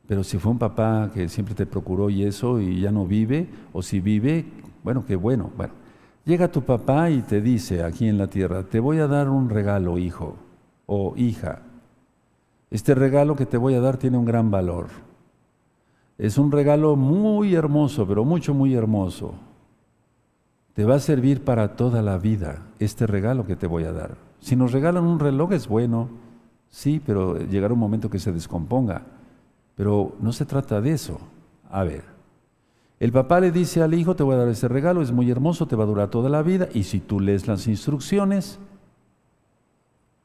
pero 0.06 0.22
si 0.22 0.38
fue 0.38 0.52
un 0.52 0.58
papá 0.58 1.10
que 1.12 1.28
siempre 1.28 1.54
te 1.54 1.66
procuró 1.66 2.10
y 2.10 2.24
eso 2.24 2.60
y 2.60 2.80
ya 2.80 2.90
no 2.90 3.06
vive, 3.06 3.48
o 3.72 3.82
si 3.82 4.00
vive, 4.00 4.44
bueno, 4.82 5.04
qué 5.06 5.16
bueno. 5.16 5.50
Bueno, 5.56 5.72
llega 6.24 6.50
tu 6.50 6.62
papá 6.62 7.10
y 7.10 7.22
te 7.22 7.40
dice 7.40 7.82
aquí 7.82 8.08
en 8.08 8.18
la 8.18 8.26
tierra, 8.26 8.64
te 8.64 8.80
voy 8.80 8.98
a 8.98 9.06
dar 9.06 9.28
un 9.28 9.48
regalo, 9.48 9.98
hijo 9.98 10.36
o 10.86 11.14
hija. 11.16 11.62
Este 12.70 12.94
regalo 12.94 13.36
que 13.36 13.46
te 13.46 13.56
voy 13.56 13.74
a 13.74 13.80
dar 13.80 13.96
tiene 13.96 14.18
un 14.18 14.24
gran 14.24 14.50
valor. 14.50 14.88
Es 16.18 16.38
un 16.38 16.52
regalo 16.52 16.96
muy 16.96 17.54
hermoso, 17.54 18.06
pero 18.06 18.24
mucho, 18.24 18.54
muy 18.54 18.74
hermoso. 18.74 19.34
Te 20.74 20.84
va 20.84 20.96
a 20.96 21.00
servir 21.00 21.44
para 21.44 21.76
toda 21.76 22.02
la 22.02 22.18
vida 22.18 22.66
este 22.78 23.06
regalo 23.06 23.46
que 23.46 23.56
te 23.56 23.66
voy 23.66 23.84
a 23.84 23.92
dar. 23.92 24.16
Si 24.40 24.56
nos 24.56 24.72
regalan 24.72 25.04
un 25.04 25.20
reloj 25.20 25.52
es 25.52 25.66
bueno, 25.68 26.08
Sí, 26.74 27.00
pero 27.06 27.38
llegará 27.38 27.72
un 27.72 27.78
momento 27.78 28.10
que 28.10 28.18
se 28.18 28.32
descomponga. 28.32 29.02
Pero 29.74 30.16
no 30.20 30.32
se 30.32 30.44
trata 30.44 30.80
de 30.80 30.92
eso. 30.92 31.18
A 31.70 31.84
ver, 31.84 32.04
el 33.00 33.12
papá 33.12 33.40
le 33.40 33.50
dice 33.50 33.82
al 33.82 33.94
hijo, 33.94 34.14
te 34.14 34.22
voy 34.22 34.34
a 34.34 34.38
dar 34.38 34.48
ese 34.48 34.68
regalo, 34.68 35.02
es 35.02 35.12
muy 35.12 35.30
hermoso, 35.30 35.66
te 35.66 35.76
va 35.76 35.84
a 35.84 35.88
durar 35.88 36.08
toda 36.10 36.30
la 36.30 36.42
vida, 36.42 36.68
y 36.72 36.84
si 36.84 37.00
tú 37.00 37.20
lees 37.20 37.46
las 37.48 37.66
instrucciones 37.66 38.58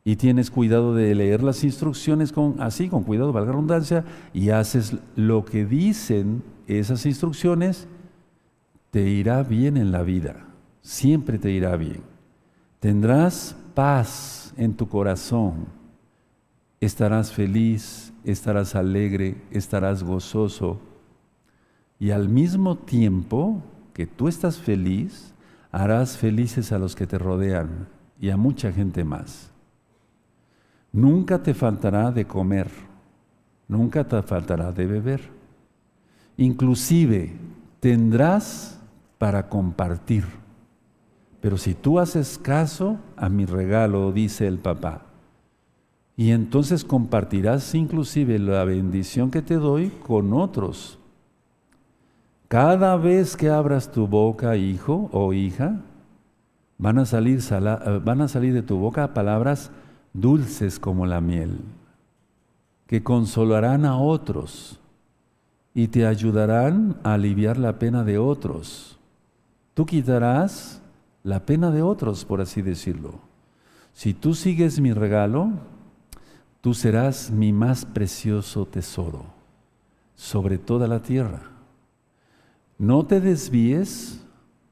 y 0.05 0.15
tienes 0.15 0.49
cuidado 0.49 0.93
de 0.93 1.13
leer 1.13 1.43
las 1.43 1.63
instrucciones 1.63 2.31
con, 2.31 2.61
así, 2.61 2.87
con 2.87 3.03
cuidado, 3.03 3.33
valga 3.33 3.47
la 3.47 3.53
redundancia, 3.53 4.05
y 4.33 4.51
haces 4.51 4.95
lo 5.15 5.43
que 5.45 5.65
dicen 5.65 6.43
esas 6.67 7.05
instrucciones, 7.05 7.87
te 8.91 9.09
irá 9.09 9.43
bien 9.43 9.75
en 9.75 9.91
la 9.91 10.03
vida, 10.03 10.47
siempre 10.81 11.37
te 11.37 11.51
irá 11.51 11.75
bien. 11.75 12.01
Tendrás 12.79 13.55
paz 13.73 14.53
en 14.57 14.73
tu 14.73 14.87
corazón, 14.87 15.65
estarás 16.79 17.31
feliz, 17.33 18.08
estarás 18.23 18.75
alegre, 18.75 19.41
estarás 19.51 20.03
gozoso, 20.03 20.79
y 21.99 22.11
al 22.11 22.29
mismo 22.29 22.77
tiempo 22.77 23.61
que 23.93 24.07
tú 24.07 24.27
estás 24.27 24.57
feliz, 24.57 25.33
harás 25.71 26.17
felices 26.17 26.71
a 26.71 26.79
los 26.79 26.95
que 26.95 27.05
te 27.05 27.17
rodean 27.17 27.87
y 28.19 28.29
a 28.29 28.37
mucha 28.37 28.71
gente 28.71 29.03
más. 29.03 29.51
Nunca 30.91 31.43
te 31.43 31.53
faltará 31.53 32.11
de 32.11 32.25
comer, 32.25 32.67
nunca 33.67 34.07
te 34.07 34.21
faltará 34.23 34.71
de 34.71 34.87
beber. 34.87 35.21
Inclusive 36.37 37.33
tendrás 37.79 38.79
para 39.17 39.49
compartir. 39.49 40.25
Pero 41.41 41.57
si 41.57 41.73
tú 41.73 41.99
haces 41.99 42.37
caso 42.37 42.97
a 43.15 43.29
mi 43.29 43.45
regalo, 43.45 44.11
dice 44.11 44.47
el 44.47 44.57
papá, 44.57 45.08
y 46.19 46.31
entonces 46.33 46.83
compartirás 46.83 47.73
inclusive 47.73 48.39
la 48.39 48.65
bendición 48.65 49.31
que 49.31 49.41
te 49.41 49.55
doy 49.55 49.87
con 50.05 50.33
otros 50.33 50.99
cada 52.49 52.97
vez 52.97 53.37
que 53.37 53.49
abras 53.49 53.91
tu 53.91 54.07
boca, 54.07 54.57
hijo 54.57 55.07
o 55.13 55.31
hija, 55.33 55.81
van 56.79 56.97
a 56.97 57.05
salir, 57.05 57.39
eh, 57.39 58.01
van 58.03 58.21
a 58.21 58.27
salir 58.27 58.55
de 58.55 58.63
tu 58.63 58.75
boca 58.77 59.13
palabras 59.13 59.71
dulces 60.13 60.79
como 60.79 61.05
la 61.05 61.21
miel, 61.21 61.59
que 62.87 63.03
consolarán 63.03 63.85
a 63.85 63.97
otros 63.97 64.79
y 65.75 65.89
te 65.89 66.07
ayudarán 66.07 66.97
a 67.03 67.13
aliviar 67.13 67.57
la 67.57 67.77
pena 67.77 68.03
de 68.03 68.17
otros. 68.17 68.97
Tú 69.75 69.85
quitarás 69.85 70.81
la 71.23 71.45
pena 71.45 71.69
de 71.69 71.83
otros, 71.83 72.25
por 72.25 72.41
así 72.41 72.63
decirlo. 72.63 73.19
Si 73.93 74.15
tú 74.15 74.33
sigues 74.33 74.79
mi 74.81 74.91
regalo, 74.91 75.51
tú 76.61 76.73
serás 76.73 77.31
mi 77.31 77.53
más 77.53 77.85
precioso 77.85 78.65
tesoro 78.65 79.25
sobre 80.15 80.57
toda 80.57 80.87
la 80.87 81.01
tierra. 81.01 81.43
No 82.77 83.05
te 83.05 83.21
desvíes 83.21 84.21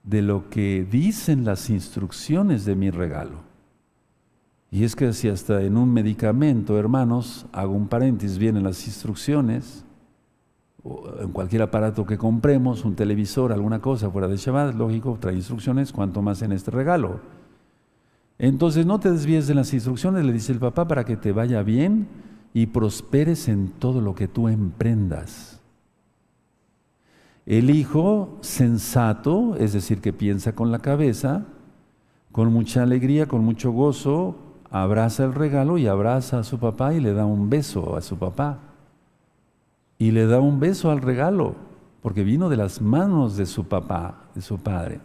de 0.04 0.22
lo 0.22 0.50
que 0.50 0.88
dicen 0.90 1.44
las 1.44 1.70
instrucciones 1.70 2.66
de 2.66 2.76
mi 2.76 2.90
regalo. 2.90 3.48
Y 4.72 4.84
es 4.84 4.96
que 4.96 5.12
si 5.14 5.30
hasta 5.30 5.62
en 5.62 5.78
un 5.78 5.94
medicamento, 5.94 6.78
hermanos, 6.78 7.46
hago 7.54 7.74
un 7.74 7.88
paréntesis, 7.88 8.38
vienen 8.38 8.64
las 8.64 8.86
instrucciones, 8.86 9.86
o 10.84 11.10
en 11.22 11.32
cualquier 11.32 11.62
aparato 11.62 12.06
que 12.06 12.18
compremos, 12.18 12.84
un 12.84 12.96
televisor, 12.96 13.52
alguna 13.52 13.80
cosa 13.80 14.10
fuera 14.10 14.28
de 14.28 14.38
Shabbat, 14.38 14.76
lógico, 14.76 15.18
trae 15.20 15.36
instrucciones, 15.36 15.94
cuanto 15.94 16.22
más 16.22 16.42
en 16.42 16.52
este 16.52 16.72
regalo. 16.72 17.22
Entonces 18.40 18.86
no 18.86 19.00
te 19.00 19.12
desvíes 19.12 19.48
de 19.48 19.56
las 19.56 19.74
instrucciones, 19.74 20.24
le 20.26 20.34
dice 20.34 20.52
el 20.52 20.60
papá, 20.60 20.88
para 20.88 21.06
que 21.06 21.18
te 21.18 21.32
vaya 21.32 21.64
bien 21.64 22.08
y 22.54 22.68
prosperes 22.68 23.48
en 23.48 23.70
todo 23.70 24.02
lo 24.02 24.14
que 24.16 24.28
tú 24.28 24.48
emprendas. 24.48 25.60
El 27.46 27.70
hijo 27.70 28.38
sensato, 28.42 29.56
es 29.58 29.74
decir, 29.74 30.02
que 30.02 30.14
piensa 30.14 30.54
con 30.54 30.72
la 30.72 30.80
cabeza, 30.80 31.46
con 32.32 32.52
mucha 32.52 32.84
alegría, 32.84 33.26
con 33.26 33.44
mucho 33.44 33.72
gozo, 33.72 34.36
abraza 34.70 35.24
el 35.24 35.34
regalo 35.34 35.78
y 35.78 35.88
abraza 35.88 36.40
a 36.40 36.44
su 36.44 36.60
papá 36.60 36.94
y 36.94 37.00
le 37.00 37.14
da 37.14 37.26
un 37.26 37.50
beso 37.50 37.96
a 37.96 38.02
su 38.02 38.18
papá. 38.18 38.60
Y 39.98 40.12
le 40.12 40.28
da 40.28 40.40
un 40.40 40.60
beso 40.60 40.92
al 40.92 41.02
regalo, 41.02 41.56
porque 42.02 42.24
vino 42.24 42.50
de 42.50 42.58
las 42.58 42.82
manos 42.82 43.38
de 43.38 43.46
su 43.46 43.64
papá, 43.64 44.26
de 44.36 44.42
su 44.42 44.60
padre. 44.60 45.00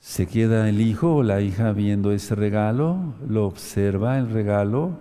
Se 0.00 0.26
queda 0.26 0.68
el 0.68 0.80
hijo 0.80 1.16
o 1.16 1.22
la 1.22 1.40
hija 1.40 1.72
viendo 1.72 2.10
ese 2.10 2.34
regalo, 2.34 3.14
lo 3.28 3.46
observa 3.46 4.18
el 4.18 4.28
regalo 4.30 4.98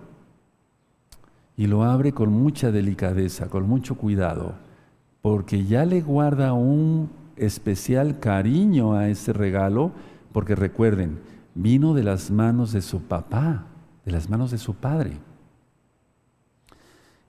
y 1.58 1.68
lo 1.68 1.84
abre 1.84 2.12
con 2.12 2.32
mucha 2.32 2.72
delicadeza, 2.72 3.50
con 3.50 3.68
mucho 3.68 3.95
cuidado 3.95 4.54
porque 5.22 5.66
ya 5.66 5.86
le 5.86 6.02
guarda 6.02 6.54
un 6.54 7.10
especial 7.36 8.20
cariño 8.20 8.93
a 8.93 9.10
ese 9.10 9.34
regalo, 9.34 9.91
porque 10.32 10.56
recuerden, 10.56 11.20
vino 11.56 11.93
de 11.93 12.04
las 12.04 12.32
manos 12.32 12.72
de 12.72 12.82
su 12.82 13.02
papá, 13.02 13.66
de 14.06 14.12
las 14.12 14.30
manos 14.30 14.52
de 14.52 14.58
su 14.58 14.76
padre. 14.76 15.18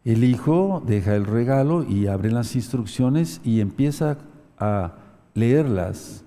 El 0.04 0.24
hijo 0.24 0.82
deja 0.86 1.14
el 1.14 1.26
regalo 1.26 1.84
y 1.84 2.06
abre 2.06 2.30
las 2.30 2.54
instrucciones 2.56 3.40
y 3.44 3.60
empieza 3.60 4.18
a 4.58 4.94
leerlas 5.34 6.24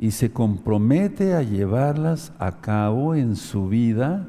y 0.00 0.10
se 0.10 0.32
compromete 0.32 1.34
a 1.34 1.42
llevarlas 1.42 2.32
a 2.40 2.60
cabo 2.60 3.14
en 3.14 3.36
su 3.36 3.68
vida 3.68 4.26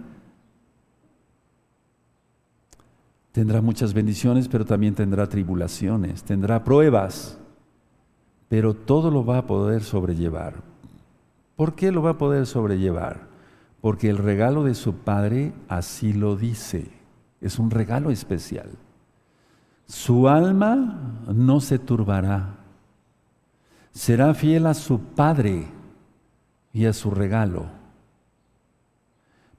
Tendrá 3.31 3.61
muchas 3.61 3.93
bendiciones, 3.93 4.49
pero 4.49 4.65
también 4.65 4.93
tendrá 4.93 5.27
tribulaciones, 5.27 6.23
tendrá 6.23 6.65
pruebas, 6.65 7.37
pero 8.49 8.73
todo 8.73 9.09
lo 9.09 9.25
va 9.25 9.39
a 9.39 9.47
poder 9.47 9.83
sobrellevar. 9.83 10.55
¿Por 11.55 11.75
qué 11.75 11.91
lo 11.93 12.01
va 12.01 12.11
a 12.11 12.17
poder 12.17 12.45
sobrellevar? 12.45 13.29
Porque 13.79 14.09
el 14.09 14.17
regalo 14.17 14.63
de 14.65 14.75
su 14.75 14.95
Padre 14.95 15.53
así 15.69 16.11
lo 16.11 16.35
dice. 16.35 16.91
Es 17.39 17.57
un 17.57 17.71
regalo 17.71 18.11
especial. 18.11 18.69
Su 19.85 20.27
alma 20.27 21.23
no 21.33 21.61
se 21.61 21.79
turbará. 21.79 22.57
Será 23.93 24.33
fiel 24.33 24.67
a 24.67 24.73
su 24.73 24.99
Padre 24.99 25.65
y 26.73 26.85
a 26.85 26.93
su 26.93 27.11
regalo. 27.11 27.65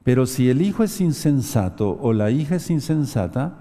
Pero 0.03 0.27
si 0.27 0.51
el 0.51 0.63
hijo 0.63 0.83
es 0.83 1.01
insensato 1.01 1.99
o 2.01 2.13
la 2.13 2.31
hija 2.31 2.57
es 2.57 2.71
insensata, 2.71 3.59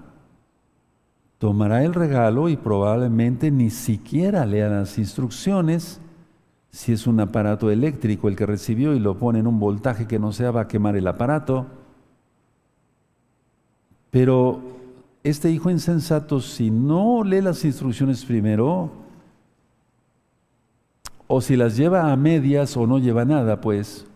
tomará 1.38 1.84
el 1.84 1.94
regalo 1.94 2.48
y 2.48 2.56
probablemente 2.56 3.50
ni 3.50 3.70
siquiera 3.70 4.44
lea 4.46 4.68
las 4.68 4.98
instrucciones. 4.98 6.00
Si 6.70 6.92
es 6.92 7.06
un 7.06 7.20
aparato 7.20 7.70
eléctrico 7.70 8.28
el 8.28 8.36
que 8.36 8.46
recibió 8.46 8.94
y 8.94 8.98
lo 8.98 9.18
pone 9.18 9.40
en 9.40 9.46
un 9.46 9.60
voltaje 9.60 10.08
que 10.08 10.18
no 10.18 10.32
sea, 10.32 10.50
va 10.50 10.62
a 10.62 10.68
quemar 10.68 10.96
el 10.96 11.06
aparato. 11.06 11.66
Pero 14.10 14.60
este 15.22 15.50
hijo 15.50 15.70
insensato, 15.70 16.40
si 16.40 16.70
no 16.70 17.22
lee 17.22 17.40
las 17.40 17.64
instrucciones 17.64 18.24
primero, 18.24 19.01
o 21.26 21.40
si 21.40 21.56
las 21.56 21.76
lleva 21.76 22.12
a 22.12 22.16
medias 22.16 22.76
o 22.76 22.86
no 22.86 22.98
lleva 22.98 23.24
nada, 23.24 23.60
pues, 23.60 24.06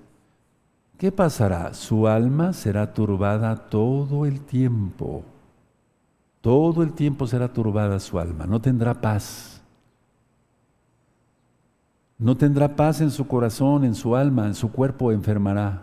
¿qué 0.98 1.10
pasará? 1.12 1.74
Su 1.74 2.06
alma 2.06 2.52
será 2.52 2.92
turbada 2.92 3.56
todo 3.56 4.26
el 4.26 4.40
tiempo. 4.40 5.24
Todo 6.40 6.82
el 6.82 6.92
tiempo 6.92 7.26
será 7.26 7.52
turbada 7.52 7.98
su 7.98 8.18
alma, 8.18 8.46
no 8.46 8.60
tendrá 8.60 8.94
paz. 8.94 9.60
No 12.18 12.36
tendrá 12.36 12.76
paz 12.76 13.00
en 13.00 13.10
su 13.10 13.26
corazón, 13.26 13.84
en 13.84 13.94
su 13.94 14.16
alma, 14.16 14.46
en 14.46 14.54
su 14.54 14.72
cuerpo 14.72 15.12
enfermará. 15.12 15.82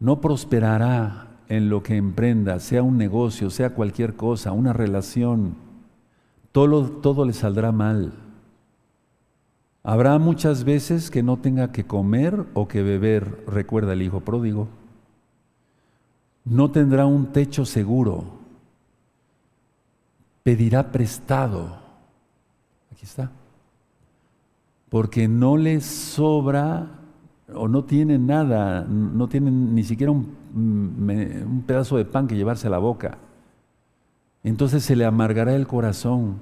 No 0.00 0.20
prosperará 0.20 1.28
en 1.48 1.70
lo 1.70 1.82
que 1.82 1.96
emprenda, 1.96 2.58
sea 2.58 2.82
un 2.82 2.98
negocio, 2.98 3.50
sea 3.50 3.74
cualquier 3.74 4.14
cosa, 4.14 4.52
una 4.52 4.72
relación. 4.72 5.54
Todo, 6.52 6.90
todo 6.90 7.24
le 7.24 7.32
saldrá 7.32 7.70
mal. 7.72 8.12
Habrá 9.82 10.18
muchas 10.18 10.64
veces 10.64 11.10
que 11.10 11.22
no 11.22 11.38
tenga 11.38 11.72
que 11.72 11.86
comer 11.86 12.46
o 12.54 12.68
que 12.68 12.82
beber, 12.82 13.44
recuerda 13.46 13.92
el 13.92 14.02
hijo 14.02 14.20
pródigo. 14.20 14.68
No 16.44 16.70
tendrá 16.70 17.06
un 17.06 17.32
techo 17.32 17.64
seguro 17.64 18.38
pedirá 20.48 20.90
prestado. 20.90 21.76
Aquí 22.90 23.04
está. 23.04 23.30
Porque 24.88 25.28
no 25.28 25.58
le 25.58 25.82
sobra 25.82 26.86
o 27.54 27.68
no 27.68 27.84
tiene 27.84 28.18
nada, 28.18 28.82
no 28.88 29.28
tiene 29.28 29.50
ni 29.50 29.84
siquiera 29.84 30.10
un, 30.10 30.34
un, 30.54 31.64
pedazo 31.66 31.98
de 31.98 32.06
pan 32.06 32.26
que 32.26 32.34
llevarse 32.34 32.66
a 32.66 32.70
la 32.70 32.78
boca. 32.78 33.18
Entonces 34.42 34.82
se 34.84 34.96
le 34.96 35.04
amargará 35.04 35.54
el 35.54 35.66
corazón, 35.66 36.40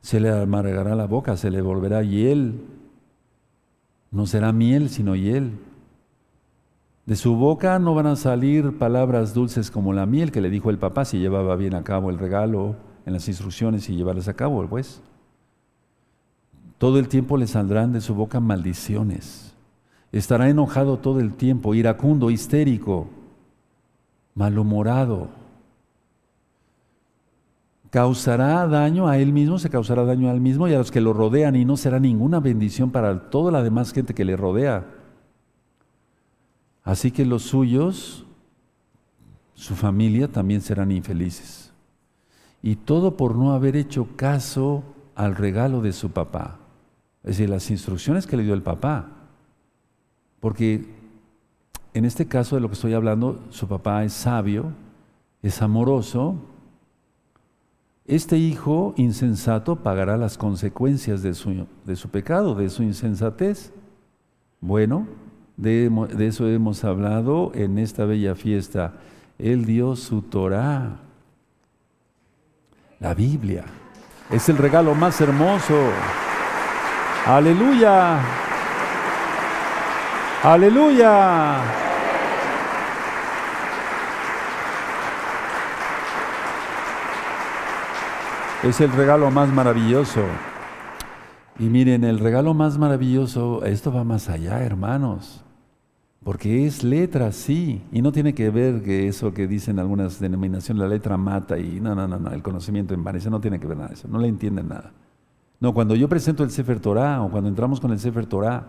se 0.00 0.20
le 0.20 0.30
amargará 0.30 0.94
la 0.94 1.06
boca, 1.06 1.36
se 1.36 1.50
le 1.50 1.60
volverá 1.60 2.02
hiel. 2.02 2.60
No 4.10 4.26
será 4.26 4.52
miel, 4.52 4.88
sino 4.88 5.14
hiel. 5.14 5.58
De 7.06 7.16
su 7.16 7.36
boca 7.36 7.78
no 7.78 7.94
van 7.94 8.06
a 8.06 8.16
salir 8.16 8.78
palabras 8.78 9.34
dulces 9.34 9.70
como 9.70 9.92
la 9.92 10.06
miel 10.06 10.30
que 10.32 10.40
le 10.40 10.50
dijo 10.50 10.70
el 10.70 10.78
papá 10.78 11.04
si 11.04 11.18
llevaba 11.18 11.56
bien 11.56 11.74
a 11.74 11.82
cabo 11.82 12.10
el 12.10 12.18
regalo 12.18 12.76
en 13.06 13.12
las 13.12 13.26
instrucciones 13.28 13.88
y 13.88 13.96
llevarlas 13.96 14.28
a 14.28 14.34
cabo, 14.34 14.66
pues. 14.68 15.02
Todo 16.78 16.98
el 16.98 17.08
tiempo 17.08 17.36
le 17.36 17.46
saldrán 17.46 17.92
de 17.92 18.00
su 18.00 18.14
boca 18.14 18.40
maldiciones. 18.40 19.54
Estará 20.12 20.48
enojado 20.48 20.98
todo 20.98 21.20
el 21.20 21.34
tiempo, 21.34 21.74
iracundo, 21.74 22.30
histérico, 22.30 23.08
malhumorado. 24.34 25.28
Causará 27.90 28.66
daño 28.68 29.08
a 29.08 29.18
él 29.18 29.32
mismo, 29.32 29.58
se 29.58 29.68
causará 29.68 30.04
daño 30.04 30.28
a 30.30 30.32
él 30.32 30.40
mismo 30.40 30.68
y 30.68 30.74
a 30.74 30.78
los 30.78 30.90
que 30.90 31.00
lo 31.00 31.12
rodean 31.12 31.56
y 31.56 31.64
no 31.64 31.76
será 31.76 31.98
ninguna 31.98 32.38
bendición 32.38 32.90
para 32.90 33.30
toda 33.30 33.50
la 33.50 33.62
demás 33.62 33.92
gente 33.92 34.14
que 34.14 34.24
le 34.24 34.36
rodea. 34.36 34.86
Así 36.84 37.10
que 37.10 37.26
los 37.26 37.42
suyos, 37.42 38.26
su 39.54 39.74
familia 39.74 40.28
también 40.28 40.60
serán 40.60 40.92
infelices. 40.92 41.72
Y 42.62 42.76
todo 42.76 43.16
por 43.16 43.36
no 43.36 43.52
haber 43.52 43.76
hecho 43.76 44.08
caso 44.16 44.84
al 45.14 45.34
regalo 45.34 45.80
de 45.80 45.92
su 45.92 46.10
papá. 46.10 46.58
Es 47.22 47.36
decir, 47.36 47.50
las 47.50 47.70
instrucciones 47.70 48.26
que 48.26 48.36
le 48.36 48.44
dio 48.44 48.54
el 48.54 48.62
papá. 48.62 49.08
Porque 50.40 50.88
en 51.92 52.04
este 52.04 52.26
caso 52.26 52.54
de 52.54 52.62
lo 52.62 52.68
que 52.68 52.74
estoy 52.74 52.94
hablando, 52.94 53.40
su 53.50 53.68
papá 53.68 54.04
es 54.04 54.12
sabio, 54.12 54.72
es 55.42 55.60
amoroso. 55.60 56.36
Este 58.10 58.36
hijo 58.36 58.92
insensato 58.96 59.76
pagará 59.76 60.16
las 60.16 60.36
consecuencias 60.36 61.22
de 61.22 61.32
su, 61.32 61.68
de 61.84 61.94
su 61.94 62.08
pecado, 62.08 62.56
de 62.56 62.68
su 62.68 62.82
insensatez. 62.82 63.72
Bueno, 64.60 65.06
de, 65.56 65.88
de, 66.16 66.26
eso 66.26 66.48
hemos 66.48 66.82
hablado 66.82 67.52
en 67.54 67.78
esta 67.78 68.06
bella 68.06 68.34
fiesta. 68.34 68.94
Él 69.38 69.64
dio 69.64 69.94
su 69.94 70.22
Torah, 70.22 70.96
la 72.98 73.14
Biblia. 73.14 73.66
Es 74.28 74.48
el 74.48 74.56
regalo 74.56 74.96
más 74.96 75.20
hermoso. 75.20 75.78
Aleluya. 77.26 78.18
Aleluya. 80.42 81.89
Es 88.62 88.78
el 88.82 88.92
regalo 88.92 89.30
más 89.30 89.50
maravilloso. 89.50 90.20
Y 91.58 91.64
miren, 91.64 92.04
el 92.04 92.18
regalo 92.18 92.52
más 92.52 92.76
maravilloso, 92.76 93.64
esto 93.64 93.90
va 93.90 94.04
más 94.04 94.28
allá, 94.28 94.62
hermanos. 94.62 95.42
Porque 96.22 96.66
es 96.66 96.84
letra, 96.84 97.32
sí, 97.32 97.82
y 97.90 98.02
no 98.02 98.12
tiene 98.12 98.34
que 98.34 98.50
ver 98.50 98.82
que 98.82 99.08
eso 99.08 99.32
que 99.32 99.46
dicen 99.46 99.78
algunas 99.78 100.20
denominaciones, 100.20 100.78
la 100.78 100.88
letra 100.88 101.16
mata 101.16 101.58
y 101.58 101.80
no, 101.80 101.94
no, 101.94 102.06
no, 102.06 102.18
no, 102.18 102.30
el 102.32 102.42
conocimiento 102.42 102.92
envanece, 102.92 103.30
no 103.30 103.40
tiene 103.40 103.58
que 103.58 103.66
ver 103.66 103.78
nada 103.78 103.88
de 103.88 103.94
eso, 103.94 104.08
no 104.08 104.18
le 104.18 104.28
entienden 104.28 104.68
nada. 104.68 104.92
No, 105.58 105.72
cuando 105.72 105.94
yo 105.94 106.06
presento 106.10 106.44
el 106.44 106.50
Sefer 106.50 106.80
Torah 106.80 107.22
o 107.22 107.30
cuando 107.30 107.48
entramos 107.48 107.80
con 107.80 107.92
el 107.92 107.98
Sefer 107.98 108.26
Torah, 108.26 108.66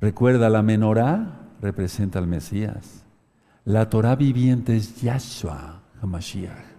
recuerda, 0.00 0.48
la 0.48 0.62
menorá 0.62 1.50
representa 1.60 2.20
al 2.20 2.28
Mesías. 2.28 3.04
La 3.64 3.90
Torah 3.90 4.14
viviente 4.14 4.76
es 4.76 5.02
Yahshua 5.02 5.82
HaMashiach. 6.00 6.73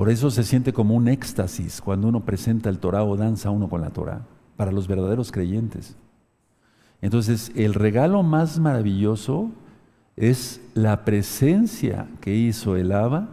Por 0.00 0.08
eso 0.08 0.30
se 0.30 0.44
siente 0.44 0.72
como 0.72 0.94
un 0.94 1.08
éxtasis 1.08 1.82
cuando 1.82 2.08
uno 2.08 2.24
presenta 2.24 2.70
el 2.70 2.78
Torah 2.78 3.04
o 3.04 3.18
danza 3.18 3.50
uno 3.50 3.68
con 3.68 3.82
la 3.82 3.90
Torah, 3.90 4.22
para 4.56 4.72
los 4.72 4.88
verdaderos 4.88 5.30
creyentes. 5.30 5.94
Entonces, 7.02 7.52
el 7.54 7.74
regalo 7.74 8.22
más 8.22 8.58
maravilloso 8.58 9.50
es 10.16 10.62
la 10.72 11.04
presencia 11.04 12.06
que 12.22 12.34
hizo 12.34 12.76
el 12.76 12.92
Abba, 12.92 13.28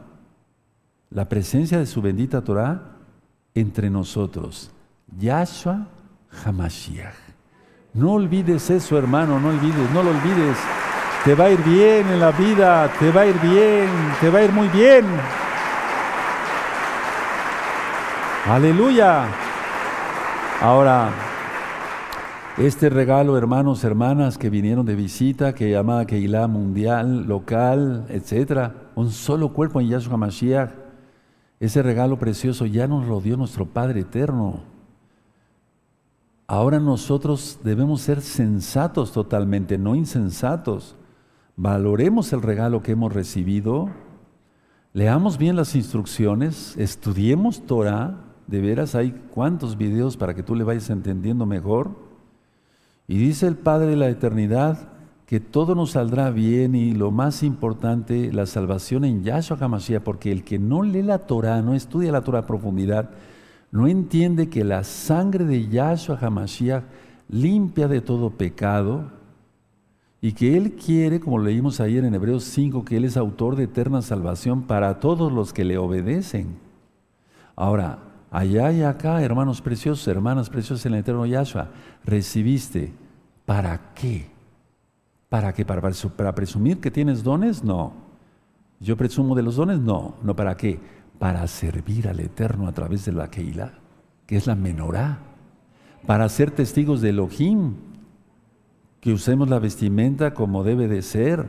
la 1.09 1.29
presencia 1.29 1.79
de 1.79 1.85
su 1.85 2.01
bendita 2.01 2.43
Torah 2.43 2.97
entre 3.55 3.89
nosotros. 3.89 4.69
Yahshua 5.17 5.87
Hamashiach. 6.43 7.15
No 7.93 8.11
olvides 8.11 8.69
eso, 8.69 8.97
hermano, 8.97 9.39
no 9.39 9.47
olvides, 9.47 9.89
no 9.93 10.03
lo 10.03 10.09
olvides. 10.09 10.57
Te 11.23 11.33
va 11.33 11.45
a 11.45 11.49
ir 11.49 11.63
bien 11.63 12.09
en 12.09 12.19
la 12.19 12.31
vida, 12.31 12.91
te 12.99 13.09
va 13.09 13.21
a 13.21 13.27
ir 13.27 13.39
bien, 13.39 13.87
te 14.19 14.29
va 14.29 14.39
a 14.39 14.43
ir 14.43 14.51
muy 14.51 14.67
bien. 14.67 15.05
Aleluya. 18.49 19.27
Ahora, 20.61 21.11
este 22.57 22.89
regalo, 22.89 23.37
hermanos, 23.37 23.83
hermanas 23.83 24.37
que 24.37 24.49
vinieron 24.49 24.85
de 24.85 24.95
visita, 24.95 25.53
que 25.53 25.69
llamaba 25.69 26.05
Keilah 26.05 26.47
mundial, 26.47 27.27
local, 27.27 28.05
etcétera, 28.07 28.73
un 28.95 29.11
solo 29.11 29.51
cuerpo 29.51 29.81
en 29.81 29.89
Yahshua 29.89 30.15
Mashiach 30.15 30.69
ese 31.59 31.81
regalo 31.81 32.17
precioso 32.19 32.65
ya 32.65 32.87
nos 32.87 33.05
lo 33.05 33.19
dio 33.19 33.35
nuestro 33.35 33.65
Padre 33.65 34.01
eterno. 34.01 34.61
Ahora 36.47 36.79
nosotros 36.79 37.59
debemos 37.65 37.99
ser 37.99 38.21
sensatos 38.21 39.11
totalmente, 39.11 39.77
no 39.77 39.93
insensatos. 39.93 40.95
Valoremos 41.57 42.31
el 42.31 42.41
regalo 42.41 42.81
que 42.81 42.93
hemos 42.93 43.11
recibido, 43.11 43.89
leamos 44.93 45.37
bien 45.37 45.57
las 45.57 45.75
instrucciones, 45.75 46.77
estudiemos 46.77 47.65
Torah, 47.65 48.26
de 48.47 48.61
veras 48.61 48.95
hay 48.95 49.11
cuantos 49.33 49.77
videos 49.77 50.17
para 50.17 50.33
que 50.33 50.43
tú 50.43 50.55
le 50.55 50.63
vayas 50.63 50.89
entendiendo 50.89 51.45
mejor. 51.45 51.91
Y 53.07 53.17
dice 53.17 53.47
el 53.47 53.55
Padre 53.55 53.87
de 53.87 53.97
la 53.97 54.09
eternidad, 54.09 54.89
que 55.27 55.41
todo 55.41 55.75
nos 55.75 55.91
saldrá 55.91 56.31
bien 56.31 56.73
y 56.73 56.93
lo 56.93 57.11
más 57.11 57.43
importante, 57.43 58.31
la 58.31 58.45
salvación 58.45 59.03
en 59.03 59.23
Yahshua 59.23 59.57
HaMashiach, 59.59 60.01
porque 60.01 60.31
el 60.31 60.45
que 60.45 60.57
no 60.57 60.83
lee 60.83 61.03
la 61.03 61.19
Torah, 61.19 61.61
no 61.61 61.73
estudia 61.73 62.13
la 62.13 62.21
Torah 62.21 62.39
a 62.39 62.47
profundidad, 62.47 63.09
no 63.69 63.87
entiende 63.87 64.49
que 64.49 64.63
la 64.63 64.85
sangre 64.85 65.43
de 65.43 65.67
Yahshua 65.67 66.17
HaMashiach 66.21 66.85
limpia 67.27 67.89
de 67.89 67.99
todo 67.99 68.29
pecado 68.29 69.11
y 70.21 70.31
que 70.31 70.55
Él 70.55 70.73
quiere, 70.75 71.19
como 71.19 71.39
leímos 71.39 71.81
ayer 71.81 72.05
en 72.05 72.15
Hebreos 72.15 72.45
5, 72.45 72.85
que 72.85 72.95
Él 72.95 73.03
es 73.03 73.17
autor 73.17 73.57
de 73.57 73.65
eterna 73.65 74.01
salvación 74.01 74.63
para 74.63 75.01
todos 75.01 75.31
los 75.31 75.51
que 75.51 75.65
le 75.65 75.77
obedecen. 75.77 76.57
Ahora, 77.57 77.99
allá 78.31 78.71
y 78.71 78.83
acá, 78.83 79.21
hermanos 79.21 79.61
preciosos, 79.61 80.07
hermanas 80.07 80.49
preciosas 80.49 80.85
en 80.85 80.93
el 80.93 80.99
eterno 80.99 81.25
Yahshua, 81.25 81.69
recibiste, 82.03 82.93
¿para 83.45 83.93
qué? 83.93 84.29
¿Para 85.29 85.53
qué? 85.53 85.65
¿Para, 85.65 85.81
¿Para 85.81 86.35
presumir 86.35 86.79
que 86.79 86.91
tienes 86.91 87.23
dones? 87.23 87.63
No. 87.63 87.93
¿Yo 88.79 88.95
presumo 88.95 89.35
de 89.35 89.43
los 89.43 89.55
dones? 89.55 89.79
No. 89.79 90.15
¿No 90.23 90.35
para 90.35 90.55
qué? 90.55 90.79
Para 91.19 91.45
servir 91.47 92.07
al 92.07 92.19
Eterno 92.19 92.67
a 92.67 92.71
través 92.71 93.05
de 93.05 93.11
la 93.11 93.29
Keilah, 93.29 93.73
que 94.25 94.37
es 94.37 94.47
la 94.47 94.55
menorá. 94.55 95.19
Para 96.05 96.29
ser 96.29 96.51
testigos 96.51 97.01
de 97.01 97.09
Elohim, 97.09 97.75
que 99.01 99.11
usemos 99.11 99.49
la 99.49 99.59
vestimenta 99.59 100.33
como 100.33 100.63
debe 100.63 100.87
de 100.87 101.01
ser. 101.01 101.47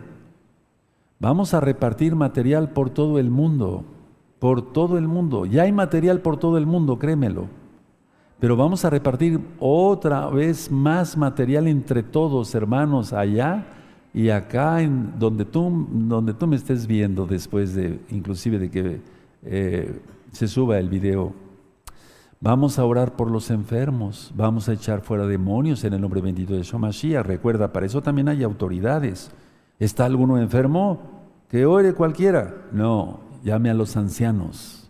Vamos 1.20 1.55
a 1.55 1.60
repartir 1.60 2.14
material 2.16 2.70
por 2.70 2.90
todo 2.90 3.18
el 3.18 3.30
mundo, 3.30 3.84
por 4.39 4.73
todo 4.73 4.98
el 4.98 5.09
mundo. 5.09 5.47
Ya 5.47 5.62
hay 5.62 5.73
material 5.73 6.20
por 6.20 6.36
todo 6.36 6.59
el 6.59 6.66
mundo, 6.66 6.98
créemelo. 6.98 7.47
Pero 8.40 8.56
vamos 8.56 8.85
a 8.85 8.90
repartir 8.90 9.40
otra 9.59 10.28
vez 10.28 10.70
más 10.70 11.16
material 11.16 11.66
entre 11.66 12.02
todos, 12.02 12.55
hermanos, 12.55 13.12
allá 13.12 13.66
y 14.15 14.31
acá, 14.31 14.81
en 14.81 15.19
donde 15.19 15.44
tú, 15.44 15.86
donde 15.90 16.35
tú 16.35 16.47
me 16.47 16.56
estés 16.56 16.86
viendo 16.86 17.27
después 17.27 17.74
de, 17.74 18.01
inclusive 18.10 18.59
de 18.59 18.70
que 18.70 19.01
eh, 19.43 20.01
se 20.31 20.47
suba 20.47 20.78
el 20.78 20.89
video. 20.89 21.32
Vamos 22.40 22.78
a 22.78 22.85
orar 22.85 23.16
por 23.16 23.28
los 23.28 23.51
enfermos, 23.51 24.32
vamos 24.36 24.69
a 24.69 24.73
echar 24.73 25.01
fuera 25.01 25.27
demonios 25.27 25.82
en 25.82 25.94
el 25.94 26.01
nombre 26.01 26.20
bendito 26.20 26.55
de 26.55 26.62
Shomashia. 26.62 27.24
Recuerda, 27.24 27.73
para 27.73 27.86
eso 27.86 28.01
también 28.01 28.28
hay 28.28 28.44
autoridades. 28.44 29.32
¿Está 29.81 30.05
alguno 30.05 30.39
enfermo? 30.39 31.01
Que 31.48 31.66
ore 31.66 31.94
cualquiera. 31.94 32.55
No, 32.70 33.20
llame 33.48 33.70
a 33.70 33.74
los 33.74 33.96
ancianos 33.96 34.88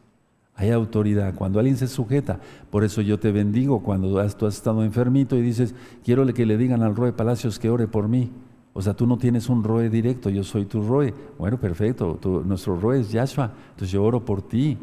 hay 0.59 0.73
autoridad. 0.73 1.35
Cuando 1.37 1.61
alguien 1.61 1.77
se 1.77 1.87
sujeta, 1.87 2.41
por 2.69 2.83
eso 2.83 3.01
yo 3.01 3.21
te 3.21 3.31
bendigo 3.31 3.81
cuando 3.81 4.09
tú 4.37 4.47
has 4.47 4.55
estado 4.57 4.83
enfermito 4.83 5.37
y 5.37 5.41
dices, 5.41 5.73
quiero 6.05 6.27
que 6.35 6.45
le 6.45 6.59
digan 6.59 6.83
al 6.83 6.97
Roe 6.97 7.13
Palacios 7.13 7.61
que 7.61 7.71
ore 7.71 7.87
por 7.87 8.09
mí. 8.09 8.33
O 8.73 8.83
sea, 8.83 8.93
tú 8.93 9.07
no 9.07 9.19
tienes 9.19 9.49
un 9.49 9.63
Roe 9.63 9.89
directo, 9.89 10.31
yo 10.31 10.43
soy 10.43 10.65
tu 10.65 10.83
Roe. 10.83 11.15
Bueno, 11.39 11.61
perfecto, 11.61 12.19
nuestro 12.45 12.77
Roe 12.77 12.99
es 12.99 13.13
Yahshua, 13.13 13.53
entonces 13.71 13.93
yo 13.93 14.03
oro 14.03 14.25
por 14.25 14.43
ti. 14.43 14.77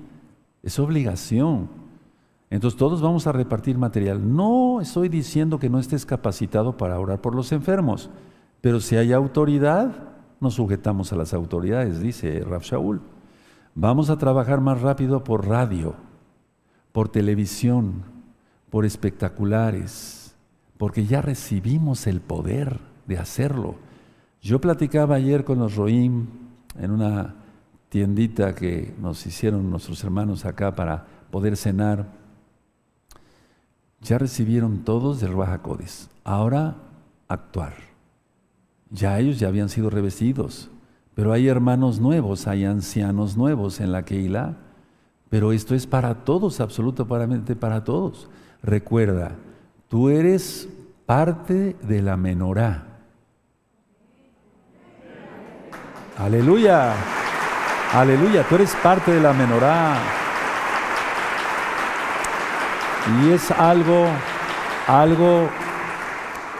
Es 0.64 0.80
obligación. 0.80 1.68
Entonces 2.49 2.77
todos 2.77 3.02
vamos 3.02 3.27
a 3.27 3.34
repartir 3.34 3.77
material. 3.77 4.34
No 4.34 4.80
estoy 4.80 5.10
diciendo 5.10 5.60
que 5.60 5.69
no 5.69 5.80
estés 5.80 6.06
capacitado 6.06 6.77
para 6.77 6.97
orar 6.97 7.19
por 7.19 7.35
los 7.35 7.52
enfermos, 7.52 8.10
pero 8.61 8.80
si 8.80 8.95
hay 8.95 9.11
autoridad, 9.11 9.91
nos 10.39 10.53
sujetamos 10.53 11.11
a 11.11 11.18
las 11.18 11.34
autoridades, 11.34 11.99
dice 11.99 12.45
Rab 12.45 12.61
Shaul. 12.61 13.02
Vamos 13.77 14.10
a 14.10 14.18
trabajar 14.18 14.61
más 14.61 14.80
rápido 14.80 15.26
por 15.26 15.49
radio, 15.49 15.95
por 16.93 17.10
televisión, 17.10 18.03
por 18.69 18.85
espectaculares, 18.85 20.34
porque 20.77 21.06
ya 21.06 21.22
recibimos 21.22 22.07
el 22.07 22.22
poder 22.22 22.80
de 23.06 23.18
hacerlo. 23.18 23.76
Yo 24.41 24.61
platicaba 24.61 25.15
ayer 25.15 25.43
con 25.43 25.60
los 25.60 25.76
Roim 25.76 26.27
en 26.80 26.91
una 26.91 27.35
tiendita 27.89 28.56
que 28.56 28.95
nos 28.97 29.26
hicieron 29.26 29.69
nuestros 29.69 30.02
hermanos 30.06 30.45
acá 30.45 30.73
para 30.73 31.06
poder 31.30 31.57
cenar. 31.57 32.07
Ya 33.99 34.18
recibieron 34.18 34.85
todos 34.85 35.19
del 35.19 35.35
Raja 35.35 35.61
Ahora 36.23 36.77
actuar. 37.27 37.73
Ya 38.89 39.19
ellos 39.19 39.38
ya 39.38 39.49
habían 39.49 39.68
sido 39.68 39.89
revestidos. 39.89 40.69
Pero 41.16 41.32
hay 41.32 41.48
hermanos 41.48 42.00
nuevos, 42.00 42.46
hay 42.46 42.66
ancianos 42.66 43.38
nuevos 43.38 43.80
en 43.80 43.94
la 43.94 44.04
Keilah. 44.04 44.58
Pero 45.30 45.54
esto 45.54 45.74
es 45.74 45.88
para 45.88 46.26
todos, 46.26 46.60
absolutamente 46.60 47.56
para 47.56 47.84
todos. 47.84 48.30
Recuerda, 48.62 49.32
tú 49.88 50.10
eres 50.10 50.70
parte 51.06 51.76
de 51.82 52.02
la 52.02 52.18
menorá. 52.18 52.84
Aleluya. 56.18 56.94
Aleluya, 57.94 58.44
tú 58.48 58.56
eres 58.56 58.76
parte 58.76 59.12
de 59.12 59.22
la 59.22 59.32
menorá. 59.32 59.98
Y 63.22 63.32
es 63.32 63.52
algo, 63.52 64.08
algo, 64.88 65.50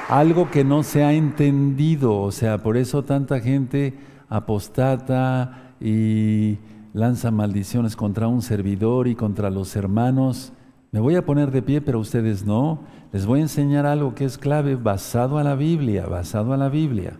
algo 0.07 0.49
que 0.49 0.64
no 0.64 0.84
se 0.84 1.03
ha 1.03 1.11
entendido. 1.11 2.22
O 2.22 2.32
sea, 2.32 2.57
por 2.60 2.77
eso 2.77 3.03
tanta 3.03 3.40
gente 3.40 3.94
apostata 4.38 5.74
y 5.80 6.57
lanza 6.94 7.32
maldiciones 7.32 7.95
contra 7.95 8.28
un 8.28 8.41
servidor 8.41 9.07
y 9.07 9.16
contra 9.16 9.49
los 9.49 9.76
hermanos. 9.76 10.53
Me 10.91 10.99
voy 10.99 11.16
a 11.16 11.26
poner 11.26 11.52
de 11.52 11.62
pie, 11.62 11.82
pero 11.82 11.99
ustedes 11.99 12.45
no. 12.45 12.80
Les 13.12 13.26
voy 13.26 13.40
a 13.40 13.44
enseñar 13.44 13.86
algo 13.86 14.16
que 14.16 14.26
es 14.26 14.38
clave 14.38 14.76
basado 14.76 15.38
a 15.38 15.44
la 15.44 15.56
Biblia, 15.56 16.06
basado 16.06 16.53
a 16.53 16.57
la 16.57 16.70
Biblia. 16.70 17.18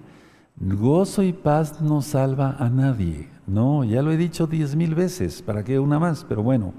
Gozo 0.58 1.24
y 1.24 1.34
paz 1.34 1.82
no 1.82 2.02
salva 2.02 2.56
a 2.58 2.70
nadie. 2.70 3.28
No, 3.46 3.84
ya 3.84 4.02
lo 4.02 4.12
he 4.12 4.18
dicho 4.18 4.48
diez 4.48 4.76
mil 4.76 4.96
veces, 4.96 5.42
¿para 5.42 5.64
qué 5.64 5.78
una 5.78 6.00
más? 6.00 6.26
Pero 6.28 6.42
bueno, 6.42 6.74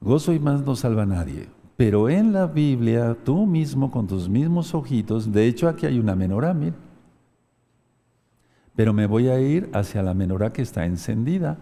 gozo 0.00 0.32
y 0.32 0.38
paz 0.38 0.64
no 0.64 0.74
salva 0.74 1.02
a 1.02 1.06
nadie. 1.06 1.48
Pero 1.76 2.08
en 2.08 2.32
la 2.32 2.46
Biblia, 2.46 3.14
tú 3.22 3.44
mismo 3.44 3.90
con 3.90 4.06
tus 4.06 4.28
mismos 4.30 4.74
ojitos, 4.74 5.30
de 5.30 5.46
hecho 5.46 5.68
aquí 5.68 5.84
hay 5.84 5.98
una 5.98 6.16
menorá, 6.16 6.54
mira. 6.54 6.76
Pero 8.76 8.92
me 8.92 9.06
voy 9.06 9.28
a 9.28 9.40
ir 9.40 9.70
hacia 9.72 10.02
la 10.02 10.14
menorá 10.14 10.52
que 10.52 10.62
está 10.62 10.84
encendida. 10.84 11.58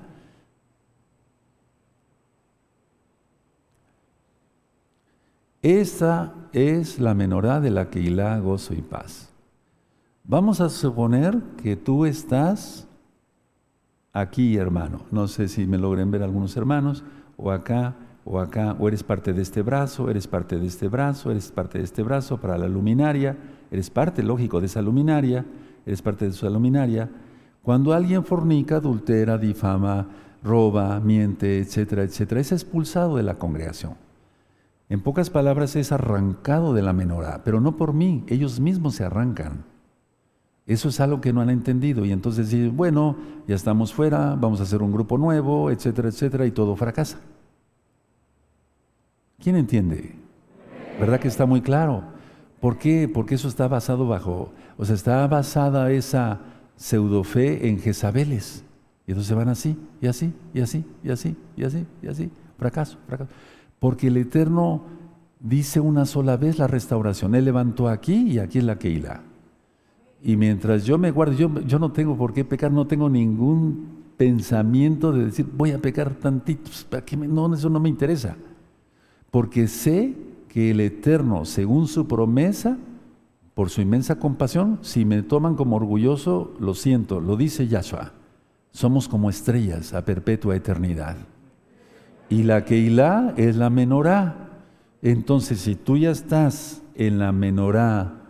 Esta 5.62 6.35
es 6.53 6.99
la 6.99 7.15
menorá 7.15 7.61
de 7.61 7.70
la 7.70 7.89
que 7.89 8.01
hilá 8.01 8.39
gozo 8.39 8.74
y 8.74 8.82
paz. 8.82 9.31
Vamos 10.24 10.61
a 10.61 10.69
suponer 10.69 11.41
que 11.62 11.77
tú 11.77 12.05
estás 12.05 12.86
aquí, 14.12 14.57
hermano. 14.57 15.07
No 15.11 15.28
sé 15.28 15.49
si 15.49 15.66
me 15.66 15.78
logren 15.78 16.11
ver 16.11 16.23
algunos 16.23 16.57
hermanos, 16.57 17.05
o 17.36 17.51
acá, 17.51 17.95
o 18.24 18.41
acá, 18.41 18.77
o 18.78 18.89
eres 18.89 19.03
parte 19.03 19.32
de 19.32 19.43
este 19.43 19.62
brazo, 19.62 20.11
eres 20.11 20.27
parte 20.27 20.59
de 20.59 20.66
este 20.66 20.89
brazo, 20.89 21.31
eres 21.31 21.51
parte 21.51 21.78
de 21.78 21.85
este 21.85 22.03
brazo 22.03 22.39
para 22.39 22.59
la 22.59 22.69
luminaria, 22.69 23.36
eres 23.70 23.91
parte, 23.91 24.23
lógico, 24.23 24.61
de 24.61 24.66
esa 24.66 24.82
luminaria, 24.82 25.45
eres 25.86 26.02
parte 26.02 26.24
de 26.24 26.31
esa 26.32 26.51
luminaria. 26.51 27.11
Cuando 27.62 27.93
alguien 27.93 28.24
fornica, 28.24 28.77
adultera, 28.77 29.39
difama, 29.39 30.09
roba, 30.43 31.01
miente, 31.01 31.59
etcétera, 31.59 32.02
etcétera, 32.02 32.40
es 32.40 32.52
expulsado 32.52 33.16
de 33.16 33.23
la 33.23 33.35
congregación. 33.35 33.94
En 34.89 35.01
pocas 35.01 35.31
palabras, 35.31 35.77
es 35.77 35.93
arrancado 35.93 36.74
de 36.74 36.82
la 36.82 36.93
menorá, 36.93 37.43
pero 37.43 37.61
no 37.61 37.77
por 37.77 37.94
mí, 37.94 38.24
ellos 38.28 38.61
mismos 38.61 38.97
se 38.97 39.05
arrancan. 39.05 39.65
Eso 40.66 40.89
es 40.89 41.01
algo 41.01 41.20
que 41.20 41.32
no 41.32 41.40
han 41.40 41.51
entendido 41.51 42.05
y 42.06 42.12
entonces 42.12 42.51
dicen, 42.51 42.77
bueno, 42.77 43.16
ya 43.47 43.55
estamos 43.55 43.93
fuera, 43.93 44.35
vamos 44.35 44.61
a 44.61 44.62
hacer 44.62 44.82
un 44.82 44.93
grupo 44.93 45.19
nuevo, 45.19 45.70
etcétera, 45.70 46.09
etcétera, 46.09 46.47
y 46.47 46.52
todo 46.52 46.77
fracasa. 46.77 47.19
¿Quién 49.43 49.56
entiende? 49.56 50.15
¿Verdad 50.98 51.20
que 51.20 51.28
está 51.28 51.44
muy 51.44 51.61
claro? 51.61 52.02
¿Por 52.61 52.78
qué? 52.78 53.11
Porque 53.12 53.35
eso 53.35 53.48
está 53.48 53.69
basado 53.69 54.06
bajo, 54.06 54.52
o 54.76 54.84
sea, 54.84 54.94
está 54.94 55.26
basada 55.26 55.90
esa 55.90 56.40
pseudofe 56.76 57.68
en 57.68 57.78
Jezabeles. 57.78 58.64
Y 59.06 59.12
entonces 59.12 59.36
van 59.36 59.48
así, 59.48 59.76
y 60.01 60.06
así, 60.06 60.32
y 60.55 60.60
así, 60.60 60.84
y 61.02 61.10
así, 61.10 61.36
y 61.56 61.64
así, 61.64 61.86
y 62.02 62.06
así. 62.06 62.30
Fracaso, 62.59 62.98
fracaso. 63.06 63.30
Porque 63.78 64.06
el 64.06 64.16
Eterno 64.16 64.82
dice 65.40 65.80
una 65.80 66.06
sola 66.06 66.36
vez 66.36 66.59
la 66.59 66.66
restauración. 66.66 67.34
Él 67.34 67.44
levantó 67.44 67.88
aquí 67.88 68.30
y 68.30 68.38
aquí 68.38 68.59
es 68.59 68.64
la 68.64 68.78
Keila. 68.78 69.22
Y 70.22 70.36
mientras 70.36 70.84
yo 70.84 70.96
me 70.96 71.10
guardo, 71.10 71.34
yo, 71.34 71.60
yo 71.60 71.78
no 71.78 71.92
tengo 71.92 72.16
por 72.16 72.32
qué 72.32 72.44
pecar, 72.44 72.72
no 72.72 72.86
tengo 72.86 73.10
ningún 73.10 74.05
pensamiento 74.16 75.12
de 75.12 75.26
decir, 75.26 75.46
voy 75.55 75.72
a 75.72 75.78
pecar 75.78 76.14
tantito, 76.14 76.70
¿para 76.88 77.05
qué 77.05 77.16
no, 77.16 77.52
eso 77.52 77.68
no 77.68 77.78
me 77.78 77.90
interesa. 77.90 78.36
Porque 79.30 79.68
sé 79.68 80.14
que 80.48 80.70
el 80.70 80.80
Eterno, 80.80 81.44
según 81.44 81.88
su 81.88 82.06
promesa, 82.06 82.78
por 83.55 83.70
su 83.70 83.81
inmensa 83.81 84.18
compasión, 84.18 84.78
si 84.82 85.05
me 85.05 85.22
toman 85.22 85.55
como 85.55 85.76
orgulloso, 85.76 86.55
lo 86.59 86.74
siento, 86.74 87.20
lo 87.20 87.36
dice 87.36 87.68
Yahshua. 87.68 88.12
Somos 88.72 89.09
como 89.09 89.31
estrellas 89.31 89.94
a 89.94 90.05
perpetua 90.05 90.56
eternidad. 90.56 91.16
Y 92.28 92.43
la 92.43 92.64
Keilah 92.64 93.35
es 93.36 93.55
la 93.55 93.70
menorá. 93.70 94.51
Entonces, 95.02 95.60
si 95.60 95.76
tú 95.76 95.97
ya 95.97 96.10
estás 96.10 96.82
en 96.97 97.18
la 97.18 97.31
menorá 97.31 98.22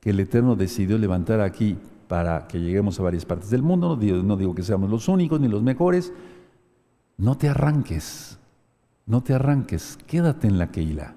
que 0.00 0.10
el 0.10 0.18
Eterno 0.18 0.56
decidió 0.56 0.98
levantar 0.98 1.40
aquí 1.40 1.78
para 2.08 2.48
que 2.48 2.60
lleguemos 2.60 2.98
a 2.98 3.04
varias 3.04 3.24
partes 3.24 3.50
del 3.50 3.62
mundo, 3.62 3.90
no 3.90 3.96
digo, 3.96 4.22
no 4.24 4.36
digo 4.36 4.54
que 4.54 4.64
seamos 4.64 4.90
los 4.90 5.08
únicos 5.08 5.40
ni 5.40 5.46
los 5.46 5.62
mejores, 5.62 6.12
no 7.16 7.36
te 7.36 7.48
arranques, 7.48 8.38
no 9.06 9.22
te 9.22 9.34
arranques, 9.34 9.98
quédate 10.06 10.48
en 10.48 10.58
la 10.58 10.72
Keilah. 10.72 11.14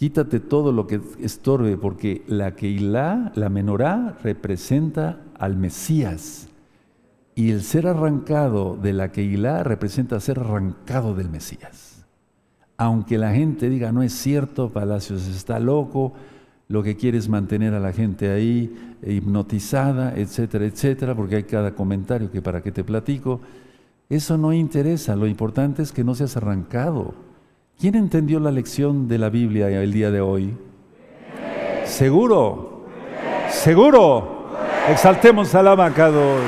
Quítate 0.00 0.40
todo 0.40 0.72
lo 0.72 0.86
que 0.86 0.98
estorbe, 1.20 1.76
porque 1.76 2.22
la 2.26 2.56
Keilah, 2.56 3.32
la 3.34 3.50
menorá, 3.50 4.16
representa 4.22 5.20
al 5.38 5.58
Mesías. 5.58 6.48
Y 7.34 7.50
el 7.50 7.60
ser 7.60 7.86
arrancado 7.86 8.78
de 8.80 8.94
la 8.94 9.12
Keilah 9.12 9.62
representa 9.62 10.18
ser 10.18 10.38
arrancado 10.38 11.14
del 11.14 11.28
Mesías. 11.28 12.06
Aunque 12.78 13.18
la 13.18 13.34
gente 13.34 13.68
diga, 13.68 13.92
no 13.92 14.02
es 14.02 14.14
cierto, 14.14 14.70
Palacios 14.70 15.26
está 15.26 15.60
loco, 15.60 16.14
lo 16.68 16.82
que 16.82 16.96
quiere 16.96 17.18
es 17.18 17.28
mantener 17.28 17.74
a 17.74 17.78
la 17.78 17.92
gente 17.92 18.30
ahí 18.30 18.74
hipnotizada, 19.06 20.14
etcétera, 20.16 20.64
etcétera, 20.64 21.14
porque 21.14 21.36
hay 21.36 21.42
cada 21.42 21.74
comentario 21.74 22.30
que 22.30 22.40
para 22.40 22.62
qué 22.62 22.72
te 22.72 22.84
platico. 22.84 23.42
Eso 24.08 24.38
no 24.38 24.54
interesa, 24.54 25.14
lo 25.14 25.26
importante 25.26 25.82
es 25.82 25.92
que 25.92 26.04
no 26.04 26.14
seas 26.14 26.38
arrancado. 26.38 27.12
¿Quién 27.80 27.94
entendió 27.94 28.38
la 28.40 28.50
lección 28.50 29.08
de 29.08 29.16
la 29.16 29.30
Biblia 29.30 29.70
el 29.70 29.90
día 29.90 30.10
de 30.10 30.20
hoy? 30.20 30.54
¿Seguro? 31.86 32.84
¿Seguro? 33.48 34.50
Exaltemos 34.90 35.54
al 35.54 35.66
abacados. 35.66 36.42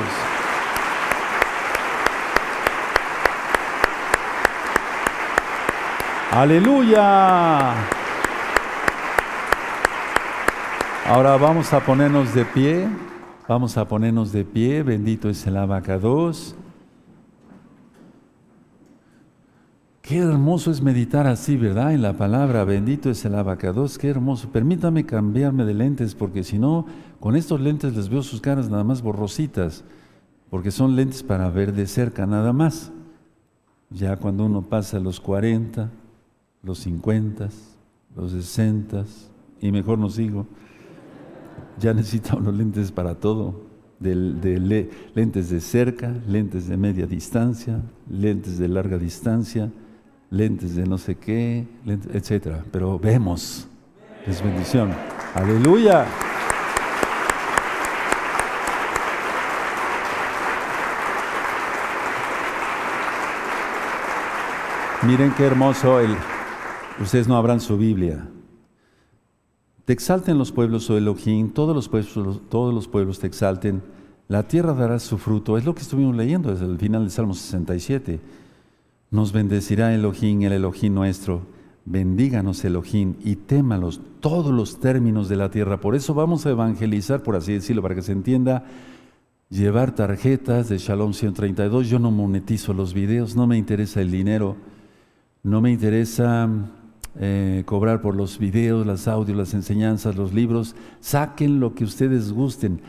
Aleluya. 6.29 7.71
Ahora 11.07 11.37
vamos 11.37 11.73
a 11.73 11.79
ponernos 11.79 12.35
de 12.35 12.45
pie, 12.45 12.87
vamos 13.47 13.75
a 13.77 13.87
ponernos 13.87 14.31
de 14.31 14.45
pie, 14.45 14.83
bendito 14.83 15.29
es 15.29 15.47
el 15.47 15.57
abacados. 15.57 16.55
Qué 20.03 20.17
hermoso 20.17 20.69
es 20.69 20.81
meditar 20.81 21.27
así, 21.27 21.55
¿verdad? 21.55 21.93
En 21.93 22.01
la 22.01 22.17
palabra, 22.17 22.65
bendito 22.65 23.09
es 23.09 23.23
el 23.23 23.35
abacados, 23.35 23.97
qué 23.97 24.09
hermoso. 24.09 24.49
Permítame 24.49 25.05
cambiarme 25.05 25.63
de 25.63 25.73
lentes 25.73 26.13
porque 26.13 26.43
si 26.43 26.59
no, 26.59 26.85
con 27.21 27.37
estos 27.37 27.61
lentes 27.61 27.95
les 27.95 28.09
veo 28.09 28.21
sus 28.21 28.41
caras 28.41 28.69
nada 28.69 28.83
más 28.83 29.01
borrositas, 29.01 29.85
porque 30.49 30.71
son 30.71 30.97
lentes 30.97 31.23
para 31.23 31.49
ver 31.49 31.71
de 31.71 31.87
cerca 31.87 32.25
nada 32.25 32.51
más. 32.51 32.91
Ya 33.91 34.17
cuando 34.17 34.45
uno 34.45 34.63
pasa 34.63 34.99
los 34.99 35.21
40, 35.21 35.89
los 36.63 36.79
50, 36.79 37.47
los 38.13 38.31
60, 38.33 39.05
y 39.61 39.71
mejor 39.71 39.99
no 39.99 40.09
sigo, 40.09 40.47
ya 41.79 41.93
necesita 41.93 42.35
unos 42.35 42.53
lentes 42.53 42.91
para 42.91 43.15
todo, 43.15 43.61
de, 44.01 44.89
lentes 45.15 45.49
de 45.49 45.61
cerca, 45.61 46.13
lentes 46.27 46.67
de 46.67 46.75
media 46.75 47.07
distancia, 47.07 47.79
lentes 48.09 48.57
de 48.57 48.67
larga 48.67 48.97
distancia, 48.97 49.71
lentes 50.33 50.75
de 50.75 50.85
no 50.85 50.97
sé 50.97 51.15
qué, 51.15 51.65
etcétera. 51.85 52.65
Pero 52.71 52.97
vemos, 52.97 53.67
es 54.25 54.43
bendición. 54.43 54.91
Aleluya. 55.35 56.05
Miren 65.03 65.33
qué 65.35 65.45
hermoso 65.45 65.99
el. 65.99 66.15
Ustedes 66.99 67.27
no 67.27 67.37
abran 67.37 67.59
su 67.59 67.77
Biblia. 67.77 68.27
Te 69.85 69.93
exalten 69.93 70.37
los 70.37 70.51
pueblos, 70.51 70.89
oh 70.89 70.97
Elohim, 70.97 71.51
todos 71.51 71.75
los 71.75 71.89
pueblos, 71.89 72.41
todos 72.49 72.73
los 72.73 72.87
pueblos 72.87 73.19
te 73.19 73.27
exalten, 73.27 73.81
La 74.29 74.47
tierra 74.47 74.73
dará 74.73 74.97
su 74.99 75.17
fruto. 75.17 75.57
Es 75.57 75.65
lo 75.65 75.75
que 75.75 75.81
estuvimos 75.81 76.15
leyendo 76.15 76.49
desde 76.49 76.65
el 76.65 76.79
final 76.79 77.01
del 77.01 77.11
Salmo 77.11 77.33
67. 77.33 78.19
Nos 79.13 79.31
bendecirá 79.31 79.93
Elohim, 79.93 80.41
el 80.41 80.53
Elohim 80.53 80.91
nuestro. 80.91 81.45
Bendíganos 81.85 82.65
Elohim 82.65 83.13
y 83.23 83.35
témalos 83.35 84.01
todos 84.21 84.51
los 84.51 84.79
términos 84.79 85.29
de 85.29 85.35
la 85.35 85.51
tierra. 85.51 85.79
Por 85.79 85.93
eso 85.93 86.15
vamos 86.15 86.47
a 86.47 86.49
evangelizar, 86.49 87.21
por 87.21 87.35
así 87.35 87.53
decirlo, 87.53 87.83
para 87.83 87.93
que 87.93 88.01
se 88.01 88.11
entienda, 88.11 88.65
llevar 89.51 89.93
tarjetas 89.93 90.67
de 90.67 90.79
Shalom 90.79 91.13
132. 91.13 91.89
Yo 91.89 91.99
no 91.99 92.09
monetizo 92.09 92.73
los 92.73 92.95
videos, 92.95 93.35
no 93.35 93.45
me 93.45 93.55
interesa 93.55 94.01
el 94.01 94.09
dinero, 94.09 94.55
no 95.43 95.61
me 95.61 95.71
interesa 95.71 96.49
eh, 97.19 97.61
cobrar 97.67 98.01
por 98.01 98.15
los 98.15 98.39
videos, 98.39 98.87
las 98.87 99.07
audios, 99.07 99.37
las 99.37 99.53
enseñanzas, 99.53 100.15
los 100.15 100.33
libros. 100.33 100.75
Saquen 101.01 101.59
lo 101.59 101.75
que 101.75 101.83
ustedes 101.83 102.31
gusten 102.31 102.81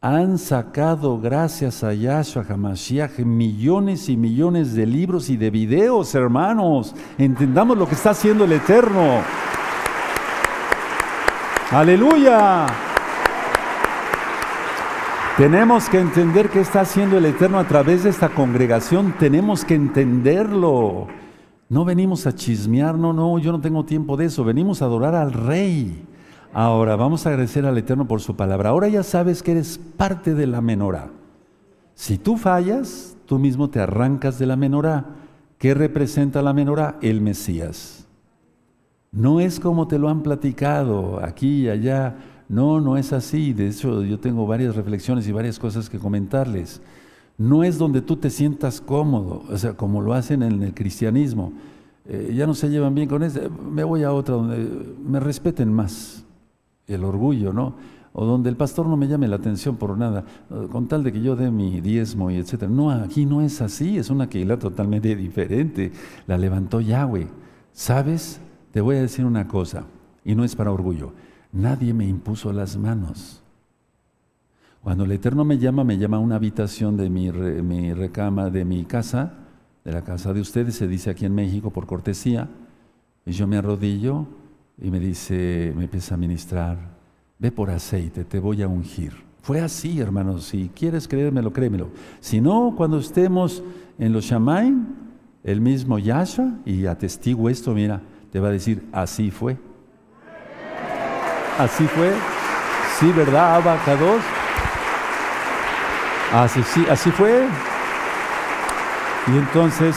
han 0.00 0.38
sacado, 0.38 1.18
gracias 1.18 1.82
a 1.82 1.92
Yahshua 1.92 2.44
HaMashiach, 2.48 3.18
millones 3.18 4.08
y 4.08 4.16
millones 4.16 4.74
de 4.74 4.86
libros 4.86 5.28
y 5.28 5.36
de 5.36 5.50
videos, 5.50 6.14
hermanos. 6.14 6.94
Entendamos 7.18 7.76
lo 7.76 7.88
que 7.88 7.96
está 7.96 8.10
haciendo 8.10 8.44
el 8.44 8.52
Eterno. 8.52 9.22
Aleluya. 11.72 12.66
Tenemos 15.36 15.88
que 15.88 15.98
entender 15.98 16.48
qué 16.48 16.60
está 16.60 16.82
haciendo 16.82 17.18
el 17.18 17.26
Eterno 17.26 17.58
a 17.58 17.64
través 17.64 18.04
de 18.04 18.10
esta 18.10 18.28
congregación. 18.28 19.14
Tenemos 19.18 19.64
que 19.64 19.74
entenderlo. 19.74 21.08
No 21.68 21.84
venimos 21.84 22.26
a 22.26 22.34
chismear, 22.34 22.94
no, 22.94 23.12
no, 23.12 23.38
yo 23.40 23.50
no 23.50 23.60
tengo 23.60 23.84
tiempo 23.84 24.16
de 24.16 24.26
eso. 24.26 24.44
Venimos 24.44 24.80
a 24.80 24.84
adorar 24.84 25.16
al 25.16 25.32
Rey. 25.32 26.07
Ahora 26.52 26.96
vamos 26.96 27.26
a 27.26 27.30
agradecer 27.30 27.66
al 27.66 27.76
Eterno 27.76 28.08
por 28.08 28.20
su 28.20 28.34
palabra. 28.34 28.70
Ahora 28.70 28.88
ya 28.88 29.02
sabes 29.02 29.42
que 29.42 29.52
eres 29.52 29.78
parte 29.96 30.34
de 30.34 30.46
la 30.46 30.60
menorá. 30.60 31.10
Si 31.94 32.16
tú 32.16 32.36
fallas, 32.36 33.16
tú 33.26 33.38
mismo 33.38 33.68
te 33.68 33.80
arrancas 33.80 34.38
de 34.38 34.46
la 34.46 34.56
menorá. 34.56 35.04
¿Qué 35.58 35.74
representa 35.74 36.40
la 36.40 36.52
menorá? 36.52 36.98
El 37.02 37.20
Mesías. 37.20 38.06
No 39.10 39.40
es 39.40 39.60
como 39.60 39.88
te 39.88 39.98
lo 39.98 40.08
han 40.08 40.22
platicado 40.22 41.22
aquí 41.22 41.62
y 41.62 41.68
allá. 41.68 42.16
No, 42.48 42.80
no 42.80 42.96
es 42.96 43.12
así. 43.12 43.52
De 43.52 43.68
hecho, 43.68 44.02
yo 44.02 44.18
tengo 44.18 44.46
varias 44.46 44.74
reflexiones 44.74 45.28
y 45.28 45.32
varias 45.32 45.58
cosas 45.58 45.90
que 45.90 45.98
comentarles. 45.98 46.80
No 47.36 47.62
es 47.62 47.78
donde 47.78 48.00
tú 48.00 48.16
te 48.16 48.30
sientas 48.30 48.80
cómodo, 48.80 49.44
o 49.48 49.56
sea, 49.58 49.74
como 49.74 50.00
lo 50.00 50.12
hacen 50.14 50.42
en 50.42 50.62
el 50.62 50.74
cristianismo. 50.74 51.52
Eh, 52.06 52.32
ya 52.34 52.46
no 52.46 52.54
se 52.54 52.68
llevan 52.68 52.94
bien 52.94 53.08
con 53.08 53.22
eso. 53.22 53.40
Me 53.50 53.84
voy 53.84 54.02
a 54.02 54.12
otra 54.12 54.34
donde 54.34 54.96
me 55.04 55.20
respeten 55.20 55.72
más 55.72 56.24
el 56.88 57.04
orgullo, 57.04 57.52
¿no? 57.52 57.74
O 58.12 58.24
donde 58.24 58.48
el 58.48 58.56
pastor 58.56 58.86
no 58.86 58.96
me 58.96 59.06
llame 59.06 59.28
la 59.28 59.36
atención 59.36 59.76
por 59.76 59.96
nada, 59.96 60.24
con 60.72 60.88
tal 60.88 61.04
de 61.04 61.12
que 61.12 61.20
yo 61.20 61.36
dé 61.36 61.50
mi 61.50 61.80
diezmo 61.80 62.30
y 62.30 62.36
etcétera. 62.36 62.70
No, 62.70 62.90
aquí 62.90 63.26
no 63.26 63.42
es 63.42 63.60
así, 63.60 63.98
es 63.98 64.10
una 64.10 64.28
Keilah 64.28 64.58
totalmente 64.58 65.14
diferente. 65.16 65.92
La 66.26 66.38
levantó 66.38 66.80
Yahweh. 66.80 67.28
¿Sabes? 67.72 68.40
Te 68.72 68.80
voy 68.80 68.96
a 68.96 69.02
decir 69.02 69.24
una 69.24 69.46
cosa, 69.46 69.84
y 70.24 70.34
no 70.34 70.42
es 70.44 70.56
para 70.56 70.72
orgullo. 70.72 71.12
Nadie 71.52 71.94
me 71.94 72.06
impuso 72.06 72.52
las 72.52 72.76
manos. 72.76 73.42
Cuando 74.82 75.04
el 75.04 75.12
Eterno 75.12 75.44
me 75.44 75.58
llama, 75.58 75.84
me 75.84 75.98
llama 75.98 76.16
a 76.16 76.20
una 76.20 76.36
habitación 76.36 76.96
de 76.96 77.10
mi 77.10 77.92
recama, 77.92 78.50
de 78.50 78.64
mi 78.64 78.84
casa, 78.84 79.34
de 79.84 79.92
la 79.92 80.02
casa 80.02 80.32
de 80.32 80.40
ustedes, 80.40 80.74
se 80.74 80.88
dice 80.88 81.10
aquí 81.10 81.24
en 81.24 81.34
México 81.34 81.70
por 81.70 81.86
cortesía, 81.86 82.48
y 83.24 83.32
yo 83.32 83.46
me 83.46 83.56
arrodillo 83.56 84.26
y 84.80 84.90
me 84.90 85.00
dice, 85.00 85.72
me 85.76 85.84
empieza 85.84 86.14
a 86.14 86.18
ministrar, 86.18 86.78
ve 87.38 87.50
por 87.50 87.70
aceite, 87.70 88.24
te 88.24 88.38
voy 88.38 88.62
a 88.62 88.68
ungir. 88.68 89.12
Fue 89.42 89.60
así, 89.60 90.00
hermanos, 90.00 90.44
si 90.44 90.70
quieres 90.74 91.08
creérmelo, 91.08 91.52
créemelo. 91.52 91.88
Si 92.20 92.40
no, 92.40 92.74
cuando 92.76 92.98
estemos 92.98 93.62
en 93.98 94.12
los 94.12 94.24
Shamaim, 94.24 94.86
el 95.42 95.60
mismo 95.60 95.98
Yahshua, 95.98 96.52
y 96.64 96.86
atestigo 96.86 97.48
esto, 97.48 97.72
mira, 97.72 98.00
te 98.30 98.40
va 98.40 98.48
a 98.48 98.52
decir, 98.52 98.86
así 98.92 99.30
fue. 99.30 99.56
Así 101.58 101.84
fue. 101.86 102.12
Sí, 102.98 103.10
¿verdad, 103.12 103.56
Abacados? 103.56 104.22
Así, 106.32 106.62
sí, 106.62 106.84
así 106.90 107.10
fue. 107.10 107.46
Y 109.26 109.38
entonces, 109.38 109.96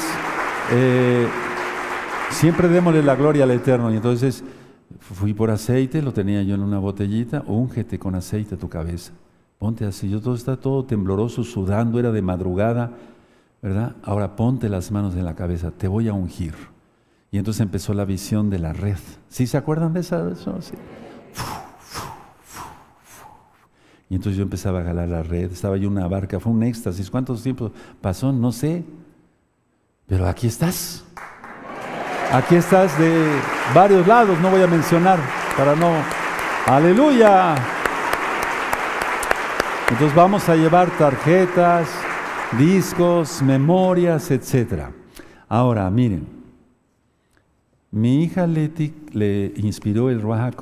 eh, 0.72 1.28
siempre 2.30 2.68
démosle 2.68 3.04
la 3.04 3.16
gloria 3.16 3.44
al 3.44 3.52
Eterno. 3.52 3.92
Y 3.92 3.98
entonces, 3.98 4.44
Fui 5.02 5.34
por 5.34 5.50
aceite, 5.50 6.02
lo 6.02 6.14
tenía 6.14 6.44
yo 6.44 6.56
en 6.56 6.62
una 6.62 6.80
botellita, 6.80 7.44
úngete 7.48 8.00
con 8.00 8.16
aceite 8.16 8.56
a 8.56 8.58
tu 8.58 8.70
cabeza. 8.70 9.12
Ponte 9.58 9.84
así, 9.84 10.10
yo 10.10 10.22
todo 10.22 10.36
está 10.36 10.58
todo 10.58 10.86
tembloroso, 10.86 11.44
sudando, 11.44 12.00
era 12.00 12.12
de 12.12 12.22
madrugada, 12.22 12.92
¿verdad? 13.62 13.96
Ahora 14.04 14.36
ponte 14.36 14.70
las 14.70 14.92
manos 14.92 15.16
en 15.16 15.26
la 15.26 15.36
cabeza, 15.36 15.72
te 15.72 15.88
voy 15.88 16.08
a 16.08 16.14
ungir. 16.14 16.54
Y 17.32 17.38
entonces 17.38 17.62
empezó 17.62 17.94
la 17.94 18.06
visión 18.06 18.50
de 18.50 18.60
la 18.60 18.74
red. 18.74 18.98
¿Sí 19.28 19.48
se 19.48 19.58
acuerdan 19.58 19.94
de 19.94 20.02
esa? 20.02 20.30
Eso? 20.32 20.58
Y 24.10 24.16
entonces 24.16 24.38
yo 24.38 24.44
empezaba 24.44 24.82
a 24.82 24.84
jalar 24.84 25.08
la 25.08 25.24
red, 25.24 25.52
estaba 25.52 25.78
yo 25.78 25.88
en 25.88 25.94
una 25.94 26.08
barca, 26.08 26.40
fue 26.40 26.52
un 26.52 26.64
éxtasis. 26.64 27.10
¿Cuántos 27.10 27.42
tiempos 27.42 27.72
pasó? 28.02 28.32
No 28.32 28.52
sé. 28.52 28.84
Pero 30.06 30.28
aquí 30.28 30.48
estás. 30.48 31.06
Aquí 32.34 32.56
estás 32.56 32.98
de 32.98 33.28
varios 33.76 34.08
lados, 34.08 34.40
no 34.40 34.50
voy 34.50 34.62
a 34.62 34.68
mencionar 34.68 35.20
para 35.58 35.76
no... 35.76 35.92
Aleluya. 36.66 37.56
Entonces 39.90 40.16
vamos 40.16 40.48
a 40.48 40.56
llevar 40.56 40.90
tarjetas, 40.92 41.90
discos, 42.58 43.42
memorias, 43.42 44.32
etc. 44.32 44.84
Ahora, 45.50 45.90
miren, 45.90 46.26
mi 47.92 48.24
hija 48.24 48.48
Leti 48.48 48.94
le 49.12 49.52
inspiró 49.58 50.10
el 50.10 50.22
Ruach 50.22 50.56